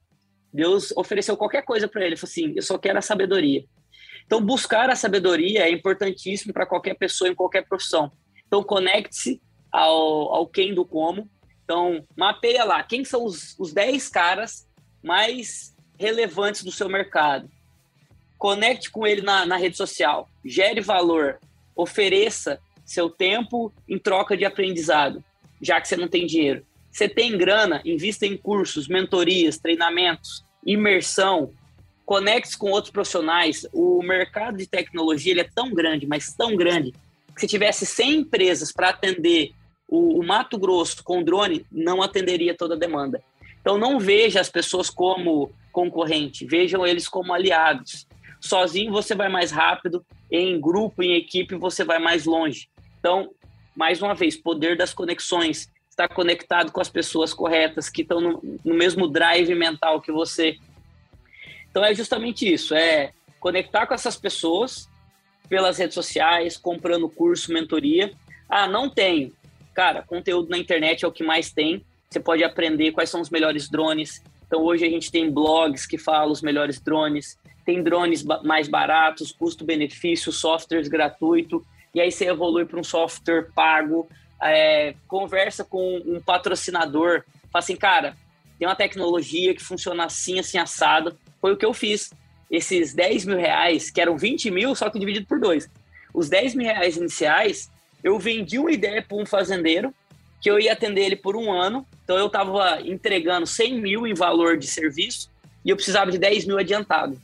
Deus 0.53 0.93
ofereceu 0.95 1.35
qualquer 1.35 1.63
coisa 1.63 1.87
para 1.87 2.01
ele. 2.01 2.09
Ele 2.09 2.17
falou 2.17 2.31
assim: 2.31 2.53
eu 2.55 2.61
só 2.61 2.77
quero 2.77 2.99
a 2.99 3.01
sabedoria. 3.01 3.65
Então, 4.25 4.39
buscar 4.39 4.89
a 4.89 4.95
sabedoria 4.95 5.63
é 5.63 5.71
importantíssimo 5.71 6.53
para 6.53 6.65
qualquer 6.65 6.93
pessoa 6.95 7.29
em 7.29 7.35
qualquer 7.35 7.67
profissão. 7.67 8.11
Então, 8.47 8.63
conecte-se 8.63 9.41
ao, 9.71 10.33
ao 10.33 10.47
quem 10.47 10.73
do 10.73 10.85
como. 10.85 11.29
Então, 11.63 12.05
mapeia 12.15 12.63
lá 12.63 12.83
quem 12.83 13.03
são 13.03 13.25
os, 13.25 13.57
os 13.59 13.73
10 13.73 14.09
caras 14.09 14.67
mais 15.01 15.75
relevantes 15.99 16.63
do 16.63 16.71
seu 16.71 16.87
mercado. 16.87 17.49
Conecte 18.37 18.91
com 18.91 19.07
ele 19.07 19.21
na, 19.21 19.45
na 19.45 19.57
rede 19.57 19.75
social. 19.75 20.29
Gere 20.45 20.81
valor. 20.81 21.39
Ofereça 21.75 22.59
seu 22.85 23.09
tempo 23.09 23.73
em 23.87 23.97
troca 23.97 24.37
de 24.37 24.45
aprendizado, 24.45 25.23
já 25.61 25.79
que 25.81 25.87
você 25.87 25.95
não 25.95 26.07
tem 26.07 26.25
dinheiro. 26.25 26.65
Você 26.93 27.09
tem 27.09 27.35
grana, 27.35 27.81
invista 27.83 28.23
em 28.23 28.37
cursos, 28.37 28.87
mentorias, 28.87 29.57
treinamentos, 29.57 30.45
imersão, 30.63 31.51
conecte 32.05 32.55
com 32.55 32.69
outros 32.69 32.91
profissionais. 32.91 33.65
O 33.73 34.03
mercado 34.03 34.57
de 34.57 34.67
tecnologia 34.67 35.31
ele 35.31 35.41
é 35.41 35.49
tão 35.55 35.73
grande, 35.73 36.05
mas 36.05 36.35
tão 36.35 36.55
grande, 36.55 36.93
se 37.35 37.47
tivesse 37.47 37.83
100 37.83 38.19
empresas 38.19 38.71
para 38.71 38.89
atender 38.89 39.53
o, 39.87 40.19
o, 40.19 40.23
Mato 40.23 40.55
Grosso 40.59 41.03
com 41.03 41.23
drone, 41.23 41.65
não 41.71 41.99
atenderia 41.99 42.55
toda 42.55 42.75
a 42.75 42.77
demanda. 42.77 43.23
Então, 43.59 43.75
não 43.75 43.99
veja 43.99 44.39
as 44.39 44.49
pessoas 44.49 44.87
como 44.87 45.51
concorrente, 45.71 46.45
vejam 46.45 46.85
eles 46.85 47.07
como 47.07 47.33
aliados. 47.33 48.07
Sozinho 48.39 48.91
você 48.91 49.15
vai 49.15 49.29
mais 49.29 49.49
rápido, 49.49 50.05
em 50.29 50.61
grupo, 50.61 51.01
em 51.01 51.15
equipe, 51.15 51.55
você 51.55 51.83
vai 51.83 51.97
mais 51.97 52.25
longe. 52.25 52.69
Então, 52.99 53.31
mais 53.75 53.99
uma 53.99 54.13
vez, 54.13 54.37
poder 54.37 54.77
das 54.77 54.93
conexões, 54.93 55.72
estar 55.93 56.07
conectado 56.07 56.71
com 56.71 56.81
as 56.81 56.89
pessoas 56.89 57.33
corretas, 57.33 57.87
que 57.87 58.01
estão 58.01 58.19
no, 58.19 58.59
no 58.65 58.73
mesmo 58.73 59.07
drive 59.07 59.53
mental 59.53 60.01
que 60.01 60.11
você. 60.11 60.57
Então, 61.69 61.85
é 61.85 61.93
justamente 61.93 62.51
isso: 62.51 62.73
é 62.73 63.13
conectar 63.39 63.85
com 63.85 63.93
essas 63.93 64.17
pessoas, 64.17 64.89
pelas 65.47 65.77
redes 65.77 65.93
sociais, 65.93 66.57
comprando 66.57 67.07
curso, 67.07 67.53
mentoria. 67.53 68.11
Ah, 68.49 68.67
não 68.67 68.89
tenho. 68.89 69.31
Cara, 69.73 70.01
conteúdo 70.01 70.49
na 70.49 70.57
internet 70.57 71.05
é 71.05 71.07
o 71.07 71.11
que 71.11 71.23
mais 71.23 71.51
tem. 71.51 71.85
Você 72.09 72.19
pode 72.19 72.43
aprender 72.43 72.91
quais 72.91 73.09
são 73.09 73.21
os 73.21 73.29
melhores 73.29 73.69
drones. 73.69 74.21
Então, 74.45 74.61
hoje 74.61 74.85
a 74.85 74.89
gente 74.89 75.11
tem 75.11 75.31
blogs 75.31 75.85
que 75.85 75.97
falam 75.97 76.31
os 76.31 76.41
melhores 76.41 76.79
drones. 76.79 77.39
Tem 77.65 77.81
drones 77.81 78.23
mais 78.43 78.67
baratos, 78.67 79.31
custo-benefício, 79.31 80.31
softwares 80.31 80.87
gratuito. 80.87 81.65
E 81.93 82.01
aí 82.01 82.11
você 82.11 82.25
evolui 82.25 82.65
para 82.65 82.79
um 82.79 82.83
software 82.83 83.49
pago. 83.55 84.07
É, 84.43 84.95
conversa 85.07 85.63
com 85.63 85.97
um 86.05 86.19
patrocinador. 86.19 87.23
Fala 87.51 87.63
assim, 87.63 87.75
cara, 87.75 88.15
tem 88.57 88.67
uma 88.67 88.75
tecnologia 88.75 89.53
que 89.53 89.63
funciona 89.63 90.05
assim, 90.05 90.39
assim, 90.39 90.57
assado. 90.57 91.17
Foi 91.39 91.53
o 91.53 91.57
que 91.57 91.65
eu 91.65 91.73
fiz 91.73 92.11
esses 92.49 92.93
10 92.93 93.25
mil 93.25 93.37
reais, 93.37 93.89
que 93.89 93.99
eram 93.99 94.17
20 94.17 94.51
mil, 94.51 94.75
só 94.75 94.89
que 94.89 94.99
dividido 94.99 95.25
por 95.25 95.39
dois. 95.39 95.69
Os 96.13 96.29
10 96.29 96.55
mil 96.55 96.67
reais 96.67 96.97
iniciais, 96.97 97.71
eu 98.03 98.19
vendi 98.19 98.59
uma 98.59 98.71
ideia 98.71 99.01
para 99.01 99.17
um 99.17 99.25
fazendeiro, 99.25 99.93
que 100.39 100.51
eu 100.51 100.59
ia 100.59 100.73
atender 100.73 101.05
ele 101.05 101.15
por 101.15 101.35
um 101.35 101.51
ano. 101.51 101.87
Então 102.03 102.17
eu 102.17 102.27
estava 102.27 102.81
entregando 102.81 103.47
100 103.47 103.81
mil 103.81 104.05
em 104.05 104.13
valor 104.13 104.57
de 104.57 104.67
serviço 104.67 105.31
e 105.65 105.69
eu 105.69 105.75
precisava 105.75 106.11
de 106.11 106.17
10 106.17 106.45
mil 106.45 106.59
adiantado. 106.59 107.19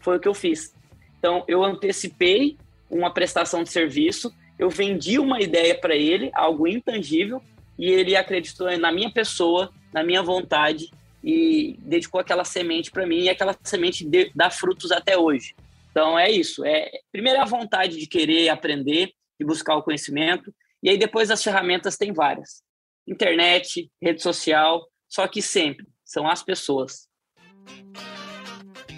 Foi 0.00 0.16
o 0.16 0.20
que 0.20 0.28
eu 0.28 0.34
fiz. 0.34 0.74
Então 1.18 1.44
eu 1.46 1.64
antecipei 1.64 2.58
uma 2.90 3.12
prestação 3.12 3.62
de 3.62 3.70
serviço, 3.70 4.34
eu 4.58 4.68
vendi 4.68 5.18
uma 5.18 5.40
ideia 5.40 5.78
para 5.78 5.94
ele, 5.94 6.30
algo 6.34 6.66
intangível, 6.66 7.42
e 7.78 7.90
ele 7.90 8.16
acreditou 8.16 8.76
na 8.76 8.90
minha 8.90 9.10
pessoa, 9.10 9.72
na 9.92 10.02
minha 10.02 10.22
vontade 10.22 10.90
e 11.22 11.76
dedicou 11.80 12.20
aquela 12.20 12.44
semente 12.44 12.90
para 12.90 13.06
mim 13.06 13.22
e 13.22 13.28
aquela 13.28 13.56
semente 13.62 14.04
de, 14.04 14.30
dá 14.34 14.50
frutos 14.50 14.90
até 14.90 15.16
hoje. 15.16 15.54
Então 15.90 16.18
é 16.18 16.30
isso. 16.30 16.64
É 16.64 16.90
primeiro 17.12 17.38
é 17.38 17.42
a 17.42 17.46
vontade 17.46 17.96
de 17.98 18.06
querer 18.06 18.48
aprender 18.48 19.12
e 19.38 19.44
buscar 19.44 19.76
o 19.76 19.82
conhecimento 19.82 20.52
e 20.82 20.90
aí 20.90 20.98
depois 20.98 21.30
as 21.30 21.42
ferramentas 21.42 21.96
tem 21.96 22.12
várias: 22.12 22.62
internet, 23.06 23.90
rede 24.02 24.22
social. 24.22 24.86
Só 25.08 25.26
que 25.26 25.40
sempre 25.40 25.86
são 26.04 26.28
as 26.28 26.42
pessoas 26.42 27.08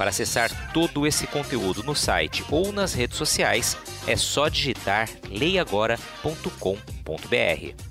Para 0.00 0.08
acessar 0.08 0.72
todo 0.72 1.06
esse 1.06 1.26
conteúdo 1.26 1.82
no 1.82 1.94
site 1.94 2.42
ou 2.50 2.72
nas 2.72 2.94
redes 2.94 3.18
sociais, 3.18 3.76
é 4.06 4.16
só 4.16 4.48
digitar 4.48 5.10
leiagora.com.br. 5.28 7.84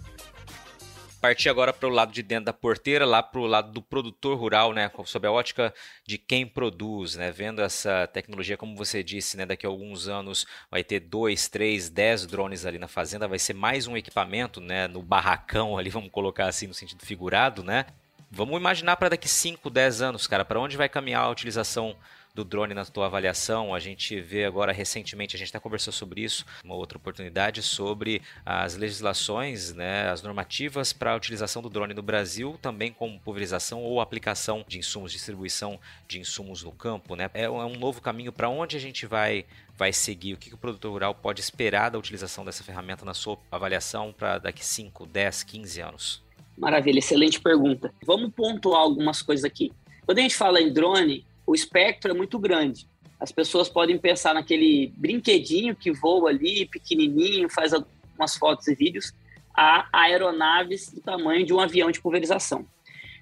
partir 1.21 1.49
agora 1.49 1.71
para 1.71 1.87
o 1.87 1.91
lado 1.91 2.11
de 2.11 2.23
dentro 2.23 2.45
da 2.45 2.53
porteira, 2.53 3.05
lá 3.05 3.21
para 3.21 3.39
o 3.39 3.45
lado 3.45 3.71
do 3.71 3.79
produtor 3.79 4.39
rural, 4.39 4.73
né, 4.73 4.89
sob 5.05 5.27
a 5.27 5.31
ótica 5.31 5.71
de 6.03 6.17
quem 6.17 6.47
produz, 6.47 7.15
né, 7.15 7.29
vendo 7.29 7.61
essa 7.61 8.07
tecnologia, 8.07 8.57
como 8.57 8.75
você 8.75 9.03
disse, 9.03 9.37
né, 9.37 9.45
daqui 9.45 9.67
a 9.67 9.69
alguns 9.69 10.07
anos 10.07 10.47
vai 10.71 10.83
ter 10.83 11.01
dois, 11.01 11.47
três, 11.47 11.91
dez 11.91 12.25
drones 12.25 12.65
ali 12.65 12.79
na 12.79 12.87
fazenda, 12.87 13.27
vai 13.27 13.37
ser 13.37 13.53
mais 13.53 13.85
um 13.85 13.95
equipamento, 13.95 14.59
né, 14.59 14.87
no 14.87 15.03
barracão 15.03 15.77
ali, 15.77 15.91
vamos 15.91 16.09
colocar 16.09 16.47
assim 16.47 16.65
no 16.65 16.73
sentido 16.73 17.05
figurado, 17.05 17.63
né? 17.63 17.85
Vamos 18.31 18.57
imaginar 18.57 18.95
para 18.95 19.09
daqui 19.09 19.27
5, 19.27 19.69
10 19.71 20.01
anos, 20.03 20.27
cara, 20.27 20.45
para 20.45 20.59
onde 20.59 20.77
vai 20.77 20.87
caminhar 20.87 21.23
a 21.23 21.29
utilização 21.29 21.95
do 22.33 22.43
drone 22.43 22.75
na 22.75 22.85
tua 22.85 23.07
avaliação. 23.07 23.73
A 23.73 23.79
gente 23.79 24.21
vê 24.21 24.45
agora 24.45 24.71
recentemente, 24.71 25.35
a 25.35 25.39
gente 25.39 25.49
até 25.49 25.59
conversou 25.59 25.91
sobre 25.91 26.21
isso, 26.21 26.45
uma 26.63 26.75
outra 26.75 26.99
oportunidade 26.99 27.63
sobre 27.63 28.21
as 28.45 28.75
legislações, 28.75 29.73
né, 29.73 30.09
as 30.11 30.21
normativas 30.21 30.93
para 30.93 31.13
a 31.13 31.15
utilização 31.15 31.59
do 31.61 31.71
drone 31.71 31.95
no 31.95 32.03
Brasil, 32.03 32.57
também 32.61 32.93
como 32.93 33.19
pulverização 33.19 33.81
ou 33.81 33.99
aplicação 33.99 34.63
de 34.67 34.77
insumos, 34.77 35.11
distribuição 35.11 35.79
de 36.07 36.19
insumos 36.19 36.61
no 36.63 36.71
campo. 36.71 37.15
Né? 37.15 37.31
É 37.33 37.49
um 37.49 37.75
é 37.75 37.77
novo 37.77 37.99
caminho 37.99 38.31
para 38.31 38.47
onde 38.47 38.77
a 38.77 38.79
gente 38.79 39.05
vai 39.05 39.45
vai 39.75 39.93
seguir, 39.93 40.33
o 40.33 40.37
que 40.37 40.53
o 40.53 40.57
produtor 40.57 40.91
rural 40.91 41.15
pode 41.15 41.39
esperar 41.39 41.89
da 41.89 41.97
utilização 41.97 42.43
dessa 42.43 42.65
ferramenta 42.65 43.05
na 43.05 43.13
sua 43.13 43.39
avaliação 43.49 44.11
para 44.11 44.37
daqui 44.37 44.63
5, 44.63 45.05
10, 45.05 45.43
15 45.43 45.81
anos? 45.81 46.28
Maravilha, 46.59 46.99
excelente 46.99 47.39
pergunta. 47.39 47.93
Vamos 48.05 48.33
pontuar 48.33 48.81
algumas 48.81 49.21
coisas 49.21 49.45
aqui. 49.45 49.71
Quando 50.05 50.19
a 50.19 50.21
gente 50.21 50.35
fala 50.35 50.59
em 50.59 50.73
drone, 50.73 51.25
o 51.47 51.55
espectro 51.55 52.11
é 52.11 52.13
muito 52.13 52.37
grande. 52.37 52.85
As 53.17 53.31
pessoas 53.31 53.69
podem 53.69 53.97
pensar 53.97 54.33
naquele 54.33 54.91
brinquedinho 54.97 55.73
que 55.73 55.89
voa 55.89 56.29
ali, 56.29 56.65
pequenininho, 56.65 57.49
faz 57.49 57.73
algumas 57.73 58.35
fotos 58.35 58.67
e 58.67 58.75
vídeos, 58.75 59.13
a 59.55 59.87
aeronaves 59.93 60.91
do 60.91 60.99
tamanho 60.99 61.45
de 61.45 61.53
um 61.53 61.61
avião 61.61 61.91
de 61.91 62.01
pulverização. 62.01 62.65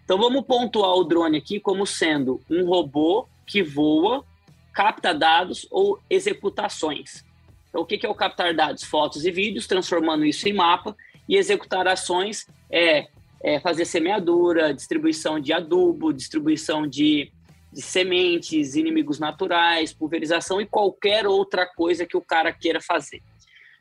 Então 0.03 0.17
vamos 0.17 0.43
pontuar 0.43 0.95
o 0.95 1.03
drone 1.03 1.38
aqui 1.38 1.59
como 1.59 1.85
sendo 1.85 2.41
um 2.49 2.65
robô 2.65 3.27
que 3.45 3.61
voa, 3.61 4.25
capta 4.73 5.13
dados 5.13 5.67
ou 5.69 5.99
executações. 6.09 7.23
Então 7.69 7.81
o 7.81 7.85
que 7.85 8.03
é 8.03 8.09
o 8.09 8.15
captar 8.15 8.55
dados? 8.55 8.83
Fotos 8.83 9.25
e 9.25 9.31
vídeos, 9.31 9.67
transformando 9.67 10.25
isso 10.25 10.49
em 10.49 10.53
mapa, 10.53 10.95
e 11.29 11.35
executar 11.35 11.88
ações 11.88 12.47
é, 12.69 13.07
é 13.43 13.59
fazer 13.59 13.85
semeadura, 13.85 14.73
distribuição 14.73 15.39
de 15.39 15.53
adubo, 15.53 16.13
distribuição 16.13 16.88
de 16.88 17.31
de 17.71 17.81
sementes, 17.81 18.75
inimigos 18.75 19.19
naturais, 19.19 19.93
pulverização 19.93 20.59
e 20.59 20.65
qualquer 20.65 21.27
outra 21.27 21.65
coisa 21.65 22.05
que 22.05 22.17
o 22.17 22.21
cara 22.21 22.51
queira 22.51 22.81
fazer. 22.81 23.21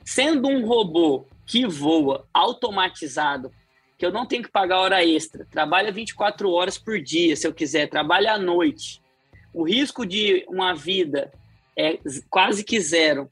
Sendo 0.05 0.49
um 0.49 0.67
robô 0.67 1.27
que 1.47 1.67
voa 1.67 2.27
automatizado, 2.35 3.51
que 3.97 4.05
eu 4.05 4.13
não 4.13 4.27
tenho 4.27 4.43
que 4.43 4.51
pagar 4.51 4.81
hora 4.81 5.05
extra, 5.05 5.47
trabalha 5.51 5.91
24 5.91 6.51
horas 6.51 6.77
por 6.77 7.01
dia, 7.01 7.35
se 7.37 7.47
eu 7.47 7.55
quiser, 7.55 7.89
trabalha 7.89 8.35
à 8.35 8.39
noite. 8.39 9.01
O 9.55 9.63
risco 9.63 10.05
de 10.05 10.45
uma 10.49 10.75
vida 10.75 11.33
é 11.75 11.99
quase 12.29 12.63
que 12.63 12.79
zero. 12.79 13.31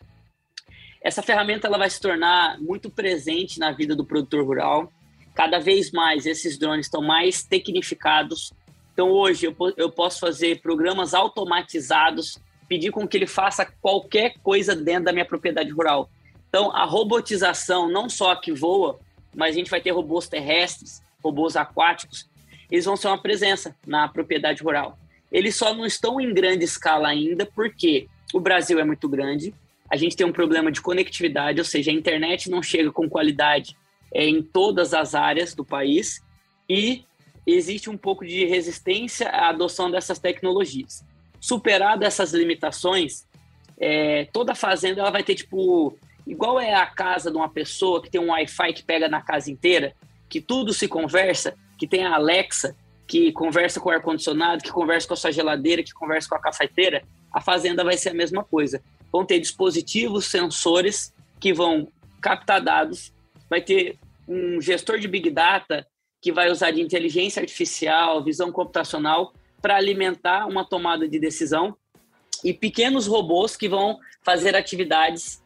Essa 1.03 1.21
ferramenta 1.21 1.67
ela 1.67 1.77
vai 1.77 1.91
se 1.91 2.01
tornar 2.01 2.59
muito 2.59 2.89
presente 2.89 3.59
na 3.59 3.71
vida 3.71 3.95
do 3.95 4.07
produtor 4.07 4.43
rural. 4.43 4.91
Cada 5.35 5.59
vez 5.59 5.91
mais 5.91 6.27
esses 6.27 6.59
drones 6.59 6.87
estão 6.87 7.03
mais 7.03 7.43
tecnificados, 7.43 8.53
então, 8.95 9.11
hoje, 9.11 9.47
eu, 9.47 9.57
eu 9.77 9.91
posso 9.91 10.21
fazer 10.21 10.61
programas 10.61 11.15
automatizados, 11.15 12.39
pedir 12.69 12.93
com 12.93 13.09
que 13.09 13.17
ele 13.17 13.27
faça 13.27 13.67
qualquer 13.83 14.35
coisa 14.41 14.75
dentro 14.75 15.07
da 15.07 15.13
minha 15.13 15.25
propriedade 15.25 15.71
rural. 15.71 16.09
Então, 16.49 16.71
a 16.71 16.85
robotização, 16.85 17.91
não 17.91 18.09
só 18.09 18.37
que 18.37 18.53
voa, 18.53 19.01
mas 19.35 19.55
a 19.55 19.59
gente 19.59 19.71
vai 19.71 19.81
ter 19.81 19.91
robôs 19.91 20.29
terrestres, 20.29 21.03
robôs 21.23 21.57
aquáticos, 21.57 22.31
eles 22.71 22.85
vão 22.85 22.97
ser 22.97 23.09
uma 23.09 23.21
presença 23.21 23.75
na 23.85 24.07
propriedade 24.07 24.63
rural. 24.63 24.97
Eles 25.31 25.57
só 25.57 25.75
não 25.75 25.85
estão 25.85 26.21
em 26.21 26.33
grande 26.33 26.65
escala 26.65 27.09
ainda, 27.09 27.45
porque 27.45 28.07
o 28.33 28.39
Brasil 28.39 28.79
é 28.79 28.85
muito 28.85 29.09
grande, 29.09 29.53
a 29.91 29.97
gente 29.97 30.15
tem 30.15 30.25
um 30.25 30.33
problema 30.33 30.71
de 30.71 30.81
conectividade, 30.81 31.59
ou 31.59 31.65
seja, 31.65 31.91
a 31.91 31.95
internet 31.95 32.49
não 32.49 32.63
chega 32.63 32.93
com 32.93 33.09
qualidade 33.09 33.77
é, 34.13 34.27
em 34.27 34.43
todas 34.43 34.95
as 34.95 35.15
áreas 35.15 35.55
do 35.55 35.65
país, 35.65 36.23
e 36.69 37.05
existe 37.47 37.91
um 37.91 37.97
pouco 37.97 38.25
de 38.25 38.45
resistência 38.45 39.29
à 39.29 39.49
adoção 39.49 39.91
dessas 39.91 40.19
tecnologias. 40.19 41.05
Superado 41.41 42.05
essas 42.05 42.33
limitações, 42.33 43.27
é, 43.79 44.27
toda 44.33 44.55
fazenda 44.55 45.01
ela 45.01 45.11
vai 45.11 45.23
ter 45.23 45.35
tipo 45.35 45.97
igual 46.27 46.59
é 46.59 46.75
a 46.75 46.87
casa 46.87 47.31
de 47.31 47.37
uma 47.37 47.51
pessoa 47.51 48.03
que 48.03 48.11
tem 48.11 48.21
um 48.21 48.31
Wi-Fi 48.31 48.73
que 48.73 48.83
pega 48.83 49.09
na 49.09 49.21
casa 49.21 49.51
inteira, 49.51 49.95
que 50.29 50.41
tudo 50.41 50.73
se 50.73 50.89
conversa, 50.89 51.55
que 51.79 51.87
tem 51.87 52.05
a 52.05 52.15
Alexa 52.15 52.75
que 53.07 53.33
conversa 53.33 53.81
com 53.81 53.89
o 53.89 53.93
ar 53.93 54.01
condicionado, 54.01 54.63
que 54.63 54.73
conversa 54.73 55.07
com 55.07 55.15
a 55.15 55.17
sua 55.17 55.31
geladeira, 55.31 55.83
que 55.83 55.93
conversa 55.93 56.29
com 56.29 56.37
a 56.37 56.41
cafeteira, 56.41 57.05
a 57.33 57.41
fazenda 57.41 57.85
vai 57.85 57.97
ser 57.97 58.11
a 58.11 58.15
mesma 58.15 58.43
coisa. 58.43 58.83
Vão 59.13 59.25
ter 59.25 59.39
dispositivos, 59.39 60.27
sensores 60.27 61.13
que 61.39 61.53
vão 61.53 61.89
captar 62.21 62.63
dados, 62.63 63.13
vai 63.55 63.61
ter 63.61 63.97
um 64.27 64.61
gestor 64.61 64.99
de 64.99 65.07
big 65.07 65.31
data 65.31 65.87
que 66.21 66.33
vai 66.33 66.51
usar 66.51 66.73
de 66.73 66.83
inteligência 66.83 67.41
artificial, 67.41 68.25
visão 68.25 68.51
computacional 68.51 69.33
para 69.63 69.77
alimentar 69.77 70.49
uma 70.49 70.65
tomada 70.65 71.07
de 71.07 71.21
decisão 71.21 71.77
e 72.43 72.53
pequenos 72.53 73.07
robôs 73.07 73.57
que 73.57 73.69
vão 73.69 74.01
fazer 74.23 74.57
atividades 74.57 75.41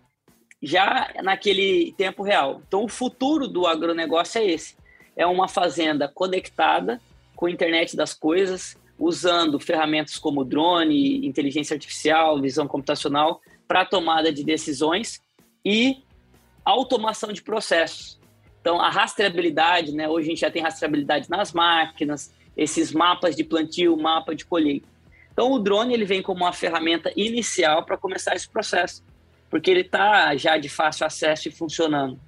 já 0.62 1.12
naquele 1.22 1.92
tempo 1.98 2.22
real. 2.22 2.62
Então, 2.66 2.82
o 2.82 2.88
futuro 2.88 3.46
do 3.46 3.66
agronegócio 3.66 4.40
é 4.40 4.46
esse: 4.46 4.74
é 5.14 5.26
uma 5.26 5.46
fazenda 5.46 6.08
conectada 6.08 6.98
com 7.36 7.44
a 7.44 7.50
internet 7.50 7.94
das 7.94 8.14
coisas, 8.14 8.74
usando 8.98 9.60
ferramentas 9.60 10.16
como 10.16 10.46
drone, 10.46 11.26
inteligência 11.26 11.74
artificial, 11.74 12.40
visão 12.40 12.66
computacional 12.66 13.42
para 13.68 13.84
tomada 13.84 14.32
de 14.32 14.42
decisões 14.42 15.20
e 15.62 16.02
automação 16.70 17.32
de 17.32 17.42
processos. 17.42 18.18
Então, 18.60 18.80
a 18.80 18.90
rastreabilidade, 18.90 19.92
né? 19.92 20.08
Hoje 20.08 20.26
a 20.26 20.30
gente 20.30 20.40
já 20.40 20.50
tem 20.50 20.62
rastreabilidade 20.62 21.30
nas 21.30 21.52
máquinas, 21.52 22.34
esses 22.56 22.92
mapas 22.92 23.34
de 23.34 23.44
plantio, 23.44 23.96
mapa 23.96 24.34
de 24.34 24.44
colheita. 24.44 24.88
Então, 25.32 25.52
o 25.52 25.58
drone 25.58 25.94
ele 25.94 26.04
vem 26.04 26.20
como 26.20 26.44
uma 26.44 26.52
ferramenta 26.52 27.12
inicial 27.16 27.84
para 27.84 27.96
começar 27.96 28.34
esse 28.34 28.48
processo, 28.48 29.04
porque 29.48 29.70
ele 29.70 29.82
está 29.82 30.36
já 30.36 30.58
de 30.58 30.68
fácil 30.68 31.06
acesso 31.06 31.48
e 31.48 31.52
funcionando. 31.52 32.18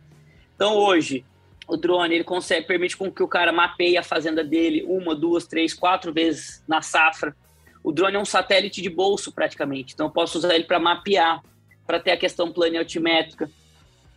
Então, 0.54 0.76
hoje, 0.76 1.24
o 1.66 1.76
drone 1.76 2.14
ele 2.14 2.24
consegue 2.24 2.66
permite 2.66 2.96
com 2.96 3.10
que 3.10 3.22
o 3.22 3.28
cara 3.28 3.52
mapeie 3.52 3.96
a 3.96 4.02
fazenda 4.02 4.42
dele 4.42 4.84
uma, 4.86 5.14
duas, 5.14 5.46
três, 5.46 5.74
quatro 5.74 6.12
vezes 6.12 6.62
na 6.66 6.82
safra. 6.82 7.34
O 7.82 7.92
drone 7.92 8.16
é 8.16 8.18
um 8.18 8.24
satélite 8.24 8.80
de 8.80 8.88
bolso 8.88 9.32
praticamente, 9.32 9.94
então 9.94 10.06
eu 10.06 10.10
posso 10.10 10.38
usar 10.38 10.54
ele 10.54 10.64
para 10.64 10.78
mapear, 10.78 11.42
para 11.86 11.98
ter 11.98 12.12
a 12.12 12.16
questão 12.16 12.52
altimétrica. 12.78 13.50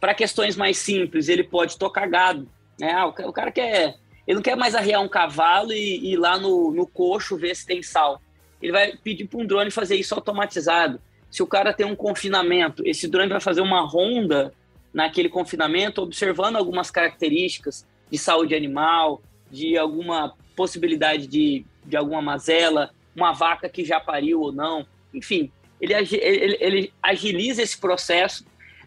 Para 0.03 0.13
questões 0.13 0.57
mais 0.57 0.79
simples, 0.79 1.29
ele 1.29 1.45
pode 1.45 1.77
tocar 1.77 2.05
gado. 2.09 2.45
Né? 2.77 2.91
Ah, 2.91 3.05
o 3.05 3.31
cara 3.31 3.53
quer. 3.53 3.95
Ele 4.27 4.35
não 4.35 4.41
quer 4.41 4.57
mais 4.57 4.75
arrear 4.75 5.01
um 5.01 5.07
cavalo 5.07 5.71
e, 5.71 6.11
ir 6.11 6.17
lá 6.17 6.37
no, 6.37 6.73
no 6.73 6.85
coxo 6.85 7.37
ver 7.37 7.55
se 7.55 7.65
tem 7.65 7.81
sal. 7.81 8.21
Ele 8.61 8.73
vai 8.73 8.97
pedir 8.97 9.25
para 9.25 9.39
um 9.39 9.45
drone 9.45 9.71
fazer 9.71 9.95
isso 9.95 10.13
automatizado. 10.13 10.99
Se 11.31 11.41
o 11.41 11.47
cara 11.47 11.71
tem 11.71 11.85
um 11.85 11.95
confinamento, 11.95 12.85
esse 12.85 13.07
drone 13.07 13.29
vai 13.29 13.39
fazer 13.39 13.61
uma 13.61 13.79
ronda 13.79 14.53
naquele 14.93 15.29
confinamento, 15.29 16.01
observando 16.01 16.57
algumas 16.57 16.91
características 16.91 17.87
de 18.11 18.17
saúde 18.17 18.53
animal, 18.53 19.23
de 19.49 19.77
alguma 19.77 20.33
possibilidade 20.53 21.27
de, 21.27 21.65
de 21.85 21.95
alguma 21.95 22.21
mazela, 22.21 22.89
uma 23.15 23.31
vaca 23.31 23.69
que 23.69 23.85
já 23.85 24.01
pariu 24.01 24.41
ou 24.41 24.51
não. 24.51 24.85
Enfim, 25.13 25.49
ele, 25.79 25.93
ele, 25.93 26.57
ele 26.59 26.93
agiliza 27.01 27.61
esse 27.61 27.77
processo 27.77 28.43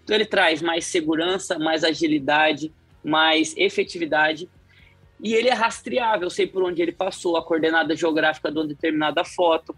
então 0.06 0.14
ele 0.14 0.24
traz 0.24 0.62
mais 0.62 0.84
segurança, 0.86 1.58
mais 1.58 1.82
agilidade, 1.82 2.72
mais 3.02 3.56
efetividade 3.56 4.48
e 5.20 5.34
ele 5.34 5.48
é 5.48 5.52
rastreável, 5.52 6.26
eu 6.26 6.30
sei 6.30 6.46
por 6.46 6.62
onde 6.62 6.80
ele 6.80 6.92
passou, 6.92 7.36
a 7.36 7.42
coordenada 7.42 7.96
geográfica 7.96 8.48
de 8.48 8.56
uma 8.56 8.66
determinada 8.68 9.24
foto. 9.24 9.74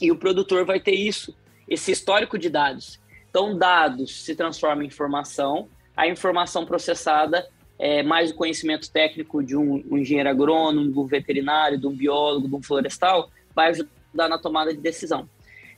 E 0.00 0.12
o 0.12 0.16
produtor 0.16 0.64
vai 0.64 0.78
ter 0.78 0.94
isso, 0.94 1.34
esse 1.68 1.90
histórico 1.90 2.38
de 2.38 2.48
dados. 2.48 3.00
Então, 3.28 3.58
dados 3.58 4.24
se 4.24 4.36
transformam 4.36 4.84
em 4.84 4.86
informação, 4.86 5.68
a 5.96 6.06
informação 6.06 6.64
processada 6.64 7.44
é 7.76 8.04
mais 8.04 8.30
o 8.30 8.34
conhecimento 8.36 8.88
técnico 8.88 9.42
de 9.42 9.56
um, 9.56 9.82
um 9.90 9.98
engenheiro 9.98 10.28
agrônomo, 10.28 10.92
de 10.92 10.98
um 10.98 11.06
veterinário, 11.06 11.76
de 11.76 11.88
um 11.88 11.92
biólogo, 11.92 12.48
de 12.48 12.54
um 12.54 12.62
florestal, 12.62 13.30
vai 13.52 13.70
ajudar 13.70 14.28
na 14.28 14.38
tomada 14.38 14.72
de 14.72 14.80
decisão. 14.80 15.28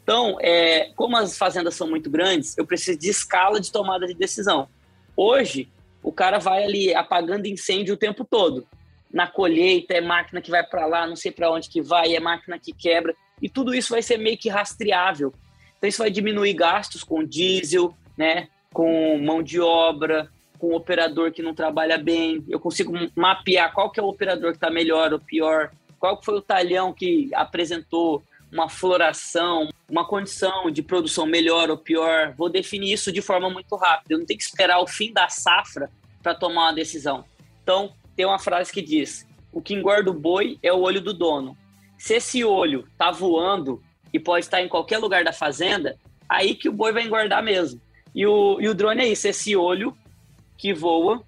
Então, 0.08 0.38
é, 0.40 0.90
como 0.96 1.18
as 1.18 1.36
fazendas 1.36 1.74
são 1.74 1.86
muito 1.86 2.08
grandes, 2.08 2.56
eu 2.56 2.64
preciso 2.64 2.98
de 2.98 3.10
escala 3.10 3.60
de 3.60 3.70
tomada 3.70 4.06
de 4.06 4.14
decisão. 4.14 4.66
Hoje, 5.14 5.68
o 6.02 6.10
cara 6.10 6.38
vai 6.38 6.64
ali 6.64 6.94
apagando 6.94 7.44
incêndio 7.44 7.92
o 7.92 7.98
tempo 7.98 8.24
todo. 8.24 8.66
Na 9.12 9.26
colheita, 9.26 9.92
é 9.92 10.00
máquina 10.00 10.40
que 10.40 10.50
vai 10.50 10.64
para 10.64 10.86
lá, 10.86 11.06
não 11.06 11.14
sei 11.14 11.30
para 11.30 11.50
onde 11.50 11.68
que 11.68 11.82
vai, 11.82 12.16
é 12.16 12.20
máquina 12.20 12.58
que 12.58 12.72
quebra. 12.72 13.14
E 13.42 13.50
tudo 13.50 13.74
isso 13.74 13.90
vai 13.90 14.00
ser 14.00 14.16
meio 14.16 14.38
que 14.38 14.48
rastreável. 14.48 15.30
Então, 15.76 15.86
isso 15.86 15.98
vai 15.98 16.10
diminuir 16.10 16.54
gastos 16.54 17.04
com 17.04 17.22
diesel, 17.22 17.94
né, 18.16 18.48
com 18.72 19.18
mão 19.18 19.42
de 19.42 19.60
obra, 19.60 20.30
com 20.58 20.74
operador 20.74 21.32
que 21.32 21.42
não 21.42 21.54
trabalha 21.54 21.98
bem, 21.98 22.42
eu 22.48 22.58
consigo 22.58 22.94
mapear 23.14 23.74
qual 23.74 23.90
que 23.90 24.00
é 24.00 24.02
o 24.02 24.08
operador 24.08 24.52
que 24.52 24.56
está 24.56 24.70
melhor 24.70 25.12
ou 25.12 25.20
pior, 25.20 25.70
qual 26.00 26.18
foi 26.22 26.38
o 26.38 26.42
talhão 26.42 26.94
que 26.94 27.28
apresentou 27.34 28.22
uma 28.52 28.68
floração, 28.68 29.68
uma 29.88 30.06
condição 30.06 30.70
de 30.70 30.82
produção 30.82 31.26
melhor 31.26 31.70
ou 31.70 31.76
pior. 31.76 32.34
Vou 32.36 32.48
definir 32.48 32.92
isso 32.92 33.12
de 33.12 33.22
forma 33.22 33.50
muito 33.50 33.74
rápida. 33.76 34.14
Eu 34.14 34.18
não 34.18 34.26
tenho 34.26 34.38
que 34.38 34.44
esperar 34.44 34.80
o 34.80 34.86
fim 34.86 35.12
da 35.12 35.28
safra 35.28 35.90
para 36.22 36.34
tomar 36.34 36.66
uma 36.66 36.72
decisão. 36.72 37.24
Então, 37.62 37.92
tem 38.16 38.26
uma 38.26 38.38
frase 38.38 38.72
que 38.72 38.82
diz: 38.82 39.26
o 39.52 39.60
que 39.60 39.74
engorda 39.74 40.10
o 40.10 40.14
boi 40.14 40.58
é 40.62 40.72
o 40.72 40.80
olho 40.80 41.00
do 41.00 41.12
dono. 41.12 41.56
Se 41.96 42.14
esse 42.14 42.44
olho 42.44 42.86
está 42.92 43.10
voando 43.10 43.82
e 44.12 44.18
pode 44.18 44.44
estar 44.44 44.62
em 44.62 44.68
qualquer 44.68 44.98
lugar 44.98 45.24
da 45.24 45.32
fazenda, 45.32 45.98
aí 46.28 46.54
que 46.54 46.68
o 46.68 46.72
boi 46.72 46.92
vai 46.92 47.04
engordar 47.04 47.42
mesmo. 47.42 47.80
E 48.14 48.26
o, 48.26 48.60
e 48.60 48.68
o 48.68 48.74
drone 48.74 49.02
é 49.02 49.08
isso, 49.08 49.28
esse 49.28 49.54
olho 49.56 49.96
que 50.56 50.72
voa, 50.72 51.22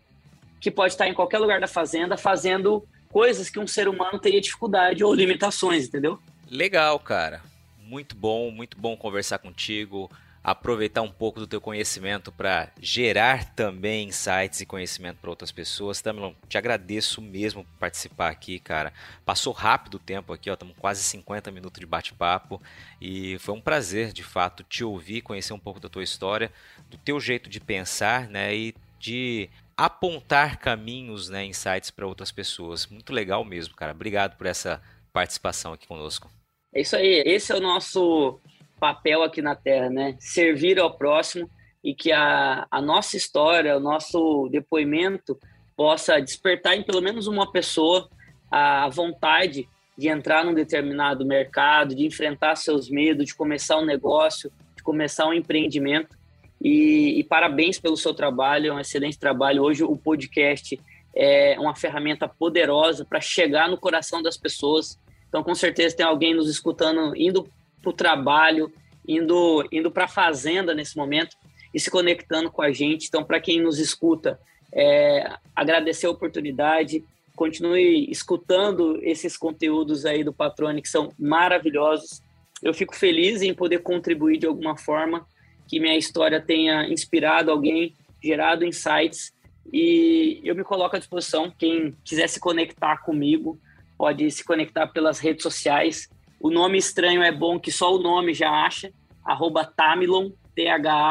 que 0.60 0.70
pode 0.70 0.92
estar 0.94 1.08
em 1.08 1.14
qualquer 1.14 1.38
lugar 1.38 1.60
da 1.60 1.66
fazenda, 1.66 2.16
fazendo 2.16 2.84
coisas 3.12 3.50
que 3.50 3.58
um 3.58 3.66
ser 3.66 3.88
humano 3.88 4.18
teria 4.18 4.40
dificuldade 4.40 5.02
ou 5.04 5.14
limitações, 5.14 5.86
entendeu? 5.86 6.18
Legal, 6.50 6.98
cara. 6.98 7.40
Muito 7.78 8.16
bom, 8.16 8.50
muito 8.50 8.76
bom 8.76 8.96
conversar 8.96 9.38
contigo, 9.38 10.10
aproveitar 10.42 11.00
um 11.00 11.10
pouco 11.10 11.38
do 11.38 11.46
teu 11.46 11.60
conhecimento 11.60 12.32
para 12.32 12.72
gerar 12.80 13.54
também 13.54 14.08
insights 14.08 14.60
e 14.60 14.66
conhecimento 14.66 15.18
para 15.18 15.30
outras 15.30 15.52
pessoas. 15.52 16.02
Tamilon, 16.02 16.32
te 16.48 16.58
agradeço 16.58 17.22
mesmo 17.22 17.62
por 17.62 17.78
participar 17.78 18.30
aqui, 18.30 18.58
cara. 18.58 18.92
Passou 19.24 19.52
rápido 19.52 19.94
o 19.94 20.00
tempo 20.00 20.32
aqui, 20.32 20.50
ó, 20.50 20.54
estamos 20.54 20.74
quase 20.76 21.04
50 21.04 21.52
minutos 21.52 21.78
de 21.78 21.86
bate-papo 21.86 22.60
e 23.00 23.38
foi 23.38 23.54
um 23.54 23.60
prazer, 23.60 24.12
de 24.12 24.24
fato, 24.24 24.64
te 24.64 24.82
ouvir, 24.82 25.20
conhecer 25.20 25.52
um 25.52 25.58
pouco 25.58 25.78
da 25.78 25.88
tua 25.88 26.02
história, 26.02 26.52
do 26.90 26.98
teu 26.98 27.20
jeito 27.20 27.48
de 27.48 27.60
pensar, 27.60 28.26
né, 28.26 28.52
e 28.52 28.74
de 28.98 29.48
apontar 29.76 30.58
caminhos, 30.58 31.28
né, 31.28 31.44
insights 31.44 31.92
para 31.92 32.08
outras 32.08 32.32
pessoas. 32.32 32.88
Muito 32.88 33.12
legal 33.12 33.44
mesmo, 33.44 33.76
cara. 33.76 33.92
Obrigado 33.92 34.36
por 34.36 34.48
essa 34.48 34.82
participação 35.12 35.72
aqui 35.72 35.86
conosco. 35.86 36.28
É 36.72 36.80
isso 36.82 36.94
aí, 36.94 37.22
esse 37.26 37.52
é 37.52 37.56
o 37.56 37.60
nosso 37.60 38.38
papel 38.78 39.22
aqui 39.22 39.42
na 39.42 39.54
Terra, 39.54 39.90
né? 39.90 40.16
Servir 40.20 40.78
ao 40.78 40.96
próximo 40.96 41.50
e 41.82 41.94
que 41.94 42.12
a, 42.12 42.66
a 42.70 42.80
nossa 42.80 43.16
história, 43.16 43.76
o 43.76 43.80
nosso 43.80 44.48
depoimento 44.50 45.38
possa 45.76 46.20
despertar 46.20 46.76
em 46.76 46.82
pelo 46.82 47.00
menos 47.00 47.26
uma 47.26 47.50
pessoa 47.50 48.08
a 48.50 48.88
vontade 48.88 49.68
de 49.96 50.08
entrar 50.08 50.44
num 50.44 50.54
determinado 50.54 51.24
mercado, 51.24 51.94
de 51.94 52.06
enfrentar 52.06 52.56
seus 52.56 52.88
medos, 52.88 53.26
de 53.26 53.34
começar 53.34 53.76
um 53.76 53.84
negócio, 53.84 54.50
de 54.76 54.82
começar 54.82 55.26
um 55.26 55.32
empreendimento. 55.32 56.16
E, 56.60 57.18
e 57.18 57.24
parabéns 57.24 57.78
pelo 57.78 57.96
seu 57.96 58.14
trabalho, 58.14 58.68
é 58.68 58.72
um 58.72 58.80
excelente 58.80 59.18
trabalho. 59.18 59.62
Hoje 59.62 59.82
o 59.82 59.96
podcast 59.96 60.78
é 61.14 61.58
uma 61.58 61.74
ferramenta 61.74 62.28
poderosa 62.28 63.04
para 63.04 63.20
chegar 63.20 63.68
no 63.68 63.76
coração 63.76 64.22
das 64.22 64.36
pessoas. 64.36 64.98
Então, 65.30 65.42
com 65.44 65.54
certeza, 65.54 65.96
tem 65.96 66.04
alguém 66.04 66.34
nos 66.34 66.50
escutando, 66.50 67.16
indo 67.16 67.48
para 67.80 67.90
o 67.90 67.94
trabalho, 67.94 68.70
indo, 69.06 69.66
indo 69.70 69.90
para 69.90 70.04
a 70.04 70.08
fazenda 70.08 70.74
nesse 70.74 70.96
momento 70.96 71.36
e 71.72 71.78
se 71.78 71.90
conectando 71.90 72.50
com 72.50 72.60
a 72.60 72.72
gente. 72.72 73.06
Então, 73.06 73.24
para 73.24 73.40
quem 73.40 73.62
nos 73.62 73.78
escuta, 73.78 74.38
é, 74.72 75.32
agradecer 75.54 76.06
a 76.06 76.10
oportunidade, 76.10 77.04
continue 77.36 78.10
escutando 78.10 78.98
esses 79.02 79.36
conteúdos 79.36 80.04
aí 80.04 80.24
do 80.24 80.32
Patrone, 80.32 80.82
que 80.82 80.88
são 80.88 81.12
maravilhosos. 81.16 82.20
Eu 82.60 82.74
fico 82.74 82.94
feliz 82.94 83.40
em 83.40 83.54
poder 83.54 83.78
contribuir 83.78 84.36
de 84.36 84.46
alguma 84.46 84.76
forma, 84.76 85.24
que 85.68 85.78
minha 85.78 85.96
história 85.96 86.40
tenha 86.40 86.88
inspirado 86.88 87.52
alguém, 87.52 87.94
gerado 88.20 88.64
insights 88.64 89.32
e 89.72 90.40
eu 90.42 90.54
me 90.54 90.64
coloco 90.64 90.96
à 90.96 90.98
disposição. 90.98 91.52
Quem 91.56 91.96
quiser 92.04 92.28
se 92.28 92.40
conectar 92.40 92.98
comigo, 92.98 93.58
pode 94.00 94.30
se 94.30 94.42
conectar 94.42 94.86
pelas 94.86 95.18
redes 95.18 95.42
sociais. 95.42 96.08
O 96.40 96.50
nome 96.50 96.78
estranho 96.78 97.22
é 97.22 97.30
bom 97.30 97.60
que 97.60 97.70
só 97.70 97.94
o 97.94 97.98
nome 97.98 98.32
já 98.32 98.48
acha. 98.50 98.90
Arroba 99.22 99.62
Tamilon, 99.62 100.30
T-H-A-M-Y-L-O-N. 100.54 101.02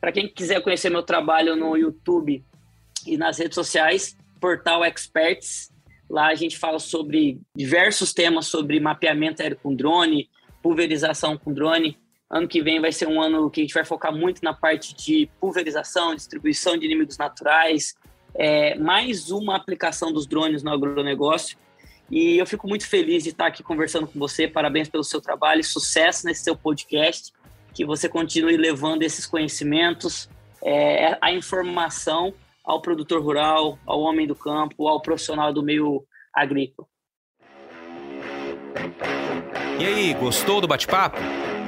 Para 0.00 0.10
quem 0.10 0.26
quiser 0.26 0.60
conhecer 0.60 0.90
meu 0.90 1.04
trabalho 1.04 1.54
no 1.54 1.76
YouTube 1.76 2.44
e 3.06 3.16
nas 3.16 3.38
redes 3.38 3.54
sociais, 3.54 4.16
Portal 4.40 4.84
Experts. 4.84 5.70
Lá 6.10 6.26
a 6.26 6.34
gente 6.34 6.58
fala 6.58 6.80
sobre 6.80 7.40
diversos 7.54 8.12
temas 8.12 8.46
sobre 8.46 8.80
mapeamento 8.80 9.42
aéreo 9.42 9.60
com 9.62 9.72
drone, 9.72 10.28
pulverização 10.60 11.38
com 11.38 11.52
drone, 11.54 11.96
Ano 12.32 12.48
que 12.48 12.62
vem 12.62 12.80
vai 12.80 12.90
ser 12.90 13.06
um 13.06 13.20
ano 13.20 13.50
que 13.50 13.60
a 13.60 13.64
gente 13.64 13.74
vai 13.74 13.84
focar 13.84 14.10
muito 14.10 14.42
na 14.42 14.54
parte 14.54 14.94
de 14.94 15.28
pulverização, 15.38 16.14
distribuição 16.14 16.78
de 16.78 16.86
inimigos 16.86 17.18
naturais, 17.18 17.94
é, 18.34 18.74
mais 18.78 19.30
uma 19.30 19.56
aplicação 19.56 20.12
dos 20.12 20.26
drones 20.26 20.62
no 20.62 20.70
agronegócio. 20.70 21.56
E 22.10 22.36
eu 22.36 22.46
fico 22.46 22.68
muito 22.68 22.86
feliz 22.86 23.22
de 23.22 23.30
estar 23.30 23.46
aqui 23.46 23.62
conversando 23.62 24.06
com 24.06 24.18
você. 24.18 24.46
Parabéns 24.46 24.88
pelo 24.88 25.04
seu 25.04 25.20
trabalho, 25.20 25.64
sucesso 25.64 26.26
nesse 26.26 26.44
seu 26.44 26.56
podcast. 26.56 27.32
Que 27.72 27.84
você 27.84 28.08
continue 28.08 28.56
levando 28.56 29.02
esses 29.02 29.24
conhecimentos, 29.24 30.28
é, 30.62 31.16
a 31.20 31.32
informação 31.32 32.34
ao 32.62 32.82
produtor 32.82 33.22
rural, 33.22 33.78
ao 33.86 34.00
homem 34.00 34.26
do 34.26 34.34
campo, 34.34 34.86
ao 34.86 35.00
profissional 35.00 35.52
do 35.52 35.62
meio 35.62 36.04
agrícola. 36.34 36.86
E 39.80 39.84
aí, 39.84 40.14
gostou 40.14 40.60
do 40.60 40.68
bate-papo? 40.68 41.18